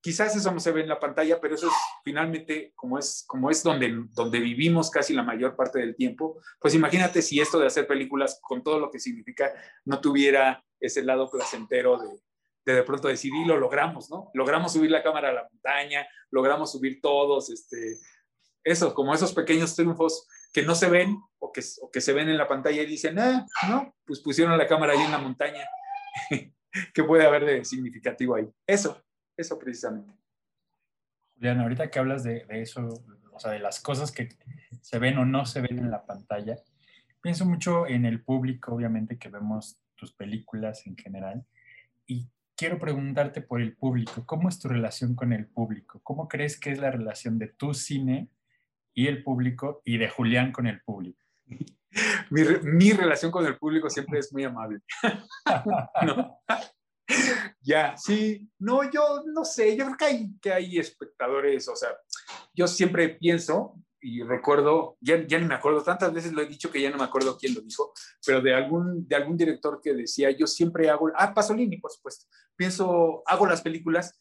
Quizás 0.00 0.36
eso 0.36 0.52
no 0.52 0.60
se 0.60 0.70
ve 0.70 0.82
en 0.82 0.88
la 0.88 1.00
pantalla, 1.00 1.40
pero 1.40 1.54
eso 1.54 1.66
es 1.66 1.72
finalmente 2.04 2.72
como 2.74 2.98
es, 2.98 3.24
como 3.26 3.50
es 3.50 3.62
donde, 3.62 4.04
donde 4.12 4.38
vivimos 4.38 4.90
casi 4.90 5.14
la 5.14 5.22
mayor 5.22 5.56
parte 5.56 5.78
del 5.78 5.96
tiempo. 5.96 6.38
Pues 6.60 6.74
imagínate 6.74 7.22
si 7.22 7.40
esto 7.40 7.58
de 7.58 7.66
hacer 7.66 7.86
películas 7.86 8.38
con 8.42 8.62
todo 8.62 8.78
lo 8.78 8.90
que 8.90 8.98
significa 8.98 9.52
no 9.86 10.00
tuviera 10.02 10.62
ese 10.78 11.02
lado 11.02 11.30
placentero 11.30 11.96
de, 11.98 12.20
de 12.64 12.74
de 12.74 12.82
pronto 12.82 13.08
decir, 13.08 13.32
y 13.34 13.44
lo 13.44 13.58
logramos, 13.58 14.10
¿no? 14.10 14.30
Logramos 14.34 14.72
subir 14.72 14.90
la 14.90 15.02
cámara 15.02 15.30
a 15.30 15.32
la 15.32 15.48
montaña, 15.50 16.06
logramos 16.30 16.72
subir 16.72 17.00
todos, 17.00 17.50
este, 17.50 17.98
eso, 18.62 18.94
como 18.94 19.14
esos 19.14 19.32
pequeños 19.32 19.74
triunfos 19.74 20.26
que 20.52 20.62
no 20.62 20.74
se 20.74 20.88
ven 20.88 21.16
o 21.38 21.52
que, 21.52 21.62
o 21.82 21.90
que 21.90 22.00
se 22.00 22.12
ven 22.12 22.28
en 22.28 22.38
la 22.38 22.48
pantalla 22.48 22.82
y 22.82 22.86
dicen, 22.86 23.18
ah, 23.18 23.44
no, 23.68 23.94
pues 24.04 24.20
pusieron 24.20 24.56
la 24.56 24.66
cámara 24.66 24.92
ahí 24.92 25.00
en 25.00 25.10
la 25.10 25.18
montaña 25.18 25.66
¿Qué 26.94 27.04
puede 27.04 27.26
haber 27.26 27.44
de 27.44 27.64
significativo 27.64 28.34
ahí? 28.34 28.48
Eso, 28.66 29.02
eso 29.36 29.58
precisamente. 29.58 30.12
Julián, 31.34 31.60
ahorita 31.60 31.90
que 31.90 31.98
hablas 31.98 32.22
de, 32.24 32.46
eso, 32.50 33.04
o 33.32 33.40
sea, 33.40 33.52
de 33.52 33.58
las 33.58 33.80
cosas 33.80 34.12
que 34.12 34.28
se 34.80 34.98
ven 34.98 35.18
o 35.18 35.24
no 35.24 35.46
se 35.46 35.60
ven 35.60 35.78
en 35.78 35.90
la 35.90 36.04
pantalla, 36.04 36.56
pienso 37.20 37.44
mucho 37.44 37.86
en 37.86 38.04
el 38.04 38.22
público, 38.22 38.74
obviamente, 38.74 39.18
que 39.18 39.28
vemos 39.28 39.78
tus 39.96 40.12
películas 40.12 40.86
en 40.86 40.96
general, 40.96 41.44
y 42.06 42.28
quiero 42.56 42.78
preguntarte 42.78 43.40
por 43.40 43.60
el 43.60 43.76
público. 43.76 44.24
¿Cómo 44.26 44.48
es 44.48 44.58
tu 44.58 44.68
relación 44.68 45.14
con 45.14 45.32
el 45.32 45.46
público? 45.46 46.00
¿Cómo 46.02 46.28
crees 46.28 46.58
que 46.58 46.70
es 46.70 46.78
la 46.78 46.90
relación 46.90 47.38
de 47.38 47.48
tu 47.48 47.74
cine 47.74 48.28
y 48.94 49.06
el 49.08 49.22
público 49.22 49.82
y 49.84 49.98
de 49.98 50.08
Julián 50.08 50.52
con 50.52 50.66
el 50.66 50.80
público? 50.82 51.22
mi, 52.30 52.42
mi, 52.62 52.92
relación 52.92 53.30
con 53.30 53.46
el 53.46 53.56
público 53.56 53.90
siempre 53.90 54.18
es 54.18 54.32
muy 54.32 54.44
amable. 54.44 54.80
¿No? 56.06 56.38
ya, 57.60 57.96
sí, 57.96 58.50
no, 58.58 58.90
yo 58.90 59.22
no 59.26 59.44
sé, 59.44 59.76
yo 59.76 59.84
creo 59.84 59.96
que 59.96 60.04
hay, 60.04 60.38
que 60.40 60.52
hay 60.52 60.78
espectadores, 60.78 61.68
o 61.68 61.76
sea, 61.76 61.90
yo 62.54 62.66
siempre 62.66 63.10
pienso 63.10 63.74
y 64.04 64.22
recuerdo, 64.22 64.98
ya, 65.00 65.26
ya 65.26 65.38
ni 65.38 65.46
me 65.46 65.54
acuerdo, 65.54 65.82
tantas 65.82 66.12
veces 66.12 66.34
lo 66.34 66.42
he 66.42 66.46
dicho 66.46 66.70
que 66.70 66.78
ya 66.78 66.90
no 66.90 66.98
me 66.98 67.04
acuerdo 67.04 67.38
quién 67.38 67.54
lo 67.54 67.62
dijo, 67.62 67.94
pero 68.24 68.42
de 68.42 68.54
algún, 68.54 69.08
de 69.08 69.16
algún 69.16 69.34
director 69.34 69.80
que 69.82 69.94
decía, 69.94 70.30
yo 70.30 70.46
siempre 70.46 70.90
hago, 70.90 71.10
ah, 71.16 71.32
Pasolini, 71.32 71.78
por 71.78 71.90
supuesto, 71.90 72.26
pienso, 72.54 73.22
hago 73.24 73.46
las 73.46 73.62
películas 73.62 74.18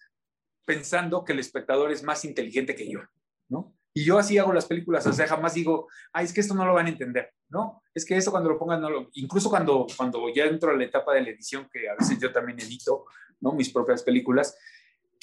pensando 0.64 1.26
que 1.26 1.34
el 1.34 1.40
espectador 1.40 1.92
es 1.92 2.02
más 2.02 2.24
inteligente 2.24 2.76
que 2.76 2.90
yo, 2.90 3.02
¿no? 3.50 3.76
Y 3.94 4.06
yo 4.06 4.18
así 4.18 4.38
hago 4.38 4.54
las 4.54 4.68
películas, 4.68 5.06
o 5.06 5.12
sea, 5.12 5.28
jamás 5.28 5.54
digo, 5.54 5.90
ay, 6.14 6.24
es 6.24 6.34
que 6.34 6.40
esto 6.40 6.56
no 6.56 6.66
lo 6.66 6.74
van 6.74 6.86
a 6.86 6.90
entender, 6.90 7.34
¿no? 7.50 7.84
Es 7.94 8.06
que 8.06 8.16
esto 8.16 8.32
cuando 8.32 8.52
lo 8.52 8.58
pongan, 8.58 8.80
no 8.80 8.90
lo... 8.90 9.10
incluso 9.16 9.50
cuando, 9.50 9.86
cuando 9.98 10.34
ya 10.34 10.46
entro 10.46 10.72
a 10.72 10.78
la 10.78 10.86
etapa 10.86 11.14
de 11.14 11.24
la 11.24 11.30
edición, 11.32 11.68
que 11.70 11.90
a 11.90 11.96
veces 11.96 12.18
yo 12.20 12.32
también 12.32 12.58
edito, 12.58 13.04
¿no? 13.42 13.52
Mis 13.52 13.70
propias 13.70 14.02
películas, 14.02 14.58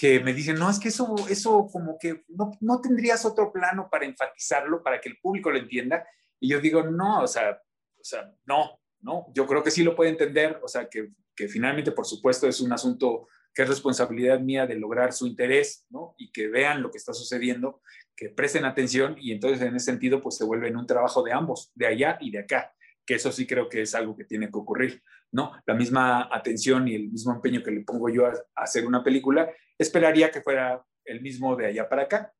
que 0.01 0.19
me 0.19 0.33
dicen, 0.33 0.57
no, 0.57 0.71
es 0.71 0.79
que 0.79 0.89
eso, 0.89 1.15
eso 1.29 1.69
como 1.71 1.99
que 1.99 2.25
no, 2.29 2.53
no 2.61 2.81
tendrías 2.81 3.27
otro 3.27 3.53
plano 3.53 3.87
para 3.91 4.07
enfatizarlo, 4.07 4.83
para 4.83 4.99
que 4.99 5.11
el 5.11 5.19
público 5.19 5.51
lo 5.51 5.59
entienda. 5.59 6.07
Y 6.41 6.49
yo 6.49 6.59
digo, 6.59 6.83
no, 6.83 7.21
o 7.21 7.27
sea, 7.27 7.51
o 7.51 8.03
sea, 8.03 8.35
no, 8.47 8.81
no, 9.03 9.27
yo 9.35 9.47
creo 9.47 9.63
que 9.63 9.71
sí 9.71 9.83
lo 9.83 9.95
puede 9.95 10.09
entender, 10.09 10.59
o 10.63 10.69
sea, 10.69 10.89
que, 10.89 11.11
que 11.37 11.49
finalmente, 11.49 11.93
por 11.93 12.07
supuesto, 12.07 12.49
es 12.49 12.63
un 12.63 12.73
asunto 12.73 13.29
que 13.53 13.65
es 13.65 13.69
responsabilidad 13.69 14.41
mía 14.41 14.67
de 14.67 14.77
lograr 14.77 15.13
su 15.13 15.27
interés, 15.27 15.85
¿no? 15.91 16.15
Y 16.17 16.33
que 16.33 16.49
vean 16.49 16.81
lo 16.81 16.91
que 16.91 16.97
está 16.97 17.13
sucediendo 17.13 17.83
que 18.17 18.31
presten 18.31 18.65
atención 18.65 19.17
y 19.21 19.33
entonces 19.33 19.61
en 19.61 19.77
ese 19.77 19.87
sentido 19.87 20.23
pues 20.23 20.37
se 20.37 20.45
vuelve 20.45 20.69
en 20.69 20.79
un 20.79 20.87
trabajo 20.87 21.23
de 21.23 21.33
ambos, 21.33 21.73
de 21.75 21.87
allá 21.87 22.17
y 22.23 22.31
de 22.31 22.39
acá, 22.39 22.73
que 23.05 23.17
eso 23.17 23.33
sí 23.33 23.47
creo 23.47 23.69
que 23.69 23.83
es 23.83 23.95
algo 23.95 24.17
que 24.17 24.25
tiene 24.25 24.47
que 24.47 24.59
ocurrir, 24.59 25.03
¿no? 25.33 25.53
La 25.67 25.75
misma 25.75 26.29
atención 26.33 26.89
y 26.89 26.95
el 26.95 27.11
mismo 27.11 27.35
empeño 27.35 27.63
que 27.63 27.71
le 27.71 27.81
pongo 27.81 28.09
yo 28.09 28.27
a, 28.27 28.33
hacer 28.57 28.87
una 28.87 29.03
película, 29.03 29.51
esperaría 29.81 30.31
que 30.31 30.43
fuera 30.43 30.85
el 31.05 31.21
mismo 31.21 31.57
de 31.57 31.67
allá 31.67 31.89
para 31.89 32.03
acá, 32.03 32.33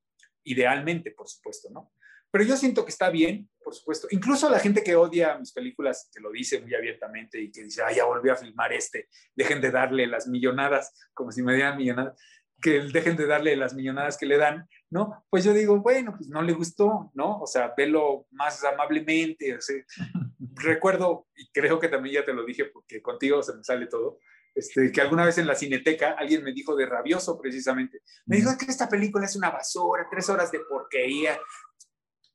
idealmente, 0.45 1.11
por 1.11 1.29
supuesto, 1.29 1.69
¿no? 1.71 1.93
Pero 2.33 2.45
yo 2.45 2.57
siento 2.57 2.85
que 2.85 2.93
está 2.93 3.11
bien, 3.11 3.51
por 3.63 3.75
supuesto. 3.75 4.07
Incluso 4.11 4.49
la 4.49 4.61
gente 4.61 4.85
que 4.85 4.95
odia 4.95 5.37
mis 5.37 5.53
películas, 5.53 6.09
que 6.15 6.21
lo 6.21 6.31
dice 6.31 6.61
muy 6.61 6.75
abiertamente 6.75 7.41
y 7.41 7.51
que 7.51 7.65
dice, 7.65 7.83
ah, 7.83 7.93
ya 7.93 8.05
volví 8.05 8.31
a 8.31 8.37
filmar 8.37 8.73
este, 8.73 9.09
dejen 9.35 9.61
de 9.61 9.73
darle 9.73 10.07
las 10.07 10.29
millonadas, 10.29 10.95
como 11.13 11.33
si 11.33 11.43
me 11.43 11.55
dieran 11.55 11.77
millonadas 11.77 12.21
que 12.61 12.81
dejen 12.81 13.17
de 13.17 13.27
darle 13.27 13.57
las 13.57 13.75
millonadas 13.75 14.19
que 14.19 14.27
le 14.27 14.37
dan, 14.37 14.69
¿no? 14.91 15.25
Pues 15.31 15.45
yo 15.45 15.55
digo, 15.55 15.81
bueno, 15.81 16.15
pues 16.17 16.29
no 16.29 16.43
le 16.43 16.53
gustó, 16.53 17.11
¿no? 17.15 17.41
O 17.41 17.47
sea, 17.47 17.73
velo 17.77 18.27
más 18.31 18.63
amablemente. 18.65 19.57
O 19.57 19.61
sea, 19.61 19.77
recuerdo, 20.55 21.27
y 21.35 21.51
creo 21.53 21.81
que 21.81 21.89
también 21.89 22.17
ya 22.17 22.25
te 22.25 22.35
lo 22.35 22.45
dije 22.45 22.67
porque 22.67 23.01
contigo 23.01 23.43
se 23.43 23.57
me 23.57 23.65
sale 23.65 23.87
todo, 23.87 24.19
este, 24.55 24.93
que 24.93 25.01
alguna 25.01 25.25
vez 25.25 25.39
en 25.39 25.47
la 25.47 25.55
cineteca 25.55 26.17
alguien 26.19 26.43
me 26.43 26.53
dijo 26.53 26.75
de 26.75 26.87
rabioso 26.87 27.39
precisamente, 27.41 28.03
me 28.27 28.37
dijo 28.37 28.51
que 28.59 28.67
esta 28.67 28.89
película 28.89 29.27
es 29.27 29.37
una 29.37 29.51
basura, 29.51 30.07
tres 30.11 30.29
horas 30.29 30.51
de 30.51 30.61
porquería, 30.61 31.39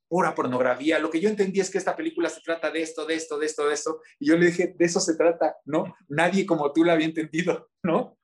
pura 0.07 0.35
pornografía. 0.35 0.99
Lo 0.99 1.09
que 1.09 1.19
yo 1.19 1.29
entendí 1.29 1.59
es 1.59 1.69
que 1.69 1.77
esta 1.77 1.95
película 1.95 2.29
se 2.29 2.41
trata 2.41 2.71
de 2.71 2.81
esto, 2.81 3.05
de 3.05 3.15
esto, 3.15 3.37
de 3.37 3.45
esto, 3.45 3.67
de 3.67 3.73
esto. 3.73 4.01
Y 4.19 4.27
yo 4.27 4.37
le 4.37 4.47
dije, 4.47 4.75
de 4.77 4.85
eso 4.85 4.99
se 4.99 5.15
trata, 5.15 5.55
¿no? 5.65 5.95
Nadie 6.07 6.45
como 6.45 6.71
tú 6.71 6.83
la 6.83 6.93
había 6.93 7.07
entendido, 7.07 7.69
¿no? 7.83 8.17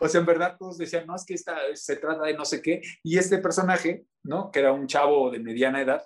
O 0.00 0.08
sea, 0.08 0.20
en 0.20 0.26
verdad 0.26 0.56
todos 0.58 0.78
decían, 0.78 1.06
no, 1.06 1.16
es 1.16 1.24
que 1.26 1.34
esta 1.34 1.58
se 1.74 1.96
trata 1.96 2.24
de 2.24 2.34
no 2.34 2.44
sé 2.44 2.62
qué. 2.62 2.80
Y 3.02 3.18
este 3.18 3.38
personaje, 3.38 4.06
¿no? 4.22 4.50
Que 4.50 4.60
era 4.60 4.72
un 4.72 4.86
chavo 4.86 5.30
de 5.30 5.40
mediana 5.40 5.82
edad, 5.82 6.02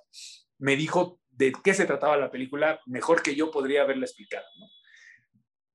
me 0.58 0.76
dijo 0.76 1.20
de 1.28 1.52
qué 1.64 1.74
se 1.74 1.86
trataba 1.86 2.16
la 2.16 2.30
película, 2.30 2.80
mejor 2.86 3.22
que 3.22 3.34
yo 3.34 3.50
podría 3.50 3.82
haberla 3.82 4.04
explicado. 4.04 4.44
¿no? 4.58 4.66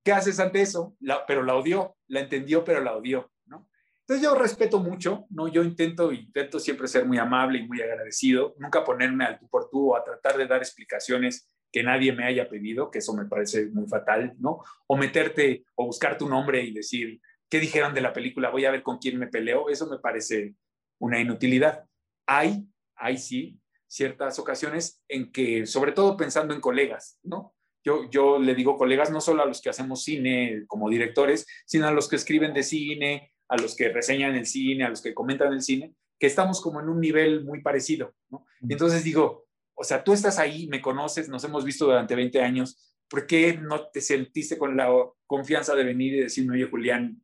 ¿Qué 0.06 0.14
haces 0.14 0.39
ante 0.39 0.62
eso? 0.62 0.95
pero 1.28 1.41
la 1.41 1.56
odió, 1.56 1.97
la 2.08 2.20
entendió, 2.20 2.64
pero 2.64 2.80
la 2.80 2.95
odió. 2.95 3.32
¿no? 3.47 3.68
Entonces 4.01 4.24
yo 4.24 4.36
respeto 4.36 4.80
mucho, 4.80 5.26
¿no? 5.32 5.47
yo 5.47 5.64
intento, 5.64 6.12
intento 6.12 6.60
siempre 6.60 6.88
ser 6.88 7.06
muy 7.06 7.18
amable 7.18 7.58
y 7.58 7.68
muy 7.68 7.82
agradecido, 7.82 8.53
nunca 8.60 8.84
ponerme 8.84 9.26
al 9.26 9.39
tú 9.39 9.49
por 9.49 9.68
tú 9.68 9.93
o 9.93 9.95
a 9.97 10.03
tratar 10.03 10.38
de 10.38 10.45
dar 10.45 10.60
explicaciones 10.60 11.49
que 11.72 11.82
nadie 11.82 12.14
me 12.14 12.24
haya 12.24 12.47
pedido, 12.47 12.91
que 12.91 12.99
eso 12.99 13.16
me 13.16 13.26
parece 13.26 13.66
muy 13.72 13.88
fatal, 13.88 14.34
¿no? 14.38 14.60
O 14.86 14.95
meterte 14.95 15.66
o 15.74 15.88
buscar 15.88 16.20
tu 16.20 16.30
nombre 16.30 16.62
y 16.64 16.72
decir, 16.72 17.20
¿qué 17.49 17.60
dijeron 17.60 17.95
de 17.95 18.01
la 18.01 18.14
película? 18.14 18.51
Voy 18.51 18.66
a 18.66 18.72
ver 18.72 18.84
con 18.84 18.99
quién 18.99 19.18
me 19.18 19.28
peleo. 19.28 19.70
Eso 19.70 19.88
me 19.88 19.97
parece 19.97 20.56
una 20.99 21.20
inutilidad. 21.20 21.84
Hay, 22.28 22.66
hay 22.95 23.18
sí, 23.18 23.60
ciertas 23.88 24.38
ocasiones 24.38 25.03
en 25.08 25.32
que, 25.32 25.66
sobre 25.66 25.91
todo 25.91 26.16
pensando 26.16 26.53
en 26.53 26.62
colegas, 26.62 27.20
¿no? 27.24 27.55
Yo, 27.86 28.10
yo 28.10 28.40
le 28.40 28.56
digo 28.56 28.78
colegas 28.78 29.12
no 29.12 29.22
solo 29.22 29.44
a 29.44 29.46
los 29.46 29.62
que 29.62 29.70
hacemos 29.70 30.04
cine 30.04 30.64
como 30.68 30.90
directores, 30.90 31.46
sino 31.66 31.88
a 31.88 31.92
los 31.92 32.10
que 32.10 32.16
escriben 32.16 32.54
de 32.54 32.64
cine, 32.64 33.32
a 33.48 33.58
los 33.58 33.76
que 33.76 33.90
reseñan 33.90 34.36
el 34.36 34.48
cine, 34.48 34.84
a 34.84 34.90
los 34.90 35.02
que 35.02 35.14
comentan 35.14 35.54
el 35.54 35.62
cine, 35.62 35.94
que 36.20 36.28
estamos 36.28 36.62
como 36.62 36.82
en 36.82 36.90
un 36.90 37.00
nivel 37.00 37.46
muy 37.46 37.62
parecido, 37.62 38.16
¿no? 38.30 38.46
Y 38.62 38.74
entonces 38.74 39.04
digo, 39.04 39.46
o 39.76 39.84
sea, 39.84 40.04
tú 40.04 40.14
estás 40.14 40.40
ahí, 40.40 40.68
me 40.68 40.82
conoces, 40.82 41.30
nos 41.30 41.44
hemos 41.44 41.64
visto 41.64 41.86
durante 41.86 42.16
20 42.16 42.42
años, 42.42 42.96
¿por 43.08 43.28
qué 43.28 43.58
no 43.58 43.88
te 43.90 44.02
sentiste 44.02 44.58
con 44.58 44.76
la 44.76 44.90
confianza 45.28 45.76
de 45.76 45.84
venir 45.84 46.16
y 46.16 46.22
decirme, 46.22 46.56
oye, 46.56 46.70
Julián, 46.70 47.22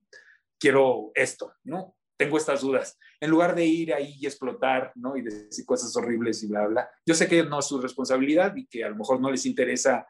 quiero 0.59 1.11
esto, 1.15 1.53
¿no? 1.63 1.95
Tengo 2.17 2.37
estas 2.37 2.61
dudas. 2.61 2.99
En 3.19 3.31
lugar 3.31 3.55
de 3.55 3.65
ir 3.65 3.93
ahí 3.93 4.15
y 4.19 4.27
explotar, 4.27 4.91
¿no? 4.95 5.17
Y 5.17 5.23
decir 5.23 5.65
cosas 5.65 5.95
horribles 5.95 6.43
y 6.43 6.47
bla, 6.47 6.67
bla. 6.67 6.89
Yo 7.03 7.15
sé 7.15 7.27
que 7.27 7.43
no 7.43 7.59
es 7.59 7.65
su 7.65 7.81
responsabilidad 7.81 8.55
y 8.55 8.67
que 8.67 8.83
a 8.83 8.89
lo 8.89 8.95
mejor 8.95 9.19
no 9.19 9.31
les 9.31 9.45
interesa 9.47 10.05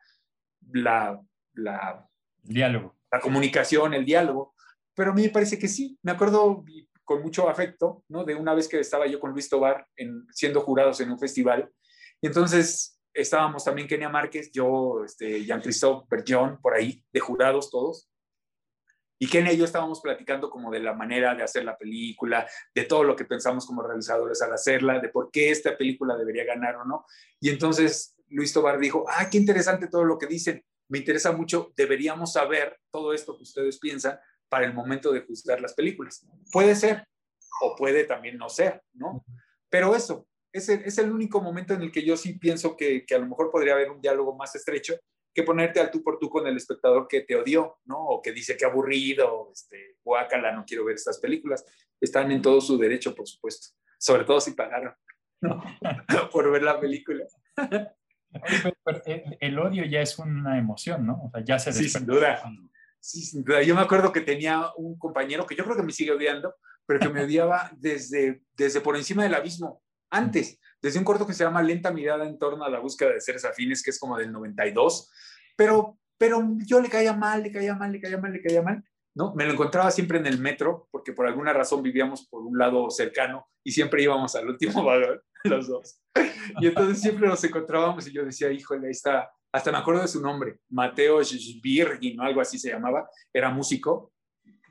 la, 0.71 1.19
la, 1.53 2.07
diálogo. 2.43 2.95
la 3.11 3.19
comunicación, 3.19 3.93
el 3.93 4.05
diálogo, 4.05 4.53
pero 4.93 5.11
a 5.11 5.13
mí 5.13 5.23
me 5.23 5.29
parece 5.29 5.57
que 5.57 5.67
sí. 5.67 5.97
Me 6.03 6.11
acuerdo 6.11 6.63
con 7.03 7.21
mucho 7.21 7.49
afecto, 7.49 8.03
¿no? 8.07 8.23
De 8.23 8.35
una 8.35 8.53
vez 8.53 8.67
que 8.67 8.79
estaba 8.79 9.07
yo 9.07 9.19
con 9.19 9.31
Luis 9.31 9.49
Tobar 9.49 9.87
en, 9.95 10.25
siendo 10.31 10.61
jurados 10.61 11.01
en 11.01 11.11
un 11.11 11.19
festival 11.19 11.71
y 12.21 12.27
entonces 12.27 12.99
estábamos 13.13 13.63
también 13.63 13.87
Kenia 13.87 14.09
Márquez, 14.09 14.51
yo, 14.51 15.03
este, 15.03 15.43
Jean-Christophe 15.43 16.07
Bergeon, 16.09 16.61
por 16.61 16.75
ahí, 16.75 17.03
de 17.11 17.19
jurados 17.19 17.69
todos. 17.71 18.07
Y 19.19 19.27
Kenia 19.27 19.53
y 19.53 19.57
yo 19.57 19.65
estábamos 19.65 20.01
platicando 20.01 20.49
como 20.49 20.71
de 20.71 20.79
la 20.79 20.93
manera 20.93 21.35
de 21.35 21.43
hacer 21.43 21.63
la 21.63 21.77
película, 21.77 22.47
de 22.73 22.83
todo 22.85 23.03
lo 23.03 23.15
que 23.15 23.25
pensamos 23.25 23.65
como 23.65 23.83
realizadores 23.83 24.41
al 24.41 24.53
hacerla, 24.53 24.99
de 24.99 25.09
por 25.09 25.29
qué 25.31 25.51
esta 25.51 25.77
película 25.77 26.15
debería 26.15 26.45
ganar 26.45 26.75
o 26.75 26.85
no. 26.85 27.05
Y 27.39 27.49
entonces 27.49 28.15
Luis 28.31 28.53
Tobar 28.53 28.79
dijo, 28.79 29.05
ah, 29.07 29.29
qué 29.29 29.37
interesante 29.37 29.87
todo 29.87 30.03
lo 30.03 30.17
que 30.17 30.27
dicen, 30.27 30.63
me 30.89 30.97
interesa 30.97 31.31
mucho, 31.31 31.73
deberíamos 31.75 32.33
saber 32.33 32.77
todo 32.91 33.13
esto 33.13 33.37
que 33.37 33.43
ustedes 33.43 33.79
piensan 33.79 34.19
para 34.49 34.65
el 34.65 34.73
momento 34.73 35.11
de 35.11 35.21
juzgar 35.21 35.61
las 35.61 35.73
películas. 35.73 36.25
Puede 36.51 36.75
ser 36.75 37.07
o 37.61 37.75
puede 37.75 38.03
también 38.03 38.37
no 38.37 38.49
ser, 38.49 38.81
¿no? 38.93 39.23
Pero 39.69 39.95
eso, 39.95 40.27
es 40.51 40.67
el, 40.67 40.83
es 40.83 40.97
el 40.97 41.11
único 41.11 41.41
momento 41.41 41.73
en 41.73 41.81
el 41.81 41.91
que 41.91 42.03
yo 42.03 42.17
sí 42.17 42.37
pienso 42.37 42.75
que, 42.75 43.05
que, 43.05 43.15
a 43.15 43.19
lo 43.19 43.27
mejor 43.27 43.51
podría 43.51 43.73
haber 43.73 43.89
un 43.89 44.01
diálogo 44.01 44.35
más 44.35 44.53
estrecho 44.55 44.95
que 45.33 45.43
ponerte 45.43 45.79
al 45.79 45.91
tú 45.91 46.03
por 46.03 46.19
tú 46.19 46.29
con 46.29 46.45
el 46.45 46.57
espectador 46.57 47.07
que 47.07 47.21
te 47.21 47.35
odió, 47.35 47.79
¿no? 47.85 47.97
O 48.05 48.21
que 48.21 48.33
dice 48.33 48.57
que 48.57 48.65
aburrido, 48.65 49.49
este, 49.53 49.95
guácala, 50.03 50.51
no 50.51 50.65
quiero 50.65 50.83
ver 50.83 50.95
estas 50.95 51.19
películas. 51.19 51.65
Están 52.01 52.31
en 52.31 52.41
todo 52.41 52.59
su 52.59 52.77
derecho, 52.77 53.15
por 53.15 53.27
supuesto. 53.27 53.69
Sobre 53.97 54.25
todo 54.25 54.41
si 54.41 54.51
pagaron, 54.51 54.93
¿no? 55.39 55.63
por 56.33 56.51
ver 56.51 56.63
la 56.63 56.79
película. 56.79 57.25
el, 59.39 59.59
odio 59.59 59.85
ya 59.85 60.01
es 60.01 60.17
una 60.19 60.57
emoción, 60.57 61.05
¿no? 61.05 61.23
O 61.23 61.29
sea, 61.31 61.43
ya 61.43 61.59
se 61.59 61.73
Sí, 61.73 61.89
sin 61.89 62.05
duda. 62.05 62.41
Sí, 62.99 63.21
sin 63.21 63.43
duda. 63.43 63.61
Yo 63.63 63.75
me 63.75 63.81
acuerdo 63.81 64.11
que 64.11 64.21
tenía 64.21 64.69
un 64.77 64.97
compañero 64.97 65.45
que 65.45 65.55
yo 65.55 65.63
creo 65.63 65.75
que 65.75 65.83
me 65.83 65.91
sigue 65.91 66.11
odiando, 66.11 66.55
pero 66.85 66.99
que 66.99 67.09
me 67.09 67.23
odiaba 67.25 67.71
desde, 67.77 68.43
desde 68.53 68.81
por 68.81 68.95
encima 68.95 69.23
del 69.23 69.33
abismo 69.33 69.81
antes, 70.09 70.59
desde 70.81 70.99
un 70.99 71.05
corto 71.05 71.25
que 71.25 71.33
se 71.33 71.43
llama 71.43 71.61
Lenta 71.61 71.91
mirada 71.91 72.27
en 72.27 72.37
torno 72.37 72.63
a 72.63 72.69
la 72.69 72.79
búsqueda 72.79 73.11
de 73.13 73.21
seres 73.21 73.45
afines, 73.45 73.81
que 73.81 73.91
es 73.91 73.99
como 73.99 74.17
del 74.17 74.31
92, 74.31 75.09
pero, 75.55 75.97
pero 76.17 76.45
yo 76.65 76.81
le 76.81 76.89
caía 76.89 77.13
mal, 77.13 77.43
le 77.43 77.51
caía 77.51 77.75
mal, 77.75 77.91
le 77.91 78.01
caía 78.01 78.17
mal, 78.17 78.33
le 78.33 78.41
caía 78.41 78.61
mal, 78.61 78.83
¿no? 79.15 79.33
Me 79.35 79.45
lo 79.45 79.53
encontraba 79.53 79.91
siempre 79.91 80.19
en 80.19 80.25
el 80.25 80.39
metro, 80.39 80.87
porque 80.91 81.13
por 81.13 81.27
alguna 81.27 81.53
razón 81.53 81.81
vivíamos 81.81 82.27
por 82.27 82.43
un 82.43 82.57
lado 82.57 82.89
cercano 82.89 83.47
y 83.63 83.71
siempre 83.71 84.03
íbamos 84.03 84.35
al 84.35 84.49
último 84.49 84.83
vagón, 84.85 85.21
los 85.59 85.67
dos. 85.67 86.01
Y 86.59 86.67
entonces 86.67 87.01
siempre 87.01 87.27
nos 87.27 87.43
encontrábamos 87.43 88.07
y 88.07 88.13
yo 88.13 88.25
decía, 88.25 88.51
híjole, 88.51 88.87
ahí 88.87 88.91
está, 88.91 89.29
hasta 89.51 89.71
me 89.71 89.77
acuerdo 89.77 90.01
de 90.01 90.07
su 90.07 90.21
nombre, 90.21 90.59
Mateo 90.69 91.19
Virgin 91.63 92.19
o 92.19 92.23
algo 92.23 92.41
así 92.41 92.57
se 92.57 92.69
llamaba, 92.69 93.09
era 93.33 93.49
músico, 93.49 94.13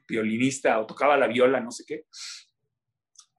violinista 0.09 0.79
o 0.81 0.87
tocaba 0.87 1.17
la 1.17 1.27
viola, 1.27 1.61
no 1.61 1.71
sé 1.71 1.85
qué 1.87 2.07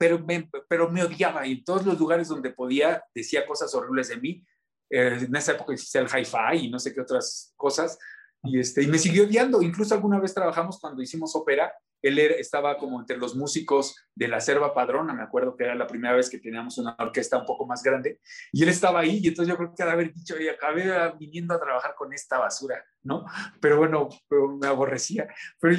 pero 0.01 0.17
me, 0.17 0.49
pero 0.67 0.89
me 0.89 1.03
odiaba 1.03 1.45
y 1.45 1.51
en 1.51 1.63
todos 1.63 1.85
los 1.85 1.99
lugares 1.99 2.27
donde 2.27 2.49
podía 2.49 3.03
decía 3.13 3.45
cosas 3.45 3.71
horribles 3.75 4.07
de 4.07 4.17
mí. 4.17 4.43
Eh, 4.89 5.27
en 5.27 5.35
esa 5.35 5.51
época 5.51 5.73
existía 5.73 6.01
el 6.01 6.07
hi-fi 6.07 6.65
y 6.65 6.71
no 6.71 6.79
sé 6.79 6.91
qué 6.91 7.01
otras 7.01 7.53
cosas. 7.55 7.99
Y, 8.41 8.59
este, 8.59 8.81
y 8.81 8.87
me 8.87 8.97
siguió 8.97 9.25
odiando. 9.25 9.61
Incluso 9.61 9.93
alguna 9.93 10.19
vez 10.19 10.33
trabajamos 10.33 10.79
cuando 10.79 11.03
hicimos 11.03 11.35
ópera. 11.35 11.71
Él 12.01 12.19
estaba 12.19 12.77
como 12.77 12.99
entre 12.99 13.17
los 13.17 13.35
músicos 13.35 13.95
de 14.15 14.27
la 14.27 14.41
Serva 14.41 14.73
Padrona. 14.73 15.13
Me 15.13 15.23
acuerdo 15.23 15.55
que 15.55 15.63
era 15.63 15.75
la 15.75 15.87
primera 15.87 16.15
vez 16.15 16.29
que 16.29 16.39
teníamos 16.39 16.77
una 16.77 16.95
orquesta 16.99 17.37
un 17.37 17.45
poco 17.45 17.65
más 17.65 17.83
grande. 17.83 18.19
Y 18.51 18.63
él 18.63 18.69
estaba 18.69 19.01
ahí. 19.01 19.19
Y 19.21 19.27
entonces 19.27 19.51
yo 19.51 19.57
creo 19.57 19.73
que 19.75 19.83
de 19.83 19.91
haber 19.91 20.13
dicho, 20.13 20.39
y 20.39 20.47
acabé 20.47 21.13
viniendo 21.19 21.53
a 21.53 21.59
trabajar 21.59 21.95
con 21.95 22.13
esta 22.13 22.37
basura, 22.37 22.83
¿no? 23.03 23.25
Pero 23.59 23.77
bueno, 23.77 24.09
me 24.59 24.67
aborrecía. 24.67 25.27
Pero, 25.59 25.77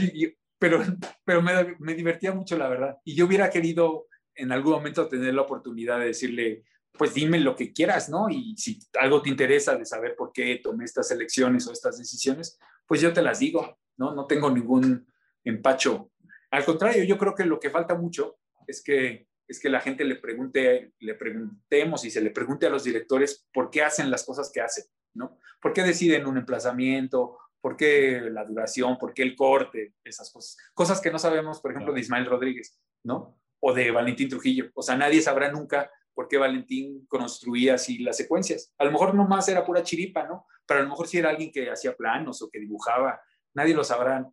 pero, 0.58 0.82
pero 1.24 1.42
me, 1.42 1.76
me 1.78 1.94
divertía 1.94 2.32
mucho, 2.32 2.56
la 2.56 2.68
verdad. 2.68 2.96
Y 3.04 3.14
yo 3.14 3.26
hubiera 3.26 3.50
querido 3.50 4.06
en 4.34 4.52
algún 4.52 4.72
momento 4.72 5.08
tener 5.08 5.34
la 5.34 5.42
oportunidad 5.42 5.98
de 5.98 6.06
decirle, 6.06 6.64
pues 6.92 7.14
dime 7.14 7.40
lo 7.40 7.56
que 7.56 7.72
quieras, 7.72 8.08
¿no? 8.08 8.28
Y 8.28 8.54
si 8.56 8.78
algo 9.00 9.22
te 9.22 9.30
interesa 9.30 9.76
de 9.76 9.86
saber 9.86 10.14
por 10.16 10.32
qué 10.32 10.60
tomé 10.62 10.84
estas 10.84 11.10
elecciones 11.10 11.66
o 11.66 11.72
estas 11.72 11.98
decisiones, 11.98 12.58
pues 12.86 13.00
yo 13.00 13.12
te 13.12 13.22
las 13.22 13.38
digo, 13.38 13.78
¿no? 13.96 14.14
No 14.14 14.26
tengo 14.26 14.50
ningún 14.50 15.06
empacho. 15.44 16.11
Al 16.52 16.64
contrario, 16.64 17.02
yo 17.02 17.18
creo 17.18 17.34
que 17.34 17.44
lo 17.44 17.58
que 17.58 17.70
falta 17.70 17.96
mucho 17.96 18.38
es 18.66 18.82
que, 18.82 19.26
es 19.48 19.58
que 19.58 19.68
la 19.68 19.80
gente 19.80 20.04
le 20.04 20.16
pregunte, 20.16 20.92
le 21.00 21.14
preguntemos 21.14 22.04
y 22.04 22.10
se 22.10 22.20
le 22.20 22.30
pregunte 22.30 22.66
a 22.66 22.70
los 22.70 22.84
directores 22.84 23.48
por 23.52 23.70
qué 23.70 23.82
hacen 23.82 24.10
las 24.10 24.24
cosas 24.24 24.52
que 24.54 24.60
hacen, 24.60 24.84
¿no? 25.14 25.40
¿Por 25.60 25.72
qué 25.72 25.82
deciden 25.82 26.26
un 26.26 26.38
emplazamiento? 26.38 27.38
¿Por 27.60 27.76
qué 27.76 28.20
la 28.30 28.44
duración? 28.44 28.98
¿Por 28.98 29.12
qué 29.12 29.22
el 29.22 29.34
corte? 29.34 29.94
Esas 30.04 30.30
cosas. 30.30 30.56
Cosas 30.74 31.00
que 31.00 31.10
no 31.10 31.18
sabemos, 31.18 31.60
por 31.60 31.72
ejemplo, 31.72 31.92
de 31.92 32.00
Ismael 32.00 32.26
Rodríguez, 32.26 32.78
¿no? 33.02 33.42
o 33.64 33.72
de 33.72 33.90
Valentín 33.90 34.28
Trujillo. 34.28 34.70
O 34.74 34.82
sea, 34.82 34.96
nadie 34.96 35.22
sabrá 35.22 35.50
nunca 35.50 35.90
por 36.14 36.28
qué 36.28 36.36
Valentín 36.36 37.06
construía 37.06 37.74
así 37.74 37.98
las 37.98 38.16
secuencias. 38.16 38.74
A 38.76 38.84
lo 38.84 38.90
mejor 38.90 39.14
no 39.14 39.26
más 39.26 39.48
era 39.48 39.64
pura 39.64 39.82
chiripa, 39.82 40.24
¿no? 40.26 40.46
Pero 40.66 40.80
a 40.80 40.82
lo 40.82 40.88
mejor 40.90 41.06
sí 41.06 41.18
era 41.18 41.30
alguien 41.30 41.52
que 41.52 41.70
hacía 41.70 41.96
planos 41.96 42.42
o 42.42 42.50
que 42.50 42.58
dibujaba. 42.58 43.20
Nadie 43.54 43.74
lo 43.74 43.84
sabrá, 43.84 44.28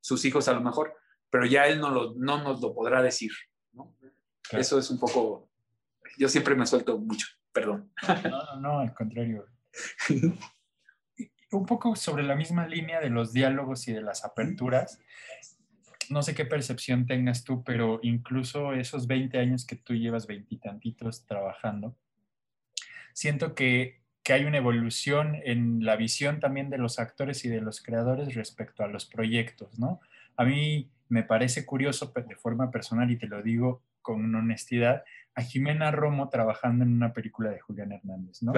sus 0.00 0.24
hijos 0.24 0.46
a 0.48 0.52
lo 0.52 0.60
mejor, 0.60 0.94
pero 1.30 1.46
ya 1.46 1.66
él 1.66 1.80
no, 1.80 1.90
lo, 1.90 2.14
no 2.14 2.42
nos 2.42 2.60
lo 2.60 2.74
podrá 2.74 3.02
decir, 3.02 3.30
¿no? 3.72 3.94
Eso 4.52 4.78
es 4.78 4.90
un 4.90 4.98
poco... 4.98 5.48
Yo 6.16 6.28
siempre 6.28 6.54
me 6.54 6.66
suelto 6.66 6.98
mucho, 6.98 7.26
perdón. 7.52 7.92
No, 8.24 8.30
no, 8.30 8.60
no, 8.60 8.78
al 8.80 8.94
contrario. 8.94 9.46
un 11.52 11.66
poco 11.66 11.96
sobre 11.96 12.22
la 12.22 12.34
misma 12.34 12.66
línea 12.66 13.00
de 13.00 13.10
los 13.10 13.32
diálogos 13.32 13.88
y 13.88 13.92
de 13.92 14.02
las 14.02 14.24
aperturas 14.24 14.98
no 16.10 16.22
sé 16.22 16.34
qué 16.34 16.44
percepción 16.44 17.06
tengas 17.06 17.44
tú, 17.44 17.62
pero 17.64 18.00
incluso 18.02 18.72
esos 18.72 19.06
20 19.06 19.38
años 19.38 19.66
que 19.66 19.76
tú 19.76 19.94
llevas 19.94 20.26
veintitantitos 20.26 21.26
trabajando, 21.26 21.96
siento 23.12 23.54
que, 23.54 24.00
que, 24.22 24.32
hay 24.32 24.44
una 24.44 24.58
evolución 24.58 25.36
en 25.44 25.84
la 25.84 25.96
visión 25.96 26.40
también 26.40 26.70
de 26.70 26.78
los 26.78 26.98
actores 26.98 27.44
y 27.44 27.48
de 27.48 27.60
los 27.60 27.82
creadores 27.82 28.34
respecto 28.34 28.82
a 28.82 28.88
los 28.88 29.06
proyectos, 29.06 29.78
¿no? 29.78 30.00
A 30.36 30.44
mí 30.44 30.90
me 31.08 31.22
parece 31.22 31.64
curioso 31.66 32.12
de 32.14 32.36
forma 32.36 32.70
personal, 32.70 33.10
y 33.10 33.16
te 33.16 33.26
lo 33.26 33.42
digo 33.42 33.82
con 34.02 34.34
honestidad, 34.34 35.04
a 35.34 35.42
Jimena 35.42 35.90
Romo 35.90 36.28
trabajando 36.28 36.84
en 36.84 36.92
una 36.92 37.12
película 37.12 37.50
de 37.50 37.60
Julián 37.60 37.92
Hernández, 37.92 38.42
¿no? 38.42 38.52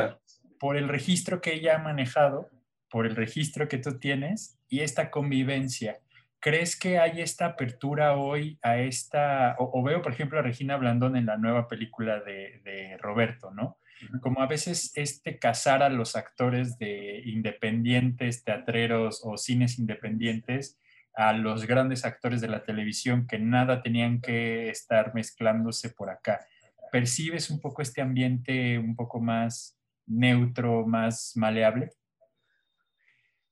Por 0.58 0.76
el 0.76 0.88
registro 0.88 1.40
que 1.40 1.54
ella 1.54 1.76
ha 1.76 1.78
manejado, 1.78 2.50
por 2.90 3.06
el 3.06 3.16
registro 3.16 3.68
que 3.68 3.78
tú 3.78 3.98
tienes 3.98 4.58
y 4.68 4.80
esta 4.80 5.10
convivencia 5.10 6.00
¿Crees 6.40 6.74
que 6.74 6.98
hay 6.98 7.20
esta 7.20 7.44
apertura 7.44 8.16
hoy 8.16 8.58
a 8.62 8.78
esta, 8.78 9.56
o, 9.58 9.82
veo 9.82 10.00
por 10.00 10.12
ejemplo 10.12 10.38
a 10.38 10.42
Regina 10.42 10.78
Blandón 10.78 11.16
en 11.16 11.26
la 11.26 11.36
nueva 11.36 11.68
película 11.68 12.20
de, 12.20 12.96
Roberto, 12.98 13.50
¿no? 13.50 13.76
Como 14.22 14.40
a 14.40 14.46
veces 14.46 14.92
este 14.94 15.38
casar 15.38 15.82
a 15.82 15.90
los 15.90 16.16
actores 16.16 16.78
de 16.78 17.20
independientes, 17.26 18.42
teatreros 18.42 19.20
o 19.22 19.36
cines 19.36 19.78
independientes 19.78 20.78
a 21.14 21.32
los 21.32 21.66
grandes 21.66 22.04
actores 22.04 22.40
de 22.40 22.48
la 22.48 22.64
televisión 22.64 23.26
que 23.26 23.38
nada 23.38 23.82
tenían 23.82 24.20
que 24.20 24.70
estar 24.70 25.14
mezclándose 25.14 25.90
por 25.90 26.10
acá. 26.10 26.46
¿Percibes 26.92 27.50
un 27.50 27.60
poco 27.60 27.82
este 27.82 28.00
ambiente 28.00 28.78
un 28.78 28.96
poco 28.96 29.20
más 29.20 29.80
neutro, 30.10 30.86
más 30.86 31.32
maleable. 31.36 31.90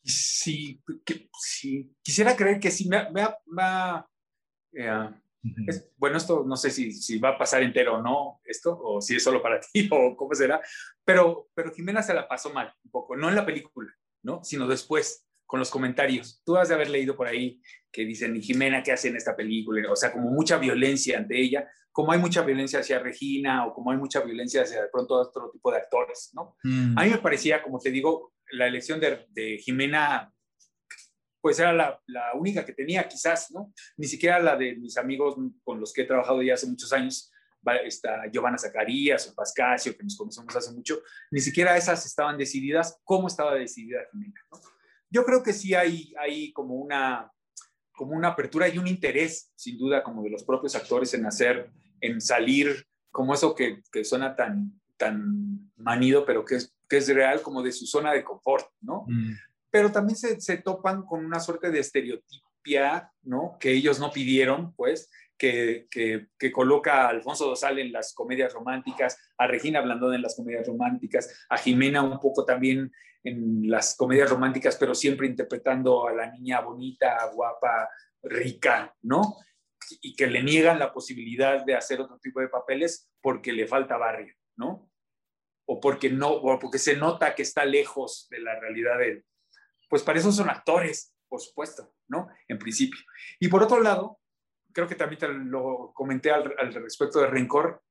Sí, 0.02 0.82
sí. 1.40 1.90
Quisiera 2.02 2.36
creer 2.36 2.61
que 2.61 2.70
sí. 2.70 2.88
Me, 2.88 3.09
eh, 4.72 5.11
bueno, 5.96 6.16
esto 6.16 6.44
no 6.44 6.56
sé 6.56 6.70
si, 6.70 6.92
si, 6.92 7.18
va 7.18 7.30
a 7.30 7.38
pasar 7.38 7.62
entero 7.62 7.96
o 7.96 8.02
no, 8.02 8.40
esto, 8.44 8.78
o 8.80 9.00
si 9.00 9.16
es 9.16 9.22
solo 9.22 9.42
para 9.42 9.61
ti, 9.72 9.88
o 9.90 10.16
cómo 10.16 10.34
será, 10.34 10.61
pero, 11.04 11.48
pero 11.54 11.72
Jimena 11.72 12.02
se 12.02 12.14
la 12.14 12.26
pasó 12.28 12.52
mal 12.52 12.74
un 12.84 12.90
poco, 12.90 13.16
no 13.16 13.28
en 13.28 13.34
la 13.34 13.46
película, 13.46 13.92
¿no? 14.22 14.42
Sino 14.42 14.66
después, 14.66 15.26
con 15.49 15.59
los 15.59 15.70
comentarios. 15.70 16.42
Tú 16.44 16.59
has 16.59 16.68
de 16.68 16.74
haber 16.74 16.90
leído 16.90 17.16
por 17.16 17.26
ahí 17.26 17.61
que 17.90 18.05
dicen, 18.05 18.36
¿y 18.36 18.42
Jimena 18.42 18.82
qué 18.82 18.92
hace 18.92 19.09
en 19.09 19.16
esta 19.16 19.34
película? 19.34 19.90
O 19.90 19.96
sea, 19.96 20.12
como 20.12 20.30
mucha 20.30 20.59
violencia 20.59 21.16
ante 21.16 21.40
ella, 21.40 21.66
como 21.90 22.12
hay 22.12 22.18
mucha 22.18 22.42
violencia 22.42 22.80
hacia 22.80 22.99
Regina 22.99 23.66
o 23.66 23.72
como 23.72 23.90
hay 23.90 23.96
mucha 23.96 24.20
violencia 24.20 24.62
hacia 24.62 24.82
de 24.82 24.88
pronto 24.88 25.14
otro 25.14 25.51
tipo 25.51 25.70
de 25.70 25.78
actores, 25.78 26.32
¿no? 26.34 26.55
Mm. 26.62 26.99
A 26.99 27.05
mí 27.05 27.11
me 27.11 27.18
parecía, 27.18 27.62
como 27.62 27.78
te 27.78 27.90
digo, 27.90 28.34
la 28.51 28.66
elección 28.66 29.01
de, 29.01 29.26
de 29.30 29.57
Jimena 29.57 30.30
pues 31.40 31.59
era 31.59 31.72
la, 31.72 31.99
la, 32.09 32.34
única 32.34 32.66
que 32.66 32.74
tenía 32.74 33.09
quizás, 33.09 33.51
¿no? 33.51 33.72
Ni 33.96 34.07
siquiera 34.07 34.38
la 34.40 34.55
de 34.55 34.76
mis 34.76 34.99
amigos 34.99 35.36
con 35.64 35.80
los 35.80 35.94
que 35.94 36.03
he 36.03 36.05
trabajado 36.05 36.42
ya 36.42 36.55
hace 36.55 36.66
muchos 36.66 36.92
años, 36.92 37.32
está 37.84 38.30
Giovanna 38.30 38.59
Zacarías 38.59 39.28
o 39.28 39.34
Pascasio, 39.34 39.96
que 39.96 40.03
nos 40.03 40.16
conocemos 40.16 40.55
hace 40.55 40.72
mucho, 40.72 41.01
ni 41.30 41.40
siquiera 41.40 41.76
esas 41.76 42.05
estaban 42.05 42.36
decididas. 42.36 43.01
¿Cómo 43.03 43.28
estaba 43.28 43.55
decidida 43.55 44.01
Jimena? 44.12 44.40
¿no? 44.53 44.78
Yo 45.11 45.24
creo 45.24 45.42
que 45.42 45.52
sí 45.52 45.74
hay, 45.74 46.12
hay 46.18 46.52
como, 46.52 46.74
una, 46.74 47.30
como 47.92 48.12
una 48.12 48.28
apertura 48.28 48.68
y 48.68 48.78
un 48.78 48.86
interés, 48.86 49.50
sin 49.54 49.78
duda, 49.78 50.02
como 50.02 50.22
de 50.22 50.30
los 50.30 50.44
propios 50.44 50.74
actores 50.74 51.14
en 51.14 51.26
hacer, 51.26 51.70
en 52.00 52.20
salir, 52.20 52.86
como 53.11 53.34
eso 53.34 53.54
que, 53.54 53.82
que 53.90 54.04
suena 54.04 54.36
tan, 54.36 54.80
tan 54.96 55.70
manido, 55.76 56.24
pero 56.24 56.44
que 56.44 56.56
es, 56.56 56.74
que 56.88 56.98
es 56.98 57.09
real, 57.09 57.42
como 57.42 57.62
de 57.62 57.72
su 57.72 57.86
zona 57.86 58.12
de 58.12 58.24
confort, 58.24 58.66
¿no? 58.80 59.04
Mm 59.09 59.34
pero 59.70 59.92
también 59.92 60.16
se, 60.16 60.40
se 60.40 60.59
topan 60.59 61.02
con 61.02 61.24
una 61.24 61.40
suerte 61.40 61.70
de 61.70 61.80
estereotipia, 61.80 63.12
¿no? 63.22 63.56
Que 63.61 63.72
ellos 63.72 64.00
no 64.00 64.11
pidieron, 64.11 64.74
pues, 64.74 65.11
que, 65.36 65.86
que, 65.90 66.26
que, 66.38 66.50
coloca 66.50 67.04
a 67.04 67.11
Alfonso 67.11 67.46
Dosal 67.46 67.78
en 67.78 67.92
las 67.92 68.12
comedias 68.12 68.52
románticas, 68.52 69.16
a 69.36 69.46
Regina 69.46 69.80
Blandón 69.80 70.14
en 70.14 70.22
las 70.22 70.34
comedias 70.34 70.66
románticas, 70.66 71.46
a 71.48 71.59
Jimena 71.59 72.02
un 72.02 72.18
poco 72.18 72.44
también 72.44 72.90
en 73.25 73.69
las 73.69 73.97
comedias 73.97 74.31
románticas, 74.31 74.77
pero 74.77 74.95
siempre 74.95 75.27
interpretando 75.27 76.07
a 76.07 76.12
la 76.12 76.31
niña 76.31 76.61
bonita, 76.61 77.19
guapa, 77.35 77.89
rica, 78.23 78.95
¿no? 79.03 79.37
Y 80.03 80.14
que 80.14 80.27
le 80.27 80.43
niegan 80.43 80.79
la 80.79 80.93
posibilidad 80.93 81.64
de 81.64 81.75
hacer 81.75 82.01
otro 82.01 82.19
tipo 82.19 82.41
de 82.41 82.49
papeles 82.49 83.11
porque 83.21 83.53
le 83.53 83.66
falta 83.66 83.97
barrio, 83.97 84.35
¿no? 84.57 84.91
O 85.66 85.81
porque 85.81 86.11
no, 86.11 86.31
o 86.31 86.59
porque 86.59 86.79
se 86.79 86.97
nota 86.97 87.35
que 87.35 87.43
está 87.43 87.64
lejos 87.64 88.27
de 88.31 88.41
la 88.41 88.59
realidad 88.59 88.99
de, 88.99 89.25
pues 89.89 90.03
para 90.03 90.19
eso 90.19 90.33
son 90.33 90.51
actores, 90.51 91.14
por 91.29 91.41
supuesto, 91.41 91.95
¿no? 92.09 92.29
En 92.47 92.59
principio. 92.59 93.01
Y 93.39 93.49
por 93.49 93.62
otro 93.62 93.81
lado, 93.81 94.21
creo 94.73 94.89
que 94.89 94.95
también 94.95 95.19
te 95.19 95.29
lo 95.29 95.93
comenté 95.95 96.31
al, 96.31 96.73
respecto 96.73 97.21
de 97.21 97.27
Rencor. 97.27 97.83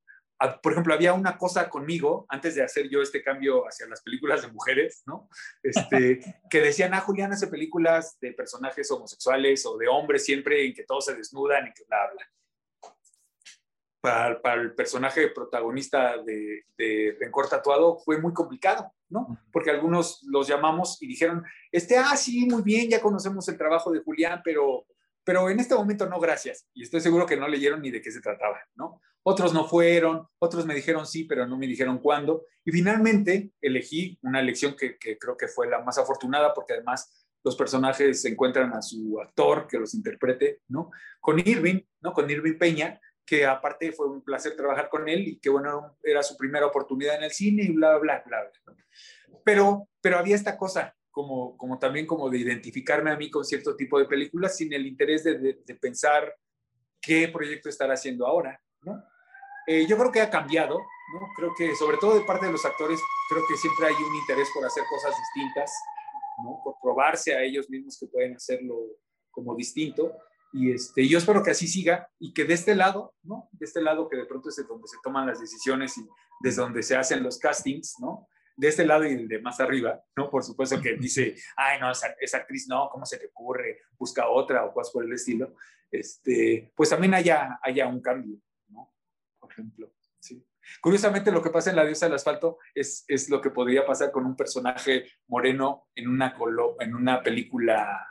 Por 0.62 0.72
ejemplo, 0.72 0.94
había 0.94 1.14
una 1.14 1.36
cosa 1.36 1.68
conmigo, 1.68 2.26
antes 2.28 2.54
de 2.54 2.62
hacer 2.62 2.88
yo 2.88 3.02
este 3.02 3.22
cambio 3.22 3.64
hacia 3.64 3.88
las 3.88 4.02
películas 4.02 4.42
de 4.42 4.48
mujeres, 4.48 5.02
¿no? 5.06 5.28
Este, 5.62 6.20
que 6.50 6.60
decían, 6.60 6.94
ah, 6.94 7.00
Julián 7.00 7.32
hace 7.32 7.48
películas 7.48 8.18
de 8.20 8.32
personajes 8.32 8.90
homosexuales 8.90 9.66
o 9.66 9.76
de 9.76 9.88
hombres 9.88 10.24
siempre 10.24 10.64
en 10.64 10.74
que 10.74 10.84
todos 10.84 11.06
se 11.06 11.14
desnudan 11.14 11.66
y 11.66 11.72
que 11.72 11.84
bla, 11.84 12.10
bla 12.12 12.26
para, 14.00 14.54
el 14.54 14.74
personaje 14.74 15.28
protagonista 15.28 16.16
de, 16.22 16.64
de, 16.76 17.16
Rencor 17.18 17.48
Tatuado 17.48 17.98
fue 17.98 18.20
muy 18.20 18.32
complicado, 18.32 18.92
¿no? 19.08 19.38
Porque 19.52 19.70
algunos 19.70 20.22
los 20.24 20.46
llamamos 20.46 21.02
y 21.02 21.06
dijeron, 21.06 21.44
este, 21.72 21.96
ah, 21.96 22.16
sí, 22.16 22.46
muy 22.46 22.62
bien, 22.62 22.88
ya 22.88 23.00
conocemos 23.00 23.48
el 23.48 23.58
trabajo 23.58 23.90
de 23.90 24.00
Julián, 24.00 24.40
pero, 24.44 24.86
pero 25.28 25.50
en 25.50 25.60
este 25.60 25.74
momento 25.74 26.08
no, 26.08 26.18
gracias. 26.18 26.66
Y 26.72 26.84
estoy 26.84 27.02
seguro 27.02 27.26
que 27.26 27.36
no 27.36 27.46
leyeron 27.46 27.82
ni 27.82 27.90
de 27.90 28.00
qué 28.00 28.10
se 28.10 28.22
trataba, 28.22 28.62
¿no? 28.76 29.02
Otros 29.22 29.52
no 29.52 29.68
fueron, 29.68 30.26
otros 30.38 30.64
me 30.64 30.74
dijeron 30.74 31.06
sí, 31.06 31.24
pero 31.24 31.46
no 31.46 31.58
me 31.58 31.66
dijeron 31.66 31.98
cuándo. 31.98 32.46
Y 32.64 32.72
finalmente 32.72 33.52
elegí 33.60 34.18
una 34.22 34.40
elección 34.40 34.74
que, 34.74 34.96
que 34.96 35.18
creo 35.18 35.36
que 35.36 35.46
fue 35.46 35.68
la 35.68 35.82
más 35.82 35.98
afortunada, 35.98 36.54
porque 36.54 36.72
además 36.72 37.28
los 37.44 37.56
personajes 37.56 38.24
encuentran 38.24 38.72
a 38.72 38.80
su 38.80 39.20
actor 39.20 39.66
que 39.68 39.78
los 39.78 39.92
interprete, 39.92 40.62
¿no? 40.68 40.90
Con 41.20 41.38
Irving, 41.38 41.82
¿no? 42.00 42.14
Con 42.14 42.30
Irving 42.30 42.56
Peña, 42.56 42.98
que 43.26 43.44
aparte 43.44 43.92
fue 43.92 44.08
un 44.08 44.24
placer 44.24 44.56
trabajar 44.56 44.88
con 44.88 45.10
él 45.10 45.28
y 45.28 45.38
que 45.40 45.50
bueno, 45.50 45.98
era 46.02 46.22
su 46.22 46.38
primera 46.38 46.64
oportunidad 46.64 47.16
en 47.16 47.24
el 47.24 47.32
cine 47.32 47.64
y 47.64 47.72
bla, 47.72 47.98
bla, 47.98 48.22
bla, 48.24 48.50
bla. 48.64 48.74
Pero, 49.44 49.90
pero 50.00 50.16
había 50.16 50.36
esta 50.36 50.56
cosa, 50.56 50.96
como, 51.18 51.56
como 51.56 51.80
también 51.80 52.06
como 52.06 52.30
de 52.30 52.38
identificarme 52.38 53.10
a 53.10 53.16
mí 53.16 53.28
con 53.28 53.44
cierto 53.44 53.74
tipo 53.74 53.98
de 53.98 54.04
películas 54.04 54.56
sin 54.56 54.72
el 54.72 54.86
interés 54.86 55.24
de, 55.24 55.36
de, 55.36 55.74
pensar 55.74 56.32
qué 57.00 57.26
proyecto 57.26 57.68
estar 57.68 57.90
haciendo 57.90 58.24
ahora, 58.24 58.62
¿no? 58.82 59.02
Eh, 59.66 59.84
yo 59.88 59.98
creo 59.98 60.12
que 60.12 60.20
ha 60.20 60.30
cambiado, 60.30 60.78
¿no? 60.78 61.28
Creo 61.34 61.52
que 61.58 61.74
sobre 61.74 61.96
todo 61.96 62.16
de 62.16 62.24
parte 62.24 62.46
de 62.46 62.52
los 62.52 62.64
actores, 62.64 63.00
creo 63.28 63.42
que 63.48 63.56
siempre 63.56 63.88
hay 63.88 63.94
un 63.94 64.14
interés 64.14 64.48
por 64.54 64.64
hacer 64.64 64.84
cosas 64.88 65.12
distintas, 65.18 65.72
¿no? 66.44 66.60
Por 66.62 66.76
probarse 66.80 67.34
a 67.34 67.42
ellos 67.42 67.68
mismos 67.68 67.98
que 67.98 68.06
pueden 68.06 68.36
hacerlo 68.36 68.76
como 69.32 69.56
distinto. 69.56 70.16
Y 70.52 70.70
este, 70.70 71.08
yo 71.08 71.18
espero 71.18 71.42
que 71.42 71.50
así 71.50 71.66
siga 71.66 72.08
y 72.20 72.32
que 72.32 72.44
de 72.44 72.54
este 72.54 72.76
lado, 72.76 73.16
¿no? 73.24 73.48
De 73.50 73.66
este 73.66 73.82
lado 73.82 74.08
que 74.08 74.18
de 74.18 74.26
pronto 74.26 74.50
es 74.50 74.68
donde 74.68 74.86
se 74.86 74.98
toman 75.02 75.26
las 75.26 75.40
decisiones 75.40 75.98
y 75.98 76.06
desde 76.38 76.62
donde 76.62 76.84
se 76.84 76.94
hacen 76.94 77.24
los 77.24 77.40
castings, 77.40 77.96
¿no? 77.98 78.28
De 78.58 78.66
este 78.66 78.84
lado 78.84 79.06
y 79.06 79.12
el 79.12 79.28
de 79.28 79.40
más 79.40 79.60
arriba, 79.60 80.02
¿no? 80.16 80.28
Por 80.28 80.42
supuesto 80.42 80.80
que 80.82 80.96
dice, 80.96 81.36
ay, 81.56 81.78
no, 81.78 81.92
esa, 81.92 82.08
esa 82.20 82.38
actriz 82.38 82.66
no, 82.68 82.88
¿cómo 82.90 83.06
se 83.06 83.16
te 83.16 83.26
ocurre? 83.26 83.82
Busca 83.96 84.28
otra 84.28 84.64
o 84.64 84.72
cosas 84.72 84.92
por 84.92 85.04
el 85.04 85.12
estilo. 85.12 85.54
Este, 85.88 86.72
pues 86.74 86.90
también 86.90 87.14
haya, 87.14 87.60
haya 87.62 87.86
un 87.86 88.02
cambio, 88.02 88.36
¿no? 88.66 88.92
Por 89.38 89.52
ejemplo, 89.52 89.92
sí. 90.18 90.44
Curiosamente, 90.80 91.30
lo 91.30 91.40
que 91.40 91.50
pasa 91.50 91.70
en 91.70 91.76
La 91.76 91.84
diosa 91.84 92.06
del 92.06 92.16
asfalto 92.16 92.58
es, 92.74 93.04
es 93.06 93.30
lo 93.30 93.40
que 93.40 93.50
podría 93.50 93.86
pasar 93.86 94.10
con 94.10 94.26
un 94.26 94.34
personaje 94.34 95.06
moreno 95.28 95.88
en 95.94 96.08
una, 96.08 96.36
en 96.80 96.94
una 96.96 97.22
película 97.22 98.04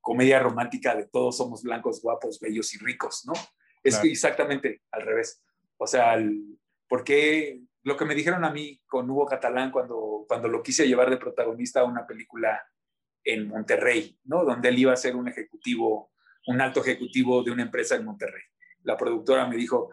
comedia 0.00 0.38
romántica 0.38 0.94
de 0.94 1.08
todos 1.08 1.36
somos 1.36 1.64
blancos, 1.64 2.00
guapos, 2.00 2.38
bellos 2.38 2.72
y 2.72 2.78
ricos, 2.78 3.24
¿no? 3.26 3.32
Es 3.82 4.02
exactamente 4.04 4.82
al 4.92 5.02
revés. 5.02 5.42
O 5.76 5.86
sea, 5.86 6.14
el, 6.14 6.58
porque 6.88 7.60
lo 7.82 7.96
que 7.96 8.04
me 8.04 8.14
dijeron 8.14 8.44
a 8.44 8.50
mí 8.50 8.80
con 8.86 9.10
Hugo 9.10 9.26
Catalán 9.26 9.70
cuando, 9.70 10.24
cuando 10.28 10.48
lo 10.48 10.62
quise 10.62 10.86
llevar 10.86 11.10
de 11.10 11.16
protagonista 11.16 11.80
a 11.80 11.84
una 11.84 12.06
película 12.06 12.60
en 13.24 13.48
Monterrey, 13.48 14.18
¿no? 14.24 14.44
Donde 14.44 14.68
él 14.68 14.78
iba 14.78 14.92
a 14.92 14.96
ser 14.96 15.16
un 15.16 15.28
ejecutivo, 15.28 16.12
un 16.46 16.60
alto 16.60 16.80
ejecutivo 16.80 17.42
de 17.42 17.50
una 17.50 17.62
empresa 17.62 17.94
en 17.96 18.04
Monterrey. 18.04 18.42
La 18.82 18.96
productora 18.96 19.46
me 19.46 19.56
dijo, 19.56 19.90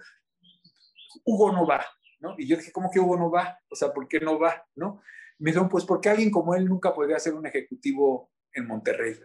Hugo 1.26 1.52
no 1.52 1.66
va, 1.66 1.86
¿no? 2.20 2.36
Y 2.38 2.48
yo 2.48 2.58
dije, 2.58 2.72
¿cómo 2.72 2.90
que 2.92 3.00
Hugo 3.00 3.18
no 3.18 3.30
va? 3.30 3.60
O 3.70 3.76
sea, 3.76 3.94
¿por 3.94 4.08
qué 4.08 4.20
no 4.20 4.40
va? 4.40 4.66
¿No? 4.76 5.02
Me 5.38 5.52
dijeron, 5.52 5.70
pues 5.70 5.84
porque 5.84 6.10
alguien 6.10 6.32
como 6.32 6.56
él 6.56 6.66
nunca 6.66 6.94
podría 6.94 7.20
ser 7.20 7.34
un 7.34 7.46
ejecutivo 7.46 8.32
en 8.54 8.68
Monterrey. 8.68 9.16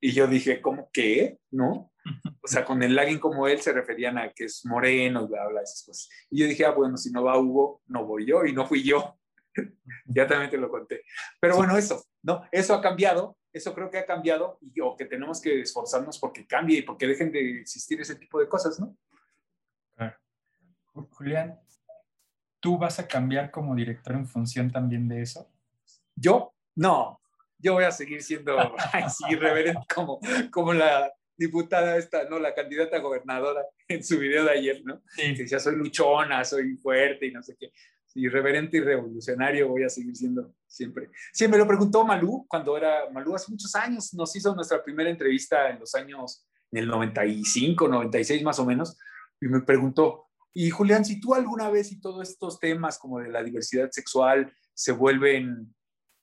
Y 0.00 0.12
yo 0.12 0.26
dije, 0.26 0.60
¿cómo 0.60 0.90
qué? 0.92 1.38
¿No? 1.50 1.91
O 2.42 2.48
sea, 2.48 2.64
con 2.64 2.82
el 2.82 2.98
alguien 2.98 3.20
como 3.20 3.46
él 3.46 3.60
se 3.60 3.72
referían 3.72 4.18
a 4.18 4.32
que 4.32 4.44
es 4.44 4.66
moreno, 4.66 5.28
bla, 5.28 5.46
bla, 5.48 5.62
esas 5.62 5.84
cosas. 5.84 6.08
Y 6.30 6.40
yo 6.40 6.46
dije, 6.46 6.64
ah, 6.64 6.72
bueno, 6.72 6.96
si 6.96 7.10
no 7.10 7.22
va 7.22 7.38
Hugo, 7.38 7.82
no 7.86 8.04
voy 8.04 8.26
yo 8.26 8.44
y 8.44 8.52
no 8.52 8.66
fui 8.66 8.82
yo. 8.82 9.18
ya 10.06 10.26
también 10.26 10.50
te 10.50 10.58
lo 10.58 10.68
conté. 10.68 11.04
Pero 11.40 11.56
bueno, 11.56 11.76
eso, 11.76 12.04
¿no? 12.22 12.42
Eso 12.50 12.74
ha 12.74 12.80
cambiado, 12.80 13.36
eso 13.52 13.74
creo 13.74 13.90
que 13.90 13.98
ha 13.98 14.06
cambiado 14.06 14.58
y 14.60 14.80
o 14.80 14.96
que 14.96 15.04
tenemos 15.04 15.40
que 15.40 15.60
esforzarnos 15.60 16.18
porque 16.18 16.46
cambie 16.46 16.78
y 16.78 16.82
porque 16.82 17.06
dejen 17.06 17.30
de 17.30 17.60
existir 17.60 18.00
ese 18.00 18.16
tipo 18.16 18.40
de 18.40 18.48
cosas, 18.48 18.80
¿no? 18.80 18.96
Julián, 20.94 21.58
¿tú 22.60 22.76
vas 22.76 22.98
a 22.98 23.08
cambiar 23.08 23.50
como 23.50 23.74
director 23.74 24.14
en 24.14 24.26
función 24.26 24.70
también 24.70 25.08
de 25.08 25.22
eso? 25.22 25.50
¿Yo? 26.14 26.54
No, 26.74 27.18
yo 27.58 27.74
voy 27.74 27.84
a 27.84 27.90
seguir 27.90 28.22
siendo 28.22 28.56
ay, 28.92 29.04
sí, 29.08 29.34
reverente 29.34 29.86
como, 29.94 30.20
como 30.50 30.72
la 30.72 31.10
diputada 31.42 31.96
esta, 31.96 32.28
¿no? 32.28 32.38
La 32.38 32.54
candidata 32.54 32.96
a 32.96 33.00
gobernadora 33.00 33.62
en 33.88 34.02
su 34.02 34.18
video 34.18 34.44
de 34.44 34.50
ayer, 34.50 34.82
¿no? 34.84 35.02
Que 35.16 35.34
decía, 35.34 35.58
soy 35.58 35.76
luchona, 35.76 36.44
soy 36.44 36.76
fuerte 36.76 37.26
y 37.26 37.32
no 37.32 37.42
sé 37.42 37.56
qué. 37.58 37.72
Irreverente 38.14 38.76
y 38.76 38.80
revolucionario 38.80 39.68
voy 39.68 39.84
a 39.84 39.88
seguir 39.88 40.14
siendo 40.14 40.54
siempre. 40.66 41.10
Sí, 41.32 41.48
me 41.48 41.56
lo 41.56 41.66
preguntó 41.66 42.04
Malú 42.04 42.46
cuando 42.46 42.76
era 42.76 43.08
Malú 43.10 43.34
hace 43.34 43.50
muchos 43.50 43.74
años. 43.74 44.12
Nos 44.14 44.36
hizo 44.36 44.54
nuestra 44.54 44.82
primera 44.82 45.08
entrevista 45.08 45.70
en 45.70 45.80
los 45.80 45.94
años, 45.94 46.46
en 46.70 46.80
el 46.80 46.88
95, 46.88 47.88
96 47.88 48.42
más 48.42 48.58
o 48.58 48.66
menos, 48.66 48.98
y 49.40 49.46
me 49.46 49.60
preguntó, 49.62 50.26
y 50.54 50.70
Julián, 50.70 51.04
si 51.04 51.20
tú 51.20 51.34
alguna 51.34 51.70
vez 51.70 51.92
y 51.92 52.00
todos 52.00 52.28
estos 52.28 52.60
temas 52.60 52.98
como 52.98 53.20
de 53.20 53.30
la 53.30 53.42
diversidad 53.42 53.90
sexual 53.90 54.52
se 54.74 54.92
vuelven 54.92 55.74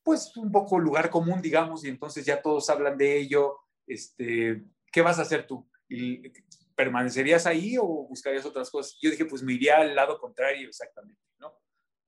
pues 0.03 0.35
un 0.37 0.51
poco 0.51 0.79
lugar 0.79 1.09
común, 1.09 1.41
digamos, 1.41 1.83
y 1.83 1.89
entonces 1.89 2.25
ya 2.25 2.41
todos 2.41 2.69
hablan 2.69 2.97
de 2.97 3.19
ello, 3.19 3.57
este, 3.85 4.63
¿qué 4.91 5.01
vas 5.01 5.19
a 5.19 5.23
hacer 5.23 5.47
tú? 5.47 5.69
¿Y 5.87 6.31
¿Permanecerías 6.75 7.45
ahí 7.45 7.77
o 7.77 7.85
buscarías 7.85 8.45
otras 8.45 8.69
cosas? 8.69 8.97
Yo 9.01 9.11
dije, 9.11 9.25
pues 9.25 9.43
me 9.43 9.53
iría 9.53 9.77
al 9.77 9.95
lado 9.95 10.17
contrario 10.19 10.69
exactamente, 10.69 11.21
¿no? 11.39 11.59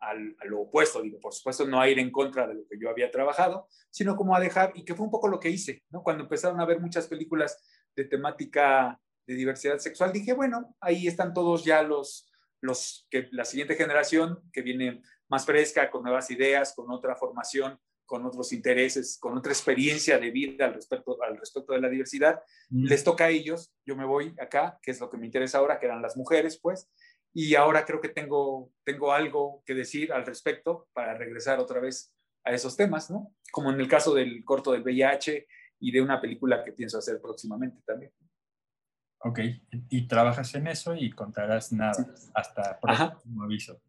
al, 0.01 0.35
a 0.39 0.45
lo 0.45 0.61
opuesto, 0.61 1.01
digo, 1.01 1.19
por 1.19 1.33
supuesto 1.33 1.65
no 1.65 1.79
a 1.79 1.87
ir 1.87 1.99
en 1.99 2.11
contra 2.11 2.47
de 2.47 2.55
lo 2.55 2.67
que 2.67 2.77
yo 2.79 2.89
había 2.89 3.11
trabajado, 3.11 3.67
sino 3.89 4.15
como 4.15 4.35
a 4.35 4.39
dejar, 4.39 4.73
y 4.75 4.83
que 4.83 4.95
fue 4.95 5.05
un 5.05 5.11
poco 5.11 5.27
lo 5.27 5.39
que 5.39 5.49
hice, 5.49 5.83
¿no? 5.89 6.03
Cuando 6.03 6.23
empezaron 6.23 6.59
a 6.59 6.65
ver 6.65 6.79
muchas 6.79 7.07
películas 7.07 7.63
de 7.95 8.05
temática 8.05 8.99
de 9.27 9.35
diversidad 9.35 9.77
sexual, 9.77 10.11
dije, 10.11 10.33
bueno, 10.33 10.75
ahí 10.81 11.07
están 11.07 11.33
todos 11.33 11.63
ya 11.63 11.83
los, 11.83 12.29
los 12.61 13.07
que 13.11 13.29
la 13.31 13.45
siguiente 13.45 13.75
generación 13.75 14.39
que 14.51 14.63
viene 14.63 15.01
más 15.29 15.45
fresca, 15.45 15.91
con 15.91 16.03
nuevas 16.03 16.31
ideas, 16.31 16.73
con 16.75 16.89
otra 16.89 17.15
formación, 17.15 17.79
con 18.11 18.25
otros 18.25 18.51
intereses, 18.51 19.17
con 19.21 19.37
otra 19.37 19.53
experiencia 19.53 20.19
de 20.19 20.31
vida 20.31 20.65
al 20.65 20.73
respecto, 20.73 21.17
al 21.23 21.37
respecto 21.37 21.71
de 21.71 21.79
la 21.79 21.87
diversidad, 21.87 22.41
Mm. 22.69 22.83
les 22.87 23.05
toca 23.05 23.23
a 23.23 23.29
ellos, 23.29 23.73
yo 23.85 23.95
me 23.95 24.03
voy 24.03 24.35
acá, 24.37 24.77
que 24.81 24.91
es 24.91 24.99
lo 24.99 25.09
que 25.09 25.15
me 25.17 25.25
interesa 25.25 25.59
ahora, 25.59 25.79
que 25.79 25.85
eran 25.85 26.01
las 26.01 26.17
mujeres, 26.17 26.59
pues, 26.61 26.91
y 27.33 27.55
ahora 27.55 27.85
creo 27.85 28.01
que 28.01 28.09
tengo, 28.09 28.69
tengo 28.83 29.13
algo 29.13 29.63
que 29.65 29.73
decir 29.75 30.11
al 30.11 30.25
respecto 30.25 30.89
para 30.91 31.13
regresar 31.17 31.59
otra 31.59 31.79
vez 31.79 32.13
a 32.43 32.51
esos 32.51 32.75
temas, 32.75 33.09
¿no? 33.09 33.33
Como 33.49 33.71
en 33.71 33.79
el 33.79 33.87
caso 33.87 34.13
del 34.13 34.43
corto 34.43 34.73
del 34.73 34.81
VIH 34.83 35.47
y 35.79 35.91
de 35.93 36.01
una 36.01 36.19
película 36.19 36.65
que 36.65 36.73
pienso 36.73 36.97
hacer 36.97 37.21
próximamente 37.21 37.81
también. 37.85 38.11
Ok, 39.19 39.39
y 39.89 40.05
trabajas 40.05 40.53
en 40.55 40.67
eso 40.67 40.95
y 40.95 41.11
contarás 41.11 41.71
nada 41.71 42.13
hasta 42.33 42.77
Ajá. 42.83 43.11
próximo 43.11 43.43
aviso. 43.43 43.81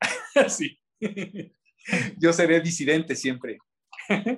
sí. 0.48 0.78
Yo 2.18 2.32
seré 2.32 2.60
disidente 2.60 3.14
siempre. 3.16 3.58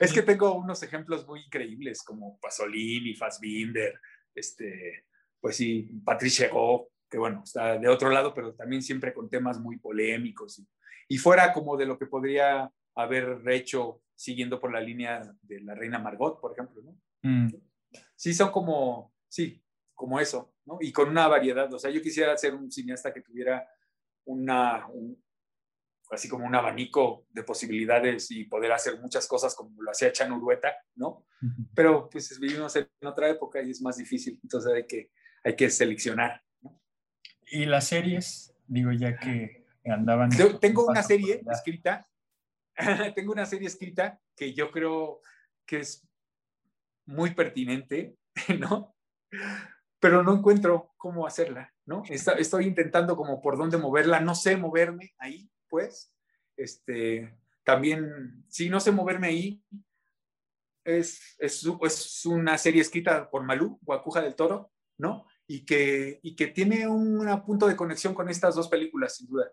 es 0.00 0.12
que 0.12 0.22
tengo 0.22 0.54
unos 0.54 0.82
ejemplos 0.82 1.26
muy 1.26 1.40
increíbles 1.40 2.02
como 2.02 2.38
Pasolini, 2.40 3.14
Fassbinder, 3.14 4.00
este, 4.34 5.06
pues 5.40 5.56
sí, 5.56 5.90
Patricia 6.04 6.48
Go, 6.50 6.90
que 7.10 7.18
bueno, 7.18 7.42
está 7.44 7.78
de 7.78 7.88
otro 7.88 8.10
lado, 8.10 8.34
pero 8.34 8.54
también 8.54 8.82
siempre 8.82 9.12
con 9.12 9.28
temas 9.28 9.58
muy 9.58 9.78
polémicos 9.78 10.58
y, 10.58 10.68
y 11.08 11.18
fuera 11.18 11.52
como 11.52 11.76
de 11.76 11.86
lo 11.86 11.98
que 11.98 12.06
podría 12.06 12.70
haber 12.94 13.40
hecho 13.50 14.02
siguiendo 14.14 14.58
por 14.60 14.72
la 14.72 14.80
línea 14.80 15.22
de 15.42 15.60
la 15.60 15.74
reina 15.74 15.98
Margot, 15.98 16.40
por 16.40 16.52
ejemplo, 16.52 16.82
¿no? 16.82 17.00
Mm, 17.22 17.48
sí 18.16 18.34
son 18.34 18.50
como, 18.50 19.14
sí, 19.28 19.62
como 19.94 20.18
eso, 20.20 20.54
¿no? 20.66 20.78
Y 20.80 20.92
con 20.92 21.08
una 21.08 21.28
variedad, 21.28 21.72
o 21.72 21.78
sea, 21.78 21.90
yo 21.90 22.02
quisiera 22.02 22.36
ser 22.36 22.54
un 22.54 22.70
cineasta 22.70 23.12
que 23.14 23.22
tuviera 23.22 23.68
una, 24.24 24.86
un- 24.88 25.22
así 26.10 26.28
como 26.28 26.46
un 26.46 26.54
abanico 26.54 27.26
de 27.30 27.42
posibilidades 27.42 28.30
y 28.30 28.44
poder 28.44 28.72
hacer 28.72 28.98
muchas 29.00 29.26
cosas 29.26 29.54
como 29.54 29.82
lo 29.82 29.90
hacía 29.90 30.12
Chan 30.12 30.32
Urueta, 30.32 30.74
¿no? 30.94 31.26
Pero 31.74 32.08
pues 32.08 32.38
vivimos 32.40 32.74
en 32.76 32.88
otra 33.04 33.28
época 33.28 33.62
y 33.62 33.70
es 33.70 33.82
más 33.82 33.96
difícil, 33.96 34.38
entonces 34.42 34.72
hay 34.72 34.86
que, 34.86 35.10
hay 35.44 35.54
que 35.56 35.70
seleccionar. 35.70 36.42
Y 37.50 37.66
las 37.66 37.86
series, 37.88 38.54
digo, 38.66 38.92
ya 38.92 39.18
que 39.18 39.66
andaban... 39.84 40.30
Yo 40.30 40.58
tengo 40.58 40.86
una 40.86 41.02
serie 41.02 41.42
escrita, 41.50 42.08
tengo 43.14 43.32
una 43.32 43.46
serie 43.46 43.68
escrita 43.68 44.20
que 44.36 44.54
yo 44.54 44.70
creo 44.70 45.20
que 45.66 45.80
es 45.80 46.06
muy 47.06 47.34
pertinente, 47.34 48.16
¿no? 48.58 48.94
Pero 50.00 50.22
no 50.22 50.34
encuentro 50.34 50.92
cómo 50.96 51.26
hacerla, 51.26 51.72
¿no? 51.86 52.02
Está- 52.08 52.32
estoy 52.34 52.66
intentando 52.66 53.16
como 53.16 53.40
por 53.40 53.56
dónde 53.56 53.78
moverla, 53.78 54.20
no 54.20 54.34
sé 54.34 54.56
moverme 54.56 55.14
ahí, 55.18 55.50
pues. 55.68 56.12
Este, 56.56 57.38
también, 57.64 58.44
sí, 58.48 58.68
no 58.68 58.80
sé 58.80 58.90
moverme 58.90 59.28
ahí. 59.28 59.62
Es, 60.84 61.36
es, 61.38 62.24
una 62.24 62.56
serie 62.56 62.80
escrita 62.80 63.30
por 63.30 63.44
Malú, 63.44 63.78
Guacuja 63.82 64.22
del 64.22 64.34
Toro, 64.34 64.72
¿no? 64.96 65.26
Y 65.46 65.64
que, 65.64 66.18
y 66.22 66.34
que 66.34 66.48
tiene 66.48 66.88
un 66.88 67.26
punto 67.44 67.66
de 67.68 67.76
conexión 67.76 68.14
con 68.14 68.28
estas 68.28 68.54
dos 68.54 68.68
películas, 68.68 69.16
sin 69.16 69.28
duda, 69.28 69.52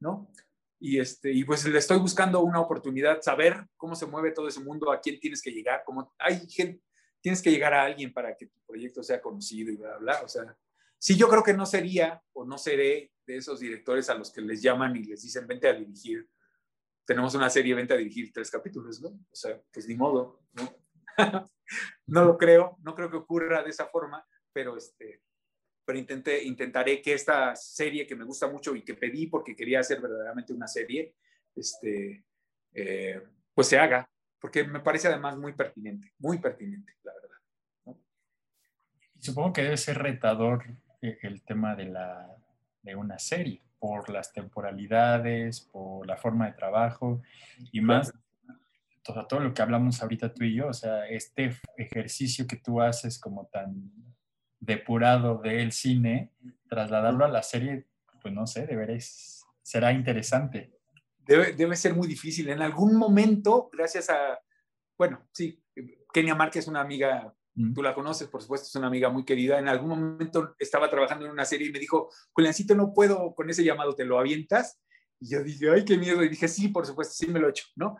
¿no? 0.00 0.30
Y, 0.78 1.00
este, 1.00 1.32
y 1.32 1.44
pues 1.44 1.64
le 1.66 1.78
estoy 1.78 1.98
buscando 1.98 2.40
una 2.40 2.60
oportunidad, 2.60 3.20
saber 3.22 3.66
cómo 3.76 3.96
se 3.96 4.06
mueve 4.06 4.30
todo 4.30 4.46
ese 4.46 4.60
mundo, 4.60 4.92
a 4.92 5.00
quién 5.00 5.18
tienes 5.18 5.42
que 5.42 5.50
llegar, 5.50 5.82
cómo 5.84 6.14
hay 6.18 6.48
gente, 6.48 6.82
tienes 7.20 7.42
que 7.42 7.50
llegar 7.50 7.74
a 7.74 7.82
alguien 7.82 8.12
para 8.12 8.36
que 8.36 8.46
tu 8.46 8.60
proyecto 8.66 9.02
sea 9.02 9.20
conocido 9.20 9.72
y 9.72 9.76
bla, 9.76 9.96
bla, 9.96 9.98
bla. 9.98 10.22
O 10.22 10.28
sea, 10.28 10.56
sí, 10.98 11.16
yo 11.16 11.28
creo 11.28 11.42
que 11.42 11.54
no 11.54 11.66
sería 11.66 12.22
o 12.32 12.44
no 12.44 12.58
seré 12.58 13.12
de 13.26 13.36
esos 13.36 13.60
directores 13.60 14.08
a 14.08 14.14
los 14.14 14.30
que 14.32 14.40
les 14.40 14.62
llaman 14.62 14.96
y 14.96 15.04
les 15.04 15.22
dicen, 15.22 15.46
vente 15.46 15.68
a 15.68 15.74
dirigir. 15.74 16.28
Tenemos 17.04 17.34
una 17.34 17.50
serie, 17.50 17.74
vente 17.74 17.94
a 17.94 17.96
dirigir 17.96 18.32
tres 18.32 18.50
capítulos, 18.50 19.00
¿no? 19.00 19.08
O 19.08 19.34
sea, 19.34 19.60
pues 19.72 19.86
ni 19.88 19.94
modo, 19.94 20.42
¿no? 20.52 20.76
no 22.06 22.24
lo 22.24 22.36
creo, 22.36 22.76
no 22.82 22.94
creo 22.94 23.10
que 23.10 23.16
ocurra 23.16 23.62
de 23.62 23.70
esa 23.70 23.86
forma, 23.86 24.26
pero 24.52 24.76
este, 24.76 25.22
pero 25.84 25.98
intenté, 25.98 26.42
intentaré 26.42 27.00
que 27.00 27.14
esta 27.14 27.54
serie 27.54 28.06
que 28.06 28.16
me 28.16 28.24
gusta 28.24 28.48
mucho 28.48 28.74
y 28.74 28.82
que 28.82 28.94
pedí 28.94 29.28
porque 29.28 29.54
quería 29.54 29.80
hacer 29.80 30.00
verdaderamente 30.00 30.52
una 30.52 30.66
serie, 30.66 31.14
este, 31.54 32.24
eh, 32.74 33.22
pues 33.54 33.68
se 33.68 33.78
haga, 33.78 34.10
porque 34.40 34.64
me 34.64 34.80
parece 34.80 35.08
además 35.08 35.38
muy 35.38 35.52
pertinente, 35.52 36.12
muy 36.18 36.38
pertinente, 36.38 36.92
la 37.02 37.12
verdad. 37.14 37.96
Supongo 39.20 39.52
que 39.52 39.62
debe 39.62 39.76
ser 39.76 39.98
retador 39.98 40.64
el 41.00 41.42
tema 41.42 41.74
de, 41.74 41.86
la, 41.86 42.36
de 42.82 42.94
una 42.94 43.18
serie, 43.18 43.62
por 43.78 44.08
las 44.10 44.32
temporalidades, 44.32 45.60
por 45.60 46.06
la 46.06 46.16
forma 46.16 46.46
de 46.46 46.52
trabajo 46.52 47.22
y 47.72 47.80
más 47.80 48.12
todo, 49.02 49.26
todo 49.26 49.40
lo 49.40 49.54
que 49.54 49.62
hablamos 49.62 50.02
ahorita 50.02 50.32
tú 50.34 50.44
y 50.44 50.54
yo, 50.54 50.68
o 50.68 50.72
sea, 50.72 51.06
este 51.06 51.56
ejercicio 51.76 52.46
que 52.46 52.56
tú 52.56 52.80
haces 52.80 53.18
como 53.18 53.46
tan 53.46 53.92
depurado 54.58 55.38
del 55.38 55.72
cine, 55.72 56.32
trasladarlo 56.68 57.24
a 57.24 57.28
la 57.28 57.42
serie, 57.42 57.86
pues 58.20 58.34
no 58.34 58.46
sé, 58.46 58.66
de 58.66 58.74
veras 58.74 59.44
será 59.62 59.92
interesante. 59.92 60.72
Debe, 61.18 61.52
debe 61.52 61.76
ser 61.76 61.94
muy 61.94 62.06
difícil. 62.06 62.48
En 62.48 62.62
algún 62.62 62.96
momento, 62.96 63.68
gracias 63.72 64.10
a, 64.10 64.40
bueno, 64.96 65.26
sí, 65.32 65.62
Kenia 66.12 66.34
Márquez 66.34 66.64
es 66.64 66.68
una 66.68 66.80
amiga. 66.80 67.34
Tú 67.74 67.82
la 67.82 67.94
conoces, 67.94 68.28
por 68.28 68.42
supuesto, 68.42 68.66
es 68.66 68.74
una 68.74 68.88
amiga 68.88 69.08
muy 69.08 69.24
querida. 69.24 69.58
En 69.58 69.68
algún 69.68 69.88
momento 69.88 70.54
estaba 70.58 70.90
trabajando 70.90 71.24
en 71.24 71.32
una 71.32 71.44
serie 71.44 71.68
y 71.68 71.72
me 71.72 71.78
dijo, 71.78 72.10
Juliancito, 72.32 72.74
no 72.74 72.92
puedo 72.92 73.34
con 73.34 73.48
ese 73.48 73.64
llamado, 73.64 73.94
¿te 73.94 74.04
lo 74.04 74.18
avientas? 74.18 74.78
Y 75.20 75.30
yo 75.30 75.42
dije, 75.42 75.70
ay, 75.70 75.84
qué 75.84 75.96
miedo. 75.96 76.22
Y 76.22 76.28
dije, 76.28 76.48
sí, 76.48 76.68
por 76.68 76.86
supuesto, 76.86 77.14
sí 77.14 77.26
me 77.28 77.40
lo 77.40 77.46
he 77.46 77.50
hecho, 77.50 77.66
¿no? 77.76 77.96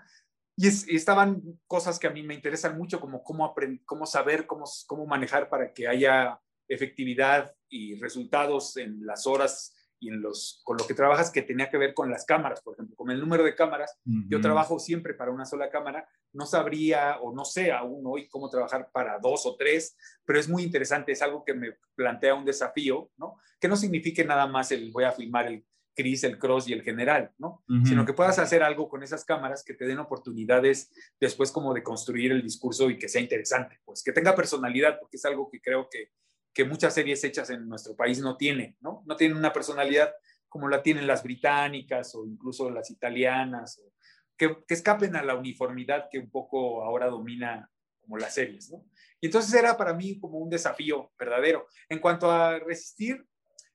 Y, 0.56 0.68
es, 0.68 0.86
estaban 0.88 1.42
cosas 1.66 1.98
que 1.98 2.06
a 2.06 2.10
mí 2.10 2.22
me 2.22 2.34
interesan 2.34 2.76
mucho, 2.76 3.00
como 3.00 3.22
cómo, 3.22 3.54
cómo 3.84 4.06
saber, 4.06 4.46
cómo, 4.46 4.64
cómo 4.86 5.06
manejar 5.06 5.48
para 5.48 5.72
que 5.72 5.88
haya 5.88 6.40
efectividad 6.68 7.54
y 7.68 7.98
resultados 8.00 8.76
en 8.76 9.06
las 9.06 9.26
horas 9.26 9.75
y 9.98 10.08
en 10.08 10.20
los, 10.20 10.60
con 10.64 10.76
lo 10.76 10.86
que 10.86 10.94
trabajas 10.94 11.30
que 11.30 11.42
tenía 11.42 11.70
que 11.70 11.78
ver 11.78 11.94
con 11.94 12.10
las 12.10 12.24
cámaras, 12.24 12.60
por 12.62 12.74
ejemplo, 12.74 12.96
con 12.96 13.10
el 13.10 13.20
número 13.20 13.44
de 13.44 13.54
cámaras. 13.54 13.98
Uh 14.04 14.10
-huh. 14.10 14.24
Yo 14.28 14.40
trabajo 14.40 14.78
siempre 14.78 15.14
para 15.14 15.30
una 15.30 15.44
sola 15.44 15.70
cámara, 15.70 16.08
no 16.32 16.46
sabría 16.46 17.18
o 17.20 17.34
no 17.34 17.44
sé 17.44 17.72
aún 17.72 18.02
hoy 18.06 18.28
cómo 18.28 18.48
trabajar 18.50 18.90
para 18.92 19.18
dos 19.18 19.46
o 19.46 19.56
tres, 19.56 19.96
pero 20.24 20.38
es 20.38 20.48
muy 20.48 20.62
interesante, 20.62 21.12
es 21.12 21.22
algo 21.22 21.44
que 21.44 21.54
me 21.54 21.76
plantea 21.94 22.34
un 22.34 22.44
desafío, 22.44 23.10
¿no? 23.16 23.36
Que 23.60 23.68
no 23.68 23.76
signifique 23.76 24.24
nada 24.24 24.46
más 24.46 24.70
el 24.72 24.90
voy 24.92 25.04
a 25.04 25.12
filmar 25.12 25.46
el 25.46 25.64
Chris, 25.94 26.24
el 26.24 26.38
Cross 26.38 26.68
y 26.68 26.74
el 26.74 26.82
General, 26.82 27.32
¿no? 27.38 27.64
Uh 27.68 27.72
-huh. 27.76 27.86
Sino 27.86 28.04
que 28.04 28.12
puedas 28.12 28.38
hacer 28.38 28.62
algo 28.62 28.86
con 28.88 29.02
esas 29.02 29.24
cámaras 29.24 29.64
que 29.64 29.72
te 29.72 29.86
den 29.86 29.98
oportunidades 29.98 30.90
después 31.18 31.50
como 31.50 31.72
de 31.72 31.82
construir 31.82 32.32
el 32.32 32.42
discurso 32.42 32.90
y 32.90 32.98
que 32.98 33.08
sea 33.08 33.22
interesante, 33.22 33.80
pues 33.84 34.02
que 34.04 34.12
tenga 34.12 34.34
personalidad, 34.34 35.00
porque 35.00 35.16
es 35.16 35.24
algo 35.24 35.48
que 35.50 35.58
creo 35.60 35.88
que, 35.88 36.10
que 36.56 36.64
muchas 36.64 36.94
series 36.94 37.22
hechas 37.22 37.50
en 37.50 37.68
nuestro 37.68 37.94
país 37.94 38.18
no 38.18 38.38
tienen, 38.38 38.78
¿no? 38.80 39.02
No 39.04 39.14
tienen 39.14 39.36
una 39.36 39.52
personalidad 39.52 40.14
como 40.48 40.70
la 40.70 40.82
tienen 40.82 41.06
las 41.06 41.22
británicas 41.22 42.14
o 42.14 42.24
incluso 42.24 42.70
las 42.70 42.90
italianas, 42.90 43.78
o 43.78 43.92
que, 44.38 44.56
que, 44.66 44.72
escapen 44.72 45.16
a 45.16 45.22
la 45.22 45.34
uniformidad 45.34 46.08
que 46.10 46.18
un 46.18 46.30
poco 46.30 46.82
ahora 46.82 47.08
domina 47.08 47.70
como 48.00 48.16
las 48.16 48.32
series, 48.32 48.70
¿no? 48.70 48.86
Y 49.20 49.26
entonces 49.26 49.52
era 49.52 49.76
para 49.76 49.92
mí 49.92 50.18
como 50.18 50.38
un 50.38 50.48
desafío 50.48 51.12
verdadero. 51.18 51.66
En 51.90 51.98
cuanto 51.98 52.30
a 52.30 52.58
resistir, 52.58 53.22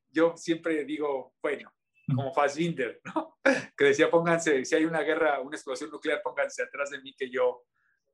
yo 0.10 0.36
siempre 0.36 0.84
digo, 0.84 1.36
bueno, 1.40 1.72
como 2.08 2.34
Fassbinder, 2.34 3.00
¿no? 3.14 3.38
Que 3.78 3.86
decía, 3.86 4.10
pónganse, 4.10 4.66
si 4.66 4.74
hay 4.74 4.86
una 4.86 5.02
guerra, 5.02 5.40
una 5.40 5.56
explosión 5.56 5.92
nuclear, 5.92 6.24
pónganse 6.24 6.64
atrás 6.64 6.90
de 6.90 7.00
mí 7.00 7.14
que 7.16 7.30
yo 7.30 7.64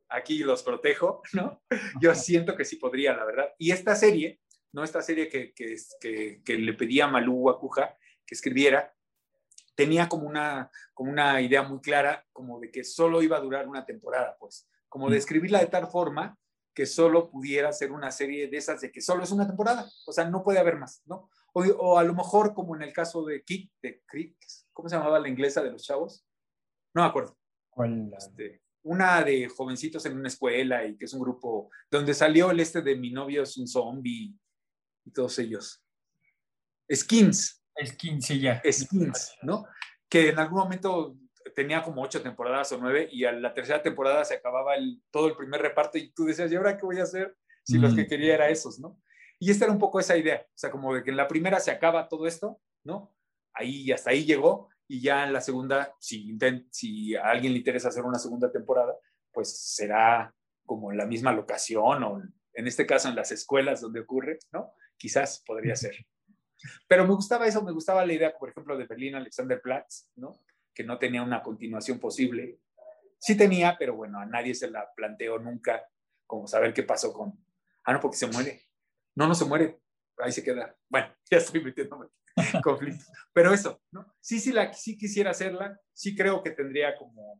aquí 0.09 0.39
los 0.39 0.61
protejo, 0.61 1.21
¿no? 1.31 1.63
Yo 2.01 2.13
siento 2.15 2.57
que 2.57 2.65
sí 2.65 2.75
podría, 2.75 3.15
la 3.15 3.23
verdad. 3.23 3.53
Y 3.57 3.71
esta 3.71 3.95
serie, 3.95 4.41
¿no? 4.73 4.83
Esta 4.83 5.01
serie 5.01 5.29
que, 5.29 5.53
que, 5.53 5.75
que, 5.99 6.41
que 6.43 6.57
le 6.57 6.73
pedía 6.73 7.05
a 7.05 7.09
Malú 7.09 7.33
Guacuja 7.33 7.97
que 8.25 8.35
escribiera, 8.35 8.93
tenía 9.75 10.09
como 10.09 10.27
una, 10.27 10.69
como 10.93 11.11
una 11.11 11.41
idea 11.41 11.63
muy 11.63 11.79
clara, 11.79 12.25
como 12.33 12.59
de 12.59 12.71
que 12.71 12.83
solo 12.83 13.21
iba 13.21 13.37
a 13.37 13.41
durar 13.41 13.67
una 13.67 13.85
temporada, 13.85 14.35
pues, 14.39 14.67
como 14.89 15.09
de 15.09 15.17
escribirla 15.17 15.59
de 15.59 15.67
tal 15.67 15.87
forma 15.87 16.37
que 16.73 16.85
solo 16.85 17.29
pudiera 17.29 17.71
ser 17.71 17.91
una 17.91 18.11
serie 18.11 18.47
de 18.49 18.57
esas 18.57 18.81
de 18.81 18.91
que 18.91 19.01
solo 19.01 19.23
es 19.23 19.31
una 19.31 19.47
temporada, 19.47 19.89
o 20.05 20.11
sea, 20.11 20.25
no 20.29 20.43
puede 20.43 20.59
haber 20.59 20.77
más, 20.77 21.01
¿no? 21.05 21.29
O, 21.53 21.63
o 21.63 21.97
a 21.97 22.03
lo 22.03 22.13
mejor 22.13 22.53
como 22.53 22.75
en 22.75 22.83
el 22.83 22.93
caso 22.93 23.23
de 23.25 23.43
Kick, 23.43 23.71
de 23.81 24.03
Crick, 24.05 24.37
¿cómo 24.73 24.89
se 24.89 24.95
llamaba 24.95 25.19
la 25.19 25.29
inglesa 25.29 25.63
de 25.63 25.71
los 25.71 25.83
chavos? 25.83 26.25
No 26.93 27.01
me 27.01 27.07
acuerdo. 27.07 27.37
¿Cuál? 27.69 28.11
Este, 28.15 28.61
una 28.83 29.23
de 29.23 29.49
jovencitos 29.49 30.05
en 30.05 30.17
una 30.17 30.27
escuela 30.27 30.85
y 30.85 30.97
que 30.97 31.05
es 31.05 31.13
un 31.13 31.21
grupo 31.21 31.69
donde 31.89 32.13
salió 32.13 32.51
el 32.51 32.59
este 32.59 32.81
de 32.81 32.95
mi 32.95 33.11
novio 33.11 33.43
es 33.43 33.57
un 33.57 33.67
zombie 33.67 34.35
y 35.07 35.11
todos 35.11 35.39
ellos. 35.39 35.81
Skins. 36.93 37.63
Skins, 37.85 38.25
sí, 38.25 38.39
ya. 38.39 38.61
Skins, 38.69 39.33
¿no? 39.41 39.65
que 40.09 40.29
en 40.29 40.39
algún 40.39 40.59
momento 40.59 41.17
tenía 41.55 41.83
como 41.83 42.01
ocho 42.01 42.21
temporadas 42.21 42.71
o 42.71 42.77
nueve 42.77 43.09
y 43.11 43.25
a 43.25 43.31
la 43.33 43.53
tercera 43.53 43.81
temporada 43.81 44.23
se 44.23 44.35
acababa 44.35 44.75
el, 44.75 45.01
todo 45.11 45.27
el 45.27 45.35
primer 45.35 45.61
reparto 45.61 45.97
y 45.97 46.11
tú 46.13 46.25
decías, 46.25 46.51
¿y 46.51 46.55
ahora 46.55 46.77
qué 46.77 46.85
voy 46.85 46.99
a 46.99 47.03
hacer? 47.03 47.35
Si 47.63 47.77
los 47.77 47.93
que 47.93 48.03
Mm. 48.03 48.07
quería 48.07 48.33
era 48.35 48.49
esos, 48.49 48.79
¿no? 48.79 49.01
Y 49.39 49.51
esta 49.51 49.65
era 49.65 49.73
un 49.73 49.79
poco 49.79 49.99
esa 49.99 50.15
idea, 50.17 50.45
o 50.47 50.57
sea, 50.57 50.71
como 50.71 50.93
de 50.93 51.03
que 51.03 51.11
en 51.11 51.17
la 51.17 51.27
primera 51.27 51.59
se 51.59 51.71
acaba 51.71 52.07
todo 52.07 52.25
esto, 52.25 52.61
¿no? 52.85 53.13
Ahí, 53.53 53.91
hasta 53.91 54.11
ahí 54.11 54.23
llegó 54.25 54.69
y 54.87 55.01
ya 55.01 55.25
en 55.25 55.33
la 55.33 55.41
segunda, 55.41 55.93
si, 55.99 56.31
intent- 56.31 56.67
si 56.71 57.15
a 57.15 57.25
alguien 57.25 57.51
le 57.53 57.59
interesa 57.59 57.89
hacer 57.89 58.03
una 58.03 58.17
segunda 58.19 58.49
temporada, 58.51 58.95
pues 59.33 59.59
será 59.75 60.33
como 60.65 60.91
en 60.91 60.97
la 60.97 61.05
misma 61.05 61.33
locación 61.33 62.03
o 62.03 62.21
en 62.57 62.65
este 62.65 62.87
caso 62.87 63.07
en 63.07 63.15
las 63.15 63.31
escuelas 63.31 63.81
donde 63.81 63.99
ocurre, 63.99 64.39
¿no? 64.51 64.73
Quizás 64.97 65.43
podría 65.45 65.75
ser. 65.75 65.95
Pero 66.87 67.07
me 67.07 67.13
gustaba 67.13 67.45
eso, 67.45 67.61
me 67.61 67.71
gustaba 67.71 68.03
la 68.03 68.13
idea, 68.13 68.35
por 68.35 68.49
ejemplo, 68.49 68.75
de 68.75 68.87
Berlín 68.87 69.13
Alexanderplatz, 69.13 70.09
¿no? 70.15 70.41
Que 70.73 70.83
no 70.83 70.97
tenía 70.97 71.21
una 71.21 71.43
continuación 71.43 71.99
posible. 71.99 72.59
Sí 73.19 73.37
tenía, 73.37 73.77
pero 73.77 73.95
bueno, 73.95 74.19
a 74.19 74.25
nadie 74.25 74.55
se 74.55 74.71
la 74.71 74.91
planteó 74.95 75.37
nunca, 75.37 75.87
como 76.25 76.47
saber 76.47 76.73
qué 76.73 76.81
pasó 76.81 77.13
con... 77.13 77.39
Ah, 77.85 77.93
no, 77.93 77.99
porque 77.99 78.17
se 78.17 78.25
muere. 78.25 78.63
No, 79.13 79.27
no 79.27 79.35
se 79.35 79.45
muere. 79.45 79.79
Ahí 80.17 80.31
se 80.31 80.43
queda. 80.43 80.75
Bueno, 80.89 81.15
ya 81.29 81.37
estoy 81.37 81.63
metiéndome 81.63 82.07
en 82.35 82.61
conflictos. 82.61 83.07
Pero 83.33 83.53
eso, 83.53 83.83
¿no? 83.91 84.15
Sí, 84.19 84.39
sí, 84.39 84.51
la, 84.51 84.73
sí 84.73 84.97
quisiera 84.97 85.29
hacerla. 85.29 85.79
Sí 85.93 86.15
creo 86.15 86.41
que 86.41 86.49
tendría 86.49 86.97
como, 86.97 87.39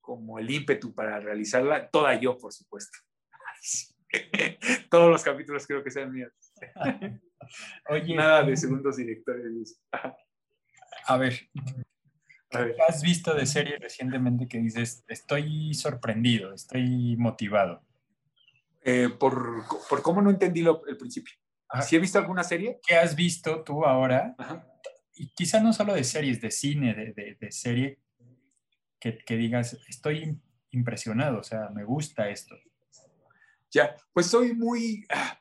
como 0.00 0.38
el 0.38 0.48
ímpetu 0.48 0.94
para 0.94 1.18
realizarla. 1.18 1.90
Toda 1.90 2.14
yo, 2.20 2.38
por 2.38 2.52
supuesto. 2.52 2.96
Todos 4.90 5.10
los 5.10 5.22
capítulos 5.22 5.66
creo 5.66 5.82
que 5.84 5.90
sean 5.90 6.12
míos. 6.12 6.32
Oye, 7.88 8.14
Nada 8.14 8.42
de 8.42 8.56
segundos 8.56 8.96
directores. 8.96 9.80
A 11.06 11.16
ver, 11.16 11.48
A 12.52 12.60
ver. 12.60 12.74
¿qué 12.74 12.82
has 12.88 13.02
visto 13.02 13.34
de 13.34 13.46
serie 13.46 13.78
recientemente 13.78 14.46
que 14.46 14.58
dices, 14.58 15.04
estoy 15.08 15.74
sorprendido, 15.74 16.52
estoy 16.52 17.16
motivado? 17.16 17.82
Eh, 18.82 19.08
por, 19.18 19.64
por 19.88 20.02
cómo 20.02 20.22
no 20.22 20.30
entendí 20.30 20.62
lo- 20.62 20.86
el 20.86 20.96
principio. 20.96 21.34
Ajá. 21.68 21.82
¿Sí 21.82 21.96
he 21.96 21.98
visto 22.00 22.18
alguna 22.18 22.42
serie? 22.44 22.80
¿Qué 22.86 22.96
has 22.96 23.14
visto 23.14 23.62
tú 23.62 23.84
ahora? 23.84 24.34
Ajá. 24.38 24.66
Y 25.14 25.28
quizá 25.32 25.60
no 25.60 25.72
solo 25.72 25.94
de 25.94 26.02
series, 26.04 26.40
de 26.40 26.50
cine, 26.50 26.94
de, 26.94 27.12
de- 27.12 27.36
de 27.38 27.52
serie, 27.52 27.98
que, 28.98 29.18
que 29.18 29.36
digas, 29.36 29.78
estoy 29.88 30.38
impresionado, 30.70 31.38
o 31.38 31.42
sea, 31.42 31.68
me 31.70 31.84
gusta 31.84 32.28
esto. 32.28 32.56
Ya, 33.72 33.96
pues 34.12 34.26
soy 34.26 34.54
muy... 34.54 35.06
ah, 35.10 35.36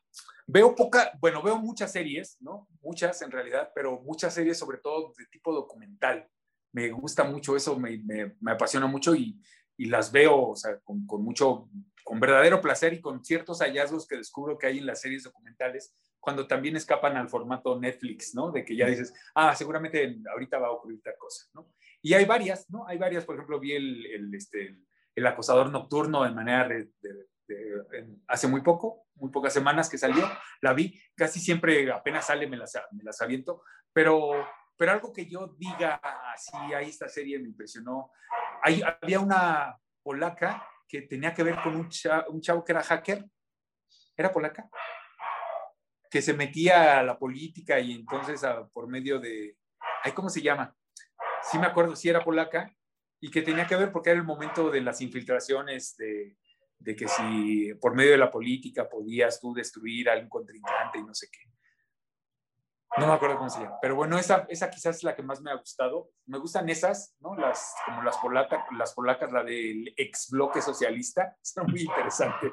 Veo 0.52 0.74
poca, 0.76 1.12
bueno, 1.22 1.44
veo 1.44 1.60
muchas 1.60 1.92
series, 1.92 2.38
¿no? 2.42 2.68
Muchas 2.82 3.22
en 3.22 3.30
realidad, 3.30 3.72
pero 3.76 4.02
muchas 4.02 4.34
series 4.34 4.58
sobre 4.58 4.80
todo 4.80 5.14
de 5.16 5.28
tipo 5.28 5.54
documental. 5.54 6.28
Me 6.74 6.90
gusta 6.90 7.24
mucho 7.24 7.56
eso, 7.56 7.78
me, 7.78 8.00
me- 8.00 8.36
me 8.42 8.52
apasiona 8.54 8.88
mucho 8.88 9.14
y, 9.14 9.40
y 9.78 9.86
las 9.86 10.12
veo, 10.12 10.50
o 10.50 10.56
sea, 10.56 10.80
con, 10.80 11.06
con 11.06 11.24
mucho, 11.24 11.70
con 12.04 12.20
verdadero 12.20 12.62
placer 12.62 12.94
y 12.94 13.00
con 13.02 13.24
ciertos 13.24 13.60
hallazgos 13.62 14.08
que 14.08 14.18
descubro 14.18 14.58
que 14.58 14.66
hay 14.66 14.80
en 14.80 14.88
las 14.88 15.02
series 15.02 15.22
documentales, 15.24 15.96
cuando 16.20 16.48
también 16.48 16.76
escapan 16.76 17.16
al 17.16 17.30
formato 17.30 17.80
Netflix, 17.80 18.34
¿no? 18.34 18.52
De 18.52 18.66
que 18.66 18.76
ya 18.76 18.88
dices, 18.88 19.14
ah, 19.36 19.56
seguramente 19.56 20.18
ahorita 20.32 20.58
va 20.58 20.68
a 20.70 20.72
ocurrir 20.72 21.00
tal 21.04 21.14
cosa, 21.20 21.46
¿no? 21.54 21.72
Y 22.02 22.16
hay 22.16 22.26
varias, 22.26 22.68
¿no? 22.72 22.88
Hay 22.88 22.98
varias, 22.98 23.24
por 23.24 23.36
ejemplo, 23.36 23.60
vi 23.60 23.74
el, 23.74 24.04
el, 24.08 24.34
este, 24.34 24.80
el 25.16 25.28
acosador 25.28 25.70
nocturno 25.70 26.24
de 26.24 26.32
manera 26.32 26.68
de, 26.68 26.86
de- 27.02 27.28
en- 27.50 28.24
hace 28.28 28.48
muy 28.48 28.62
poco, 28.62 29.08
muy 29.16 29.32
pocas 29.32 29.54
semanas 29.54 29.90
que 29.90 29.98
salió, 29.98 30.30
la 30.62 30.74
vi, 30.74 31.00
casi 31.16 31.40
siempre 31.40 31.92
apenas 31.92 32.26
sale 32.28 32.48
me 32.48 32.58
las, 32.58 32.74
me 32.92 33.04
las 33.04 33.22
aviento, 33.22 33.64
pero, 33.94 34.32
pero 34.78 34.92
algo 34.92 35.12
que 35.14 35.26
yo 35.26 35.48
diga 35.58 35.96
así, 36.34 36.56
ahí 36.74 36.90
esta 36.90 37.10
serie 37.10 37.40
me 37.40 37.48
impresionó. 37.50 38.12
Hay, 38.64 38.82
había 39.02 39.20
una 39.20 39.78
polaca 40.04 40.66
que 40.88 41.02
tenía 41.04 41.34
que 41.34 41.44
ver 41.44 41.62
con 41.62 41.76
un, 41.76 41.90
cha- 41.90 42.26
un 42.30 42.42
chavo 42.42 42.64
que 42.64 42.72
era 42.72 42.84
hacker, 42.84 43.26
¿era 44.16 44.32
polaca? 44.32 44.70
Que 46.10 46.22
se 46.22 46.34
metía 46.34 47.00
a 47.00 47.04
la 47.04 47.18
política 47.20 47.80
y 47.80 47.94
entonces 47.94 48.44
a- 48.44 48.68
por 48.68 48.88
medio 48.88 49.20
de, 49.20 49.58
ay, 50.04 50.12
¿cómo 50.14 50.30
se 50.30 50.42
llama? 50.42 50.76
Sí 51.44 51.58
me 51.60 51.68
acuerdo, 51.68 51.96
sí 51.96 52.10
era 52.10 52.24
polaca, 52.24 52.76
y 53.22 53.30
que 53.30 53.42
tenía 53.42 53.68
que 53.68 53.76
ver 53.76 53.92
porque 53.92 54.10
era 54.12 54.20
el 54.20 54.26
momento 54.26 54.72
de 54.72 54.82
las 54.82 55.02
infiltraciones 55.02 55.96
de, 55.98 56.38
de 56.80 56.96
que 56.96 57.08
si 57.08 57.74
por 57.76 57.94
medio 57.94 58.12
de 58.12 58.18
la 58.18 58.32
política 58.32 58.90
podías 58.90 59.40
tú 59.40 59.54
destruir 59.54 60.10
a 60.10 60.18
un 60.18 60.30
contrincante 60.30 61.00
y 61.00 61.04
no 61.04 61.14
sé 61.14 61.28
qué. 61.32 61.40
No 62.98 63.06
me 63.06 63.14
acuerdo 63.14 63.38
cómo 63.38 63.50
se 63.50 63.62
llama, 63.62 63.78
pero 63.82 63.96
bueno, 63.96 64.18
esa, 64.18 64.48
esa 64.50 64.70
quizás 64.70 64.96
es 64.98 65.04
la 65.04 65.16
que 65.16 65.22
más 65.22 65.42
me 65.42 65.52
ha 65.52 65.56
gustado. 65.56 66.10
Me 66.26 66.40
gustan 66.40 66.68
esas, 66.70 67.16
¿no? 67.20 67.36
Las, 67.36 67.76
como 67.86 68.02
las, 68.02 68.18
polata, 68.18 68.66
las 68.78 68.94
polacas, 68.94 69.32
la 69.32 69.44
del 69.44 69.94
ex 69.96 70.30
bloque 70.32 70.62
socialista, 70.62 71.38
son 71.42 71.68
muy 71.70 71.82
interesantes, 71.82 72.52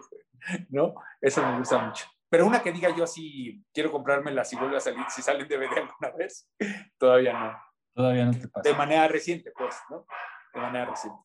¿no? 0.68 0.94
Eso 1.20 1.42
me 1.46 1.58
gusta 1.58 1.78
mucho. 1.78 2.04
Pero 2.28 2.46
una 2.46 2.62
que 2.62 2.72
diga 2.72 2.94
yo 2.94 3.04
así, 3.04 3.64
quiero 3.72 3.90
comprármela 3.90 4.44
si 4.44 4.56
vuelve 4.56 4.76
a 4.76 4.80
salir, 4.80 5.04
si 5.08 5.22
salen 5.22 5.48
de 5.48 5.56
DVD 5.56 5.78
alguna 5.78 6.10
vez, 6.18 6.50
todavía 6.98 7.32
no. 7.32 7.58
Todavía 7.94 8.26
no 8.26 8.32
te 8.32 8.40
De 8.40 8.48
pasa. 8.48 8.74
manera 8.76 9.08
reciente, 9.08 9.52
pues, 9.56 9.74
¿no? 9.88 10.06
De 10.52 10.60
manera 10.60 10.84
reciente. 10.84 11.18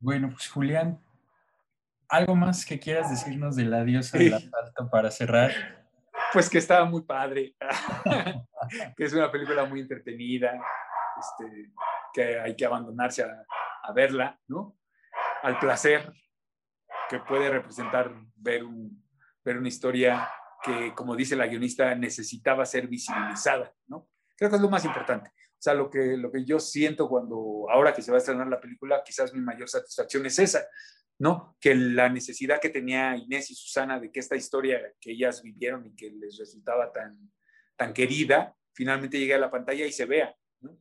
Bueno, 0.00 0.28
pues 0.30 0.50
Julián, 0.50 1.02
¿algo 2.08 2.34
más 2.34 2.64
que 2.64 2.78
quieras 2.78 3.10
decirnos 3.10 3.56
de 3.56 3.64
la 3.64 3.84
diosa 3.84 4.18
del 4.18 4.34
asalto 4.34 4.88
para 4.90 5.10
cerrar? 5.10 5.52
Pues 6.32 6.48
que 6.48 6.58
estaba 6.58 6.84
muy 6.84 7.02
padre, 7.02 7.54
que 8.96 9.04
es 9.04 9.12
una 9.12 9.30
película 9.30 9.64
muy 9.64 9.80
entretenida, 9.80 10.60
este, 11.18 11.72
que 12.12 12.40
hay 12.40 12.54
que 12.56 12.66
abandonarse 12.66 13.22
a, 13.22 13.44
a 13.82 13.92
verla, 13.92 14.38
¿no? 14.48 14.76
Al 15.42 15.58
placer 15.58 16.12
que 17.08 17.20
puede 17.20 17.48
representar 17.50 18.12
ver, 18.36 18.64
un, 18.64 19.02
ver 19.42 19.58
una 19.58 19.68
historia 19.68 20.28
que, 20.62 20.94
como 20.94 21.16
dice 21.16 21.36
la 21.36 21.46
guionista, 21.46 21.94
necesitaba 21.94 22.66
ser 22.66 22.86
visibilizada, 22.86 23.72
¿no? 23.86 24.08
Creo 24.36 24.50
que 24.50 24.56
es 24.56 24.62
lo 24.62 24.70
más 24.70 24.84
importante. 24.84 25.30
O 25.58 25.60
sea, 25.60 25.74
lo 25.74 25.90
que, 25.90 26.16
lo 26.16 26.30
que 26.30 26.44
yo 26.44 26.60
siento 26.60 27.08
cuando, 27.08 27.66
ahora 27.68 27.92
que 27.92 28.00
se 28.00 28.12
va 28.12 28.18
a 28.18 28.20
estrenar 28.20 28.46
la 28.46 28.60
película, 28.60 29.02
quizás 29.04 29.34
mi 29.34 29.40
mayor 29.40 29.68
satisfacción 29.68 30.24
es 30.24 30.38
esa, 30.38 30.64
¿no? 31.18 31.56
Que 31.60 31.74
la 31.74 32.08
necesidad 32.08 32.60
que 32.60 32.68
tenía 32.68 33.16
Inés 33.16 33.50
y 33.50 33.56
Susana 33.56 33.98
de 33.98 34.12
que 34.12 34.20
esta 34.20 34.36
historia 34.36 34.80
que 35.00 35.10
ellas 35.10 35.42
vivieron 35.42 35.84
y 35.84 35.96
que 35.96 36.10
les 36.12 36.38
resultaba 36.38 36.92
tan, 36.92 37.32
tan 37.76 37.92
querida, 37.92 38.54
finalmente 38.72 39.18
llegue 39.18 39.34
a 39.34 39.40
la 39.40 39.50
pantalla 39.50 39.84
y 39.84 39.90
se 39.90 40.04
vea, 40.04 40.32
¿no? 40.60 40.78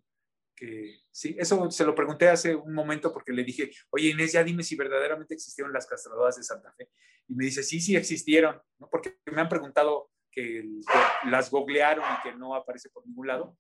Que 0.56 1.00
sí, 1.10 1.36
eso 1.40 1.72
se 1.72 1.84
lo 1.84 1.96
pregunté 1.96 2.30
hace 2.30 2.54
un 2.54 2.76
momento 2.76 3.12
porque 3.12 3.34
le 3.34 3.44
dije, 3.44 3.72
oye 3.90 4.10
Inés, 4.10 4.34
ya 4.34 4.44
dime 4.44 4.62
si 4.62 4.76
verdaderamente 4.76 5.34
existieron 5.34 5.74
las 5.74 5.88
castradoras 5.88 6.36
de 6.36 6.44
Santa 6.44 6.72
Fe. 6.78 6.88
Y 7.28 7.34
me 7.34 7.46
dice, 7.46 7.64
sí, 7.64 7.80
sí 7.80 7.96
existieron, 7.96 8.62
¿no? 8.78 8.88
Porque 8.92 9.18
me 9.26 9.42
han 9.42 9.50
preguntado 9.50 10.12
que, 10.32 10.62
que 11.24 11.30
las 11.32 11.50
googlearon 11.50 12.06
y 12.06 12.22
que 12.22 12.36
no 12.36 12.54
aparece 12.54 12.92
por 12.92 13.08
ningún 13.08 13.26
lado. 13.26 13.58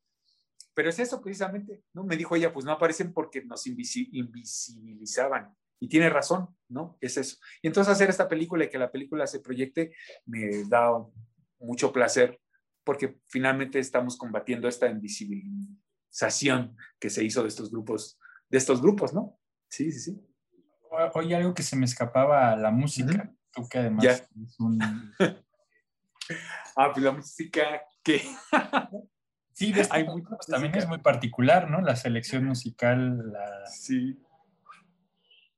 Pero 0.77 0.91
es 0.91 0.99
eso 0.99 1.19
precisamente, 1.23 1.81
¿no? 1.91 2.03
Me 2.03 2.15
dijo 2.15 2.35
ella, 2.35 2.53
pues 2.53 2.63
no 2.63 2.71
aparecen 2.71 3.11
porque 3.11 3.43
nos 3.43 3.65
invisi- 3.65 4.09
invisibilizaban. 4.11 5.51
Y 5.79 5.87
tiene 5.89 6.07
razón, 6.07 6.55
¿no? 6.69 6.99
Es 7.01 7.17
eso. 7.17 7.37
Y 7.63 7.67
entonces 7.67 7.91
hacer 7.91 8.11
esta 8.11 8.27
película 8.29 8.63
y 8.65 8.69
que 8.69 8.77
la 8.77 8.91
película 8.91 9.25
se 9.25 9.39
proyecte 9.39 9.91
me 10.27 10.63
da 10.69 10.91
mucho 11.59 11.91
placer 11.91 12.39
porque 12.83 13.17
finalmente 13.25 13.79
estamos 13.79 14.17
combatiendo 14.17 14.67
esta 14.67 14.87
invisibilización 14.87 16.77
que 16.99 17.09
se 17.09 17.23
hizo 17.23 17.41
de 17.41 17.47
estos 17.49 17.71
grupos, 17.71 18.19
de 18.47 18.59
estos 18.59 18.79
grupos, 18.79 19.15
¿no? 19.15 19.39
Sí, 19.69 19.91
sí, 19.91 19.99
sí. 19.99 20.21
Oye, 21.15 21.35
algo 21.35 21.55
que 21.55 21.63
se 21.63 21.75
me 21.75 21.85
escapaba, 21.85 22.55
la 22.55 22.69
música. 22.69 23.33
Tú 23.51 23.67
que 23.67 23.79
además 23.79 24.03
Ya. 24.05 24.11
es 24.11 24.59
un... 24.59 24.77
Ah, 26.75 26.91
pues 26.93 27.03
la 27.03 27.13
música 27.13 27.81
que... 28.03 28.21
Sí, 29.57 29.73
de 29.73 29.81
este 29.81 29.95
Hay 29.95 30.05
también 30.47 30.75
es 30.75 30.87
muy 30.87 30.99
particular, 30.99 31.67
¿no? 31.67 31.81
La 31.81 31.95
selección 31.95 32.45
musical, 32.45 33.31
la... 33.31 33.65
Sí. 33.65 34.15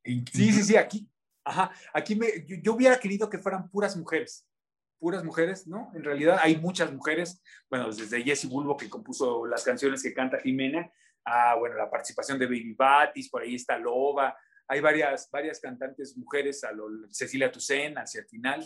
Sí, 0.05 0.53
sí, 0.53 0.63
sí, 0.63 0.77
aquí. 0.77 1.09
Ajá, 1.43 1.69
aquí 1.93 2.15
me, 2.15 2.27
yo, 2.47 2.55
yo 2.63 2.75
hubiera 2.75 2.97
querido 2.97 3.29
que 3.29 3.39
fueran 3.39 3.69
puras 3.69 3.97
mujeres, 3.97 4.47
puras 4.99 5.21
mujeres, 5.25 5.67
¿no? 5.67 5.91
En 5.93 6.05
realidad 6.05 6.39
hay 6.41 6.55
muchas 6.55 6.93
mujeres, 6.93 7.41
bueno, 7.69 7.91
desde 7.91 8.23
Jessie 8.23 8.49
Bulbo 8.49 8.77
que 8.77 8.89
compuso 8.89 9.45
las 9.45 9.65
canciones 9.65 10.01
que 10.01 10.13
canta 10.13 10.39
Jimena, 10.39 10.89
a, 11.25 11.55
bueno, 11.55 11.75
la 11.75 11.91
participación 11.91 12.39
de 12.39 12.45
Baby 12.45 12.75
Batis, 12.75 13.29
por 13.29 13.41
ahí 13.41 13.55
está 13.55 13.77
Loba, 13.77 14.33
hay 14.65 14.79
varias, 14.79 15.29
varias 15.29 15.59
cantantes 15.59 16.15
mujeres, 16.15 16.63
a 16.63 16.71
lo, 16.71 16.87
Cecilia 17.11 17.51
Toussaint 17.51 17.97
hacia 17.97 18.21
el 18.21 18.27
final. 18.27 18.65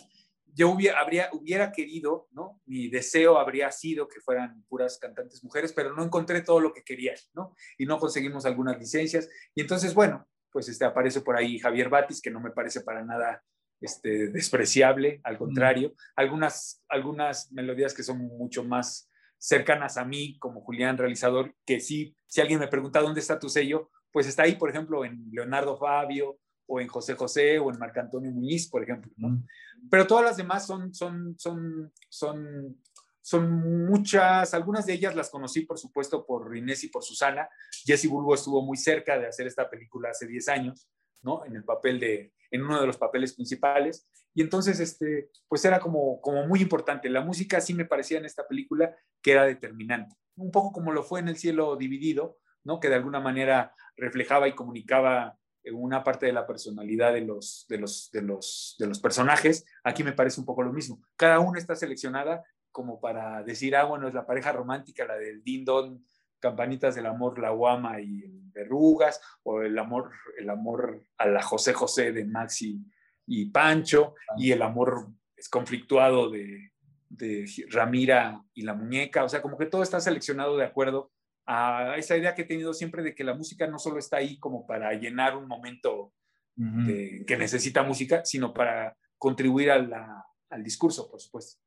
Yo 0.54 0.70
hubiera, 0.70 1.00
habría, 1.00 1.30
hubiera 1.34 1.72
querido, 1.72 2.28
¿no? 2.32 2.62
Mi 2.66 2.90
deseo 2.90 3.38
habría 3.38 3.72
sido 3.72 4.08
que 4.08 4.20
fueran 4.20 4.64
puras 4.68 4.98
cantantes 4.98 5.44
mujeres, 5.44 5.74
pero 5.74 5.94
no 5.94 6.04
encontré 6.04 6.42
todo 6.42 6.60
lo 6.60 6.74
que 6.74 6.84
quería, 6.84 7.14
¿no? 7.34 7.56
Y 7.78 7.86
no 7.86 7.98
conseguimos 7.98 8.46
algunas 8.46 8.78
licencias. 8.78 9.30
Y 9.56 9.62
entonces, 9.62 9.94
bueno, 9.94 10.28
pues 10.52 10.70
este, 10.70 10.86
aparece 10.86 11.22
por 11.22 11.36
ahí 11.36 11.60
Javier 11.60 11.90
Batis, 11.90 12.22
que 12.22 12.32
no 12.32 12.40
me 12.40 12.52
parece 12.52 12.82
para 12.82 13.04
nada 13.04 13.44
este, 13.82 14.30
despreciable, 14.30 15.20
al 15.24 15.38
contrario. 15.38 15.94
Algunas, 16.16 16.84
algunas 16.88 17.52
melodías 17.52 17.94
que 17.94 18.04
son 18.04 18.20
mucho 18.20 18.64
más 18.64 19.10
cercanas 19.38 19.98
a 19.98 20.06
mí, 20.06 20.38
como 20.40 20.62
Julián 20.62 20.98
realizador, 20.98 21.54
que 21.66 21.82
sí, 21.82 22.16
si 22.26 22.40
alguien 22.40 22.60
me 22.60 22.70
pregunta 22.70 23.02
dónde 23.02 23.20
está 23.20 23.40
tu 23.40 23.50
sello, 23.50 23.90
pues 24.12 24.28
está 24.28 24.44
ahí, 24.44 24.56
por 24.56 24.70
ejemplo, 24.70 25.04
en 25.04 25.28
Leonardo 25.32 25.76
Fabio, 25.76 26.40
o 26.68 26.80
en 26.80 26.88
José 26.88 27.16
José, 27.16 27.60
o 27.60 27.72
en 27.72 27.80
Marc 27.80 27.98
Antonio 27.98 28.32
Muñiz, 28.32 28.70
por 28.70 28.84
ejemplo. 28.84 29.12
¿no? 29.18 29.44
Pero 29.90 30.08
todas 30.08 30.26
las 30.26 30.38
demás 30.38 30.66
son, 30.66 30.94
son, 30.94 31.36
son, 31.38 31.92
son, 32.10 32.82
son 33.22 33.86
muchas, 33.86 34.54
algunas 34.54 34.86
de 34.86 34.94
ellas 34.94 35.16
las 35.16 35.30
conocí, 35.30 35.62
por 35.62 35.78
supuesto, 35.78 36.26
por 36.26 36.56
Inés 36.56 36.84
y 36.84 36.90
por 36.90 37.04
Susana. 37.04 37.50
Jesse 37.86 38.08
Bulbo 38.08 38.34
estuvo 38.34 38.62
muy 38.62 38.78
cerca 38.78 39.18
de 39.18 39.28
hacer 39.28 39.48
esta 39.48 39.70
película 39.70 40.10
hace 40.10 40.28
10 40.28 40.50
años, 40.50 40.90
¿no? 41.22 41.46
En 41.46 41.56
el 41.56 41.64
papel 41.64 42.00
de, 42.00 42.34
en 42.52 42.64
uno 42.64 42.80
de 42.80 42.88
los 42.88 42.98
papeles 42.98 43.34
principales. 43.34 44.08
Y 44.34 44.42
entonces, 44.42 44.80
este, 44.80 45.30
pues 45.48 45.64
era 45.66 45.80
como, 45.80 46.20
como 46.22 46.48
muy 46.48 46.62
importante. 46.62 47.10
La 47.10 47.22
música 47.22 47.62
sí 47.62 47.74
me 47.74 47.86
parecía 47.86 48.18
en 48.18 48.26
esta 48.26 48.48
película 48.48 48.96
que 49.22 49.32
era 49.32 49.46
determinante. 49.46 50.16
Un 50.36 50.52
poco 50.52 50.72
como 50.72 50.92
lo 50.92 51.04
fue 51.04 51.20
en 51.20 51.28
El 51.28 51.38
cielo 51.38 51.76
dividido, 51.76 52.40
¿no? 52.64 52.80
Que 52.80 52.90
de 52.90 52.96
alguna 52.96 53.20
manera 53.20 53.76
reflejaba 53.96 54.48
y 54.48 54.56
comunicaba 54.56 55.38
una 55.72 56.04
parte 56.04 56.26
de 56.26 56.34
la 56.34 56.46
personalidad 56.46 57.14
de 57.14 57.22
los, 57.22 57.66
de 57.70 57.78
los, 57.78 58.10
de 58.12 58.22
los, 58.22 58.76
de 58.80 58.88
los 58.88 59.00
personajes. 59.00 59.66
Aquí 59.84 60.04
me 60.04 60.14
parece 60.14 60.40
un 60.40 60.46
poco 60.46 60.64
lo 60.64 60.74
mismo. 60.74 61.02
Cada 61.16 61.40
una 61.40 61.60
está 61.60 61.76
seleccionada 61.76 62.44
como 62.72 63.00
para 63.00 63.44
decir, 63.44 63.76
ah, 63.76 63.86
bueno, 63.86 64.08
es 64.08 64.14
la 64.14 64.26
pareja 64.26 64.52
romántica, 64.52 65.06
la 65.06 65.16
del 65.16 65.44
Dindon, 65.44 66.06
Campanitas 66.40 66.96
del 66.96 67.06
Amor, 67.06 67.40
La 67.40 67.52
Guama 67.52 68.02
y 68.02 68.24
Verrugas, 68.52 69.22
o 69.44 69.62
el 69.62 69.78
amor, 69.80 70.12
el 70.38 70.50
amor 70.50 71.06
a 71.18 71.28
la 71.28 71.42
José 71.42 71.72
José 71.72 72.12
de 72.12 72.26
Maxi 72.26 72.84
y 73.26 73.46
Pancho, 73.46 74.16
y 74.38 74.52
el 74.52 74.62
amor 74.62 75.08
es 75.38 75.48
conflictuado 75.48 76.30
de, 76.30 76.74
de 77.10 77.46
Ramira 77.70 78.44
y 78.54 78.64
la 78.64 78.74
muñeca, 78.74 79.24
o 79.24 79.30
sea, 79.30 79.42
como 79.42 79.58
que 79.58 79.68
todo 79.68 79.84
está 79.84 80.02
seleccionado 80.02 80.58
de 80.58 80.66
acuerdo 80.66 81.13
a 81.46 81.96
esa 81.98 82.18
idea 82.18 82.36
que 82.36 82.44
he 82.44 82.46
tenido 82.46 82.74
siempre 82.74 83.04
de 83.04 83.14
que 83.14 83.24
la 83.24 83.34
música 83.34 83.68
no 83.68 83.80
solo 83.80 84.00
está 84.00 84.18
ahí 84.18 84.38
como 84.40 84.66
para 84.66 84.94
llenar 84.94 85.36
un 85.36 85.48
momento 85.48 86.14
que 86.56 87.36
necesita 87.38 87.84
música, 87.84 88.24
sino 88.26 88.54
para 88.54 88.96
contribuir 89.18 89.72
al 89.72 90.64
discurso, 90.64 91.10
por 91.10 91.20
supuesto. 91.20 91.60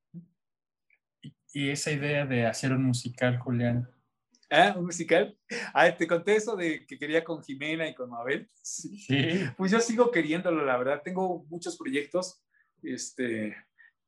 Y, 1.53 1.71
esa 1.71 1.91
idea 1.91 2.27
de 2.27 2.47
hacer 2.47 2.73
un 2.73 2.85
musical, 2.85 3.39
Julián. 3.39 3.89
¿Ah, 4.51 4.75
un 4.77 4.85
musical? 4.85 5.37
Ah, 5.75 5.91
te 5.91 6.07
conté 6.07 6.37
eso 6.37 6.55
de 6.55 6.87
que 6.87 6.99
quería 6.99 7.25
con 7.25 7.43
Jimena 7.43 7.89
y 7.89 7.95
con 7.95 8.11
Mabel. 8.11 8.49
Sí. 8.63 9.07
Pues 9.57 9.73
yo 9.73 9.81
sigo 9.81 10.11
queriéndolo, 10.11 10.65
la 10.65 10.77
verdad. 10.77 11.03
Tengo 11.03 11.45
muchos 11.49 11.77
proyectos. 11.77 12.45
Este, 12.83 13.57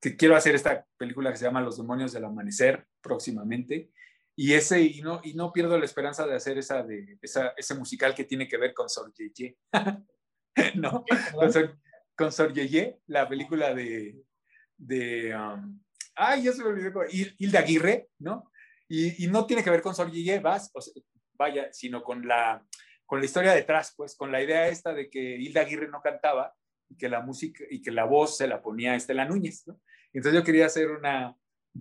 que 0.00 0.16
quiero 0.16 0.36
hacer 0.36 0.54
esta 0.54 0.86
película 0.96 1.30
que 1.32 1.38
se 1.38 1.46
llama 1.46 1.60
Los 1.60 1.78
demonios 1.78 2.12
del 2.12 2.24
amanecer 2.24 2.86
próximamente 3.00 3.90
y 4.40 4.54
ese 4.54 4.80
y 4.80 5.02
no 5.02 5.20
y 5.24 5.34
no 5.34 5.52
pierdo 5.52 5.76
la 5.76 5.84
esperanza 5.84 6.24
de 6.24 6.36
hacer 6.36 6.58
esa 6.58 6.84
de 6.84 7.18
esa, 7.20 7.48
ese 7.56 7.74
musical 7.74 8.14
que 8.14 8.22
tiene 8.22 8.46
que 8.46 8.56
ver 8.56 8.72
con 8.72 8.88
Sor 8.88 9.12
Yeye 9.12 9.56
no 10.76 11.04
con 11.34 11.52
Sor, 11.52 11.76
con 12.16 12.30
Sor 12.30 12.52
Yeye 12.52 13.00
la 13.08 13.28
película 13.28 13.74
de 13.74 14.22
de 14.76 15.34
um, 15.34 15.82
ay 16.14 16.44
ya 16.44 16.52
se 16.52 16.62
me 16.62 16.68
olvidó 16.68 17.00
Hilda 17.10 17.58
Aguirre 17.58 18.10
no 18.20 18.52
y, 18.86 19.24
y, 19.24 19.26
no 19.26 19.44
tiene 19.44 19.64
que 19.64 19.70
ver 19.70 19.82
con 19.82 19.96
Sor 19.96 20.08
Yeye 20.08 20.38
vas 20.38 20.70
vaya 21.32 21.72
sino 21.72 22.04
con 22.04 22.24
la 22.24 22.64
con 23.06 23.18
la 23.18 23.24
historia 23.26 23.52
detrás 23.52 23.92
pues 23.96 24.14
con 24.14 24.30
la 24.30 24.40
idea 24.40 24.68
esta 24.68 24.94
de 24.94 25.10
que 25.10 25.18
Hilda 25.18 25.62
Aguirre 25.62 25.88
no 25.88 26.00
cantaba 26.00 26.54
y 26.88 26.96
que 26.96 27.08
la 27.08 27.22
música 27.22 27.64
y 27.68 27.82
que 27.82 27.90
la 27.90 28.04
voz 28.04 28.36
se 28.36 28.46
la 28.46 28.62
ponía 28.62 28.94
Estela 28.94 29.24
Núñez 29.24 29.66
¿no? 29.66 29.80
entonces 30.12 30.40
yo 30.40 30.44
quería 30.44 30.66
hacer 30.66 30.92
una 30.92 31.36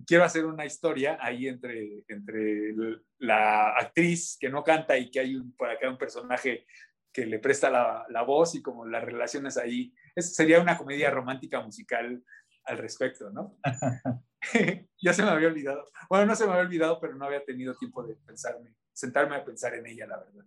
quiero 0.06 0.24
hacer 0.24 0.44
una 0.46 0.66
historia 0.66 1.18
ahí 1.20 1.48
entre, 1.48 2.04
entre 2.08 2.74
la 3.18 3.70
actriz 3.70 4.36
que 4.38 4.48
no 4.48 4.62
canta 4.62 4.96
y 4.96 5.10
que 5.10 5.20
hay 5.20 5.36
un, 5.36 5.54
por 5.54 5.70
acá 5.70 5.88
un 5.90 5.98
personaje 5.98 6.66
que 7.12 7.26
le 7.26 7.38
presta 7.38 7.70
la, 7.70 8.06
la 8.08 8.22
voz 8.22 8.54
y 8.54 8.62
como 8.62 8.86
las 8.86 9.02
relaciones 9.02 9.56
ahí. 9.56 9.92
Eso 10.14 10.34
sería 10.34 10.60
una 10.60 10.76
comedia 10.76 11.10
romántica 11.10 11.60
musical 11.60 12.22
al 12.64 12.78
respecto, 12.78 13.30
¿no? 13.30 13.58
ya 15.02 15.12
se 15.12 15.22
me 15.22 15.30
había 15.30 15.48
olvidado. 15.48 15.84
Bueno, 16.08 16.26
no 16.26 16.36
se 16.36 16.44
me 16.44 16.52
había 16.52 16.64
olvidado, 16.64 17.00
pero 17.00 17.14
no 17.14 17.24
había 17.24 17.44
tenido 17.44 17.74
tiempo 17.74 18.02
de 18.06 18.14
pensarme, 18.16 18.74
sentarme 18.92 19.36
a 19.36 19.44
pensar 19.44 19.74
en 19.74 19.86
ella, 19.86 20.06
la 20.06 20.18
verdad. 20.18 20.44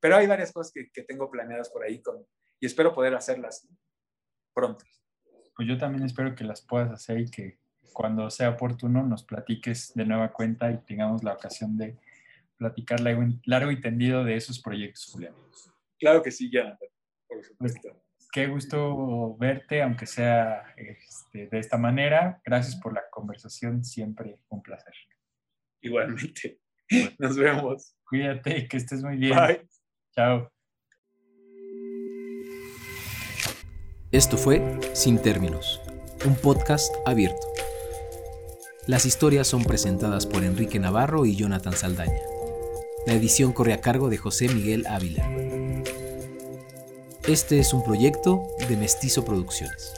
Pero 0.00 0.16
hay 0.16 0.26
varias 0.26 0.52
cosas 0.52 0.72
que, 0.72 0.90
que 0.90 1.02
tengo 1.02 1.30
planeadas 1.30 1.68
por 1.70 1.84
ahí 1.84 2.00
con, 2.00 2.24
y 2.58 2.66
espero 2.66 2.92
poder 2.92 3.14
hacerlas 3.14 3.68
pronto. 4.54 4.84
Pues 5.54 5.68
yo 5.68 5.76
también 5.78 6.04
espero 6.04 6.34
que 6.34 6.44
las 6.44 6.62
puedas 6.62 6.90
hacer 6.90 7.18
y 7.20 7.30
que 7.30 7.58
cuando 7.92 8.30
sea 8.30 8.50
oportuno 8.50 9.02
nos 9.02 9.24
platiques 9.24 9.92
de 9.94 10.04
nueva 10.04 10.32
cuenta 10.32 10.70
y 10.70 10.78
tengamos 10.78 11.22
la 11.22 11.34
ocasión 11.34 11.76
de 11.76 11.96
platicar 12.56 13.00
largo, 13.00 13.70
y 13.70 13.80
tendido 13.80 14.22
de 14.22 14.36
esos 14.36 14.60
proyectos, 14.60 15.06
Julián. 15.12 15.34
Claro 15.98 16.22
que 16.22 16.30
sí, 16.30 16.50
ya, 16.52 16.78
por 17.26 17.42
supuesto. 17.42 17.80
Pues, 17.82 18.28
qué 18.32 18.46
gusto 18.46 19.36
verte, 19.38 19.82
aunque 19.82 20.06
sea 20.06 20.74
este, 20.76 21.46
de 21.46 21.58
esta 21.58 21.78
manera. 21.78 22.40
Gracias 22.44 22.76
por 22.76 22.92
la 22.92 23.02
conversación, 23.10 23.82
siempre 23.82 24.38
un 24.48 24.62
placer. 24.62 24.94
Igualmente. 25.80 26.60
Nos 27.18 27.36
vemos. 27.36 27.96
Cuídate, 28.04 28.68
que 28.68 28.76
estés 28.76 29.02
muy 29.02 29.16
bien. 29.16 29.36
Bye. 29.36 29.66
Chao. 30.14 30.50
Esto 34.12 34.36
fue 34.36 34.60
Sin 34.92 35.22
Términos, 35.22 35.80
un 36.26 36.34
podcast 36.34 36.92
abierto. 37.06 37.69
Las 38.90 39.06
historias 39.06 39.46
son 39.46 39.62
presentadas 39.62 40.26
por 40.26 40.42
Enrique 40.42 40.80
Navarro 40.80 41.24
y 41.24 41.36
Jonathan 41.36 41.76
Saldaña. 41.76 42.22
La 43.06 43.12
edición 43.12 43.52
corre 43.52 43.72
a 43.72 43.80
cargo 43.80 44.10
de 44.10 44.16
José 44.16 44.48
Miguel 44.48 44.84
Ávila. 44.88 45.30
Este 47.22 47.60
es 47.60 47.72
un 47.72 47.84
proyecto 47.84 48.42
de 48.68 48.76
Mestizo 48.76 49.24
Producciones. 49.24 49.92